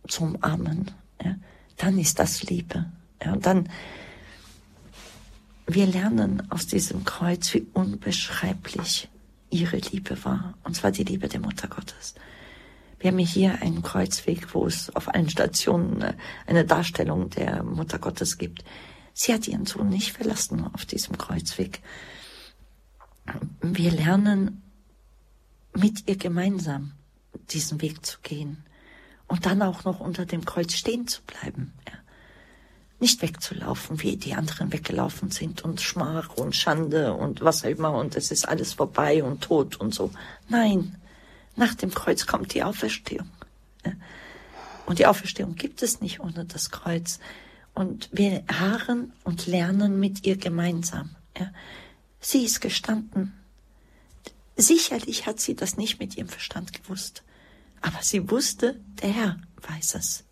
zum 0.08 0.36
umarmen, 0.36 0.92
ja, 1.24 1.36
dann 1.78 1.98
ist 1.98 2.20
das 2.20 2.44
Liebe. 2.44 2.86
Ja, 3.24 3.34
und 3.34 3.46
dann, 3.46 3.70
wir 5.68 5.86
lernen 5.88 6.50
aus 6.52 6.68
diesem 6.68 7.04
Kreuz, 7.04 7.54
wie 7.54 7.66
unbeschreiblich 7.74 9.10
ihre 9.50 9.78
Liebe 9.78 10.24
war. 10.24 10.56
Und 10.64 10.76
zwar 10.76 10.92
die 10.92 11.04
Liebe 11.04 11.28
der 11.28 11.40
Mutter 11.40 11.68
Gottes. 11.68 12.16
Wir 13.00 13.12
haben 13.12 13.18
hier 13.18 13.62
einen 13.62 13.82
Kreuzweg, 13.82 14.54
wo 14.54 14.66
es 14.66 14.94
auf 14.96 15.08
allen 15.14 15.30
Stationen 15.30 16.16
eine 16.46 16.66
Darstellung 16.66 17.30
der 17.30 17.64
Mutter 17.64 17.98
Gottes 17.98 18.38
gibt. 18.38 18.64
Sie 19.14 19.34
hat 19.34 19.48
ihren 19.48 19.66
Sohn 19.66 19.90
nicht 19.90 20.12
verlassen 20.12 20.70
auf 20.74 20.86
diesem 20.86 21.18
Kreuzweg. 21.18 21.82
Wir 23.62 23.92
lernen 23.92 24.62
mit 25.74 26.08
ihr 26.08 26.18
gemeinsam 26.18 26.92
diesen 27.52 27.82
Weg 27.82 28.06
zu 28.06 28.20
gehen 28.22 28.64
und 29.28 29.46
dann 29.46 29.62
auch 29.62 29.86
noch 29.86 30.00
unter 30.00 30.26
dem 30.26 30.44
Kreuz 30.44 30.74
stehen 30.74 31.08
zu 31.08 31.22
bleiben. 31.24 31.74
Ja. 31.88 31.94
Nicht 33.00 33.22
wegzulaufen, 33.22 34.02
wie 34.02 34.18
die 34.18 34.34
anderen 34.34 34.74
weggelaufen 34.74 35.32
sind 35.32 35.62
und 35.64 35.80
Schmach 35.80 36.36
und 36.36 36.54
Schande 36.54 37.14
und 37.14 37.40
was 37.40 37.64
auch 37.64 37.70
immer 37.70 37.94
und 37.94 38.18
es 38.18 38.30
ist 38.32 38.48
alles 38.48 38.74
vorbei 38.74 39.24
und 39.24 39.42
tot 39.42 39.78
und 39.78 39.94
so. 39.94 40.12
Nein, 40.50 40.99
nach 41.56 41.76
dem 41.76 41.94
Kreuz 41.94 42.26
kommt 42.26 42.54
die 42.54 42.64
Auferstehung. 42.64 43.30
Und 44.86 45.00
die 45.00 45.06
Auferstehung 45.06 45.56
gibt 45.56 45.84
es 45.84 46.02
nicht 46.02 46.20
ohne 46.20 46.46
das 46.46 46.72
Kreuz. 46.72 47.20
Und 47.74 48.10
wir 48.12 48.44
harren 48.52 49.14
und 49.24 49.46
lernen 49.46 50.00
mit 50.00 50.26
ihr 50.26 50.38
gemeinsam. 50.38 51.16
Sie 52.20 52.44
ist 52.44 52.60
gestanden. 52.60 53.34
Sicherlich 54.58 55.26
hat 55.26 55.40
sie 55.40 55.56
das 55.56 55.78
nicht 55.78 56.00
mit 56.00 56.18
ihrem 56.18 56.28
Verstand 56.28 56.74
gewusst. 56.74 57.24
Aber 57.82 58.02
sie 58.02 58.30
wusste, 58.30 58.80
der 59.02 59.10
Herr 59.10 59.42
weiß 59.62 59.96
es. 59.96 60.26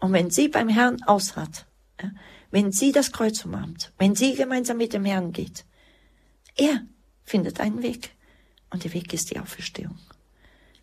Und 0.00 0.12
wenn 0.12 0.30
sie 0.30 0.48
beim 0.48 0.68
Herrn 0.68 1.02
aushat, 1.04 1.66
ja, 2.02 2.10
wenn 2.50 2.72
sie 2.72 2.92
das 2.92 3.12
Kreuz 3.12 3.44
umarmt, 3.44 3.92
wenn 3.98 4.14
sie 4.14 4.34
gemeinsam 4.34 4.76
mit 4.76 4.92
dem 4.92 5.04
Herrn 5.04 5.32
geht, 5.32 5.64
er 6.54 6.82
findet 7.24 7.60
einen 7.60 7.82
Weg. 7.82 8.14
Und 8.70 8.84
der 8.84 8.92
Weg 8.92 9.12
ist 9.12 9.30
die 9.30 9.38
Auferstehung. 9.38 9.98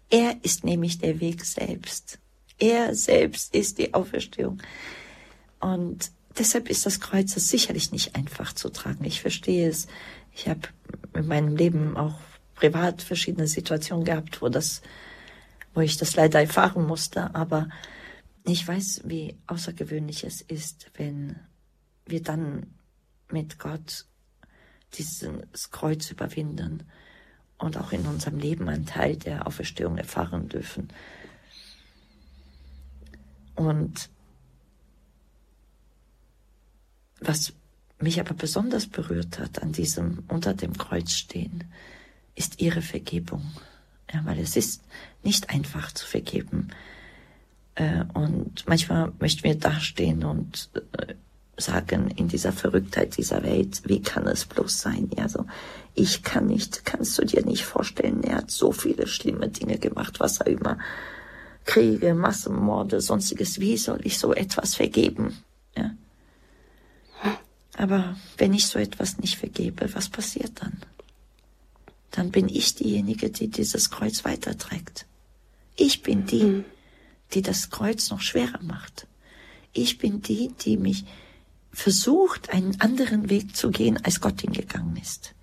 Er 0.10 0.44
ist 0.44 0.64
nämlich 0.64 1.00
der 1.00 1.20
Weg 1.20 1.44
selbst. 1.46 2.20
Er 2.60 2.96
selbst 2.96 3.54
ist 3.56 3.78
die 3.78 3.94
Auferstehung. 3.94 4.62
Und 5.60 6.12
deshalb 6.38 6.70
ist 6.70 6.86
das 6.86 7.00
Kreuz 7.00 7.34
sicherlich 7.34 7.92
nicht 7.92 8.16
einfach 8.16 8.54
zu 8.54 8.70
tragen. 8.70 9.04
Ich 9.06 9.22
verstehe 9.22 9.68
es. 9.68 9.88
Ich 10.34 10.48
habe 10.48 10.62
in 11.14 11.28
meinem 11.28 11.56
Leben 11.56 11.98
auch 11.98 12.20
privat 12.56 13.02
verschiedene 13.02 13.48
Situationen 13.48 14.06
gehabt, 14.06 14.42
wo 14.42 14.50
das 14.50 14.82
wo 15.74 15.82
ich 15.82 15.98
das 15.98 16.16
leider 16.16 16.40
erfahren 16.40 16.86
musste, 16.86 17.34
aber 17.36 17.70
ich 18.46 18.68
weiß, 18.68 19.02
wie 19.06 19.38
außergewöhnlich 19.48 20.24
es 20.24 20.42
ist, 20.42 20.92
wenn 20.96 21.40
wir 22.06 22.22
dann 22.22 22.76
mit 23.32 23.58
Gott 23.58 24.06
dieses 24.94 25.72
Kreuz 25.72 26.12
überwinden 26.12 26.84
und 27.64 27.78
auch 27.78 27.92
in 27.92 28.06
unserem 28.06 28.40
Leben 28.40 28.70
einen 28.70 28.86
Teil 28.86 29.16
der 29.16 29.48
Auferstehung 29.48 29.98
erfahren 29.98 30.50
dürfen. 30.50 30.90
Und 33.56 34.10
was 37.20 37.54
mich 38.00 38.20
aber 38.20 38.34
besonders 38.34 38.88
berührt 38.88 39.40
hat 39.40 39.62
an 39.62 39.72
diesem 39.72 40.24
unter 40.28 40.54
dem 40.54 40.78
Kreuz 40.78 41.12
stehen, 41.12 41.64
ist 42.36 42.62
ihre 42.62 42.82
Vergebung. 42.82 43.44
Ja, 44.12 44.26
weil 44.26 44.40
es 44.40 44.56
ist 44.56 44.84
nicht 45.24 45.50
einfach 45.50 45.92
zu 45.92 46.06
vergeben. 46.06 46.70
Äh, 47.76 48.04
und 48.14 48.68
manchmal 48.68 49.12
möchten 49.20 49.44
wir 49.44 49.56
dastehen 49.56 50.24
und 50.24 50.70
äh, 50.98 51.16
sagen, 51.58 52.10
in 52.16 52.28
dieser 52.28 52.52
Verrücktheit 52.52 53.18
dieser 53.18 53.44
Welt, 53.44 53.82
wie 53.86 54.02
kann 54.02 54.28
es 54.28 54.46
bloß 54.46 54.80
sein? 54.80 55.10
Ja, 55.16 55.30
so, 55.30 55.46
ich 55.94 56.24
kann 56.24 56.48
nicht, 56.48 56.86
kannst 56.86 57.18
du 57.18 57.26
dir 57.26 57.46
nicht 57.46 57.64
vorstellen, 57.66 58.24
er 58.24 58.38
hat 58.38 58.52
so 58.52 58.72
viele 58.72 59.08
schlimme 59.08 59.50
Dinge 59.50 59.78
gemacht, 59.78 60.20
was 60.20 60.40
er 60.40 60.48
immer, 60.48 60.80
Kriege, 61.66 62.14
Massenmorde, 62.14 63.00
sonstiges, 63.00 63.60
wie 63.60 63.78
soll 63.78 64.02
ich 64.04 64.20
so 64.20 64.34
etwas 64.34 64.76
vergeben? 64.76 65.38
Ja. 65.78 65.92
Aber 67.78 68.18
wenn 68.38 68.54
ich 68.54 68.68
so 68.68 68.80
etwas 68.80 69.18
nicht 69.20 69.38
vergebe, 69.38 69.94
was 69.94 70.10
passiert 70.10 70.62
dann? 70.62 70.82
dann 72.14 72.30
bin 72.30 72.48
ich 72.48 72.76
diejenige, 72.76 73.32
die 73.32 73.48
dieses 73.48 73.90
Kreuz 73.90 74.24
weiterträgt. 74.24 75.08
Ich 75.76 76.04
bin 76.04 76.28
die, 76.28 76.44
mhm. 76.44 76.66
die 77.34 77.42
das 77.42 77.72
Kreuz 77.72 78.12
noch 78.12 78.22
schwerer 78.22 78.62
macht. 78.62 79.08
Ich 79.74 79.98
bin 79.98 80.22
die, 80.22 80.50
die 80.62 80.78
mich 80.78 81.06
versucht, 81.74 82.52
einen 82.52 82.80
anderen 82.82 83.30
Weg 83.30 83.56
zu 83.56 83.72
gehen, 83.72 84.04
als 84.04 84.22
Gott 84.22 84.42
hingegangen 84.42 84.96
ist. 84.98 85.36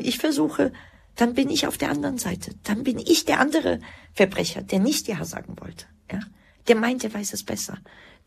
Ich 0.00 0.18
versuche, 0.18 0.72
dann 1.16 1.34
bin 1.34 1.50
ich 1.50 1.66
auf 1.66 1.78
der 1.78 1.90
anderen 1.90 2.18
Seite. 2.18 2.52
Dann 2.62 2.82
bin 2.84 2.98
ich 2.98 3.24
der 3.24 3.40
andere 3.40 3.80
Verbrecher, 4.12 4.62
der 4.62 4.80
nicht 4.80 5.08
Ja 5.08 5.24
sagen 5.24 5.56
wollte. 5.60 5.86
Ja? 6.10 6.20
Der 6.68 6.76
meint, 6.76 7.04
er 7.04 7.12
weiß 7.12 7.32
es 7.32 7.42
besser. 7.42 7.78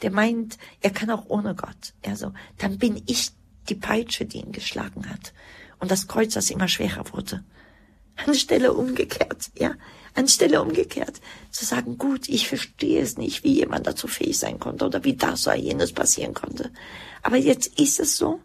Der 0.02 0.12
meint, 0.12 0.58
er 0.82 0.92
kann 0.92 1.10
auch 1.10 1.26
ohne 1.28 1.56
Gott. 1.56 1.94
Also, 2.06 2.34
dann 2.58 2.78
bin 2.78 3.02
ich 3.06 3.32
die 3.68 3.76
Peitsche, 3.76 4.26
die 4.26 4.40
ihn 4.40 4.52
geschlagen 4.52 5.10
hat. 5.10 5.34
Und 5.80 5.92
das 5.92 6.08
Kreuz, 6.08 6.34
das 6.34 6.50
immer 6.50 6.68
schwerer 6.68 7.12
wurde 7.14 7.44
anstelle 8.28 8.74
umgekehrt, 8.74 9.52
ja, 9.56 9.74
anstelle 10.20 10.62
umgekehrt 10.62 11.22
zu 11.50 11.66
sagen, 11.66 11.98
gut, 11.98 12.30
ich 12.30 12.48
verstehe 12.48 13.02
es 13.02 13.18
nicht, 13.18 13.44
wie 13.44 13.54
jemand 13.54 13.88
dazu 13.88 14.08
fähig 14.08 14.38
sein 14.38 14.60
konnte 14.60 14.86
oder 14.86 15.04
wie 15.04 15.16
das 15.16 15.48
oder 15.48 15.56
jenes 15.56 15.94
passieren 15.94 16.34
konnte. 16.34 16.72
Aber 17.24 17.38
jetzt 17.38 17.80
ist 17.80 18.00
es 18.00 18.18
so, 18.18 18.42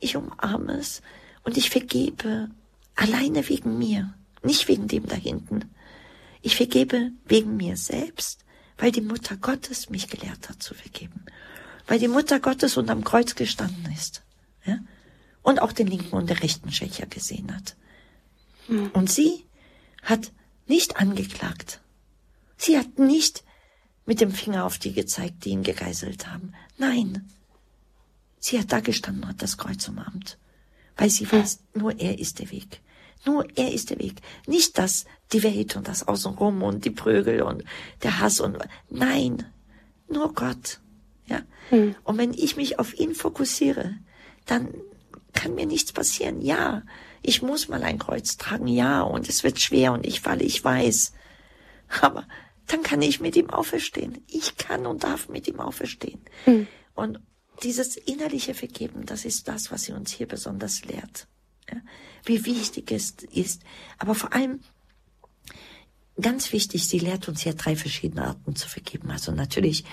ich 0.00 0.16
umarme 0.16 0.78
es 0.78 1.02
und 1.44 1.56
ich 1.56 1.70
vergebe 1.70 2.48
alleine 2.96 3.48
wegen 3.48 3.78
mir, 3.78 4.14
nicht 4.42 4.66
wegen 4.68 4.88
dem 4.88 5.06
da 5.06 5.14
hinten. 5.14 5.70
Ich 6.40 6.56
vergebe 6.56 7.12
wegen 7.26 7.56
mir 7.56 7.76
selbst, 7.76 8.40
weil 8.78 8.90
die 8.90 9.00
Mutter 9.00 9.36
Gottes 9.36 9.90
mich 9.90 10.08
gelehrt 10.08 10.48
hat 10.48 10.62
zu 10.62 10.74
vergeben. 10.74 11.24
Weil 11.86 11.98
die 11.98 12.08
Mutter 12.08 12.40
Gottes 12.40 12.76
unterm 12.76 13.04
Kreuz 13.04 13.34
gestanden 13.34 13.92
ist. 13.92 14.22
Ja? 14.64 14.78
Und 15.42 15.60
auch 15.60 15.72
den 15.72 15.86
linken 15.86 16.16
und 16.16 16.30
den 16.30 16.38
rechten 16.38 16.72
Schächer 16.72 17.06
gesehen 17.06 17.54
hat. 17.54 17.76
Mhm. 18.66 18.90
Und 18.92 19.10
sie 19.10 19.44
hat 20.02 20.32
nicht 20.72 20.96
angeklagt. 20.96 21.80
Sie 22.56 22.78
hat 22.78 22.98
nicht 22.98 23.44
mit 24.06 24.22
dem 24.22 24.32
Finger 24.32 24.64
auf 24.64 24.78
die 24.78 24.94
gezeigt, 24.94 25.44
die 25.44 25.50
ihn 25.50 25.62
gegeißelt 25.62 26.26
haben. 26.28 26.54
Nein. 26.78 27.28
Sie 28.38 28.58
hat 28.58 28.72
da 28.72 28.80
gestanden 28.80 29.22
und 29.24 29.28
hat 29.28 29.42
das 29.42 29.58
Kreuz 29.58 29.86
umarmt. 29.86 30.38
Weil 30.96 31.10
sie 31.10 31.30
weiß, 31.30 31.60
nur 31.74 32.00
er 32.00 32.18
ist 32.18 32.38
der 32.38 32.50
Weg. 32.50 32.80
Nur 33.26 33.46
er 33.54 33.70
ist 33.72 33.90
der 33.90 33.98
Weg. 33.98 34.16
Nicht 34.46 34.78
das, 34.78 35.04
die 35.32 35.42
Welt 35.42 35.76
und 35.76 35.86
das 35.88 36.08
Außenrum 36.08 36.62
und 36.62 36.86
die 36.86 36.90
Prügel 36.90 37.42
und 37.42 37.64
der 38.02 38.18
Hass 38.20 38.40
und, 38.40 38.56
nein. 38.88 39.44
Nur 40.08 40.32
Gott. 40.32 40.80
Ja. 41.26 41.42
Mhm. 41.70 41.94
Und 42.02 42.16
wenn 42.16 42.32
ich 42.32 42.56
mich 42.56 42.78
auf 42.78 42.98
ihn 42.98 43.14
fokussiere, 43.14 43.94
dann 44.46 44.72
kann 45.34 45.54
mir 45.54 45.66
nichts 45.66 45.92
passieren. 45.92 46.40
Ja, 46.40 46.82
ich 47.22 47.42
muss 47.42 47.68
mal 47.68 47.82
ein 47.82 47.98
Kreuz 47.98 48.36
tragen, 48.36 48.66
ja, 48.66 49.02
und 49.02 49.28
es 49.28 49.44
wird 49.44 49.60
schwer 49.60 49.92
und 49.92 50.04
ich 50.06 50.20
falle, 50.20 50.42
ich 50.42 50.62
weiß. 50.62 51.12
Aber 52.00 52.26
dann 52.66 52.82
kann 52.82 53.02
ich 53.02 53.20
mit 53.20 53.36
ihm 53.36 53.50
auferstehen. 53.50 54.22
Ich 54.26 54.56
kann 54.56 54.86
und 54.86 55.04
darf 55.04 55.28
mit 55.28 55.46
ihm 55.48 55.60
auferstehen. 55.60 56.20
Mhm. 56.46 56.66
Und 56.94 57.20
dieses 57.62 57.96
innerliche 57.96 58.54
Vergeben, 58.54 59.06
das 59.06 59.24
ist 59.24 59.48
das, 59.48 59.70
was 59.70 59.84
sie 59.84 59.92
uns 59.92 60.10
hier 60.12 60.26
besonders 60.26 60.84
lehrt. 60.84 61.28
Ja? 61.70 61.80
Wie 62.24 62.44
wichtig 62.44 62.90
es 62.90 63.14
ist. 63.32 63.62
Aber 63.98 64.14
vor 64.14 64.32
allem, 64.32 64.60
ganz 66.20 66.52
wichtig, 66.52 66.88
sie 66.88 66.98
lehrt 66.98 67.28
uns 67.28 67.44
ja 67.44 67.52
drei 67.52 67.76
verschiedene 67.76 68.26
Arten 68.26 68.56
zu 68.56 68.68
vergeben. 68.68 69.10
Also 69.10 69.32
natürlich 69.32 69.84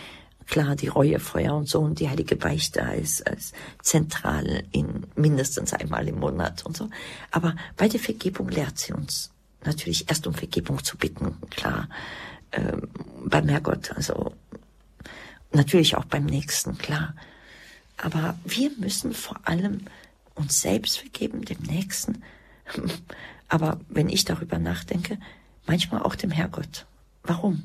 klar 0.49 0.75
die 0.75 0.87
Reuefeuer 0.87 1.53
und 1.53 1.69
so 1.69 1.79
und 1.79 1.99
die 1.99 2.09
heilige 2.09 2.35
Beichte 2.35 2.83
als, 2.83 3.21
als 3.21 3.53
zentral 3.81 4.63
in 4.71 5.05
mindestens 5.15 5.73
einmal 5.73 6.07
im 6.07 6.19
Monat 6.19 6.65
und 6.65 6.75
so. 6.75 6.89
Aber 7.31 7.55
bei 7.77 7.87
der 7.87 7.99
Vergebung 7.99 8.49
lehrt 8.49 8.77
sie 8.77 8.93
uns 8.93 9.31
natürlich 9.63 10.09
erst 10.09 10.27
um 10.27 10.33
Vergebung 10.33 10.83
zu 10.83 10.97
bitten, 10.97 11.37
klar, 11.49 11.89
ähm, 12.51 12.89
beim 13.25 13.47
Herrgott, 13.47 13.91
also 13.95 14.33
natürlich 15.51 15.95
auch 15.95 16.05
beim 16.05 16.25
Nächsten, 16.25 16.77
klar. 16.77 17.15
Aber 17.97 18.37
wir 18.45 18.71
müssen 18.77 19.13
vor 19.13 19.39
allem 19.43 19.85
uns 20.35 20.61
selbst 20.61 20.99
vergeben, 20.99 21.43
dem 21.43 21.61
Nächsten. 21.63 22.23
Aber 23.49 23.79
wenn 23.89 24.09
ich 24.09 24.25
darüber 24.25 24.57
nachdenke, 24.57 25.17
manchmal 25.65 26.03
auch 26.03 26.15
dem 26.15 26.31
Herrgott. 26.31 26.85
Warum? 27.23 27.63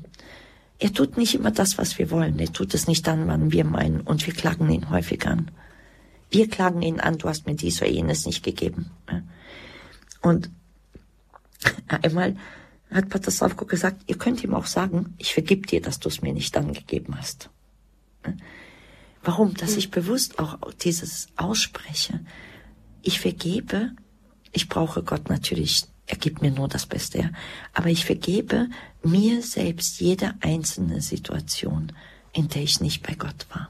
Er 0.79 0.91
tut 0.93 1.17
nicht 1.17 1.35
immer 1.35 1.51
das, 1.51 1.77
was 1.77 1.97
wir 1.97 2.11
wollen. 2.11 2.37
Er 2.39 2.51
tut 2.51 2.73
es 2.73 2.87
nicht 2.87 3.07
dann, 3.07 3.27
wann 3.27 3.51
wir 3.51 3.63
meinen. 3.63 4.01
Und 4.01 4.25
wir 4.25 4.33
klagen 4.33 4.69
ihn 4.69 4.89
häufig 4.89 5.25
an. 5.25 5.51
Wir 6.29 6.49
klagen 6.49 6.81
ihn 6.81 6.99
an, 6.99 7.17
du 7.17 7.29
hast 7.29 7.45
mir 7.45 7.55
dies 7.55 7.81
oder 7.81 7.89
jenes 7.89 8.25
nicht 8.25 8.43
gegeben. 8.43 8.91
Und 10.21 10.49
einmal 11.87 12.35
hat 12.91 13.09
Pater 13.09 13.31
Savko 13.31 13.65
gesagt, 13.65 14.03
ihr 14.07 14.17
könnt 14.17 14.43
ihm 14.43 14.53
auch 14.53 14.65
sagen, 14.65 15.13
ich 15.17 15.33
vergib 15.33 15.67
dir, 15.67 15.81
dass 15.81 15.99
du 15.99 16.09
es 16.09 16.21
mir 16.21 16.33
nicht 16.33 16.57
angegeben 16.57 17.17
hast. 17.17 17.49
Warum? 19.23 19.53
Dass 19.53 19.77
ich 19.77 19.91
bewusst 19.91 20.39
auch 20.39 20.59
dieses 20.73 21.27
ausspreche. 21.35 22.19
Ich 23.01 23.19
vergebe, 23.19 23.91
ich 24.51 24.67
brauche 24.67 25.03
Gott 25.03 25.29
natürlich 25.29 25.85
er 26.07 26.17
gibt 26.17 26.41
mir 26.41 26.51
nur 26.51 26.67
das 26.67 26.85
Beste. 26.85 27.31
Aber 27.73 27.89
ich 27.89 28.05
vergebe 28.05 28.69
mir 29.05 29.41
selbst 29.41 29.99
jede 29.99 30.33
einzelne 30.41 31.01
Situation, 31.01 31.91
in 32.33 32.49
der 32.49 32.63
ich 32.63 32.81
nicht 32.81 33.03
bei 33.05 33.13
Gott 33.13 33.45
war. 33.53 33.69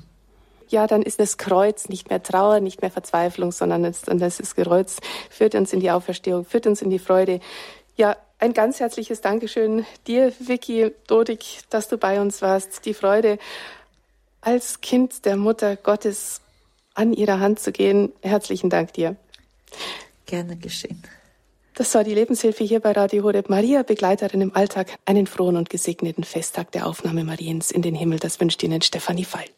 ja, 0.69 0.87
dann 0.87 1.03
ist 1.03 1.19
das 1.19 1.37
Kreuz 1.37 1.89
nicht 1.89 2.09
mehr 2.09 2.21
Trauer, 2.23 2.59
nicht 2.59 2.81
mehr 2.81 2.91
Verzweiflung, 2.91 3.51
sondern 3.51 3.83
das, 3.83 4.01
das 4.01 4.39
ist 4.39 4.55
Kreuz, 4.55 4.97
führt 5.29 5.55
uns 5.55 5.73
in 5.73 5.79
die 5.79 5.91
Auferstehung, 5.91 6.45
führt 6.45 6.67
uns 6.67 6.81
in 6.81 6.89
die 6.89 6.99
Freude. 6.99 7.39
Ja, 7.95 8.17
ein 8.39 8.53
ganz 8.53 8.79
herzliches 8.79 9.21
Dankeschön 9.21 9.85
dir, 10.07 10.33
Vicky 10.39 10.91
Dodig, 11.07 11.61
dass 11.69 11.87
du 11.87 11.97
bei 11.97 12.19
uns 12.19 12.41
warst. 12.41 12.85
Die 12.85 12.93
Freude, 12.93 13.37
als 14.41 14.81
Kind 14.81 15.25
der 15.25 15.37
Mutter 15.37 15.75
Gottes 15.75 16.41
an 16.93 17.13
ihrer 17.13 17.39
Hand 17.39 17.59
zu 17.59 17.71
gehen. 17.71 18.11
Herzlichen 18.21 18.69
Dank 18.69 18.93
dir. 18.93 19.15
Gerne 20.25 20.55
geschehen. 20.57 21.01
Das 21.77 21.93
war 21.93 22.05
die 22.05 22.13
Lebenshilfe 22.13 22.63
hier 22.63 22.79
bei 22.79 22.93
Radio 22.93 23.23
Horeb. 23.23 23.49
Maria, 23.49 23.83
Begleiterin 23.83 24.39
im 24.39 24.55
Alltag. 24.55 24.97
Einen 25.03 25.27
frohen 25.27 25.57
und 25.57 25.69
gesegneten 25.69 26.23
Festtag 26.23 26.71
der 26.71 26.87
Aufnahme 26.87 27.25
Mariens 27.25 27.69
in 27.69 27.81
den 27.81 27.95
Himmel. 27.95 28.19
Das 28.19 28.39
wünscht 28.39 28.63
Ihnen 28.63 28.81
Stefanie 28.81 29.25
Feil. 29.25 29.49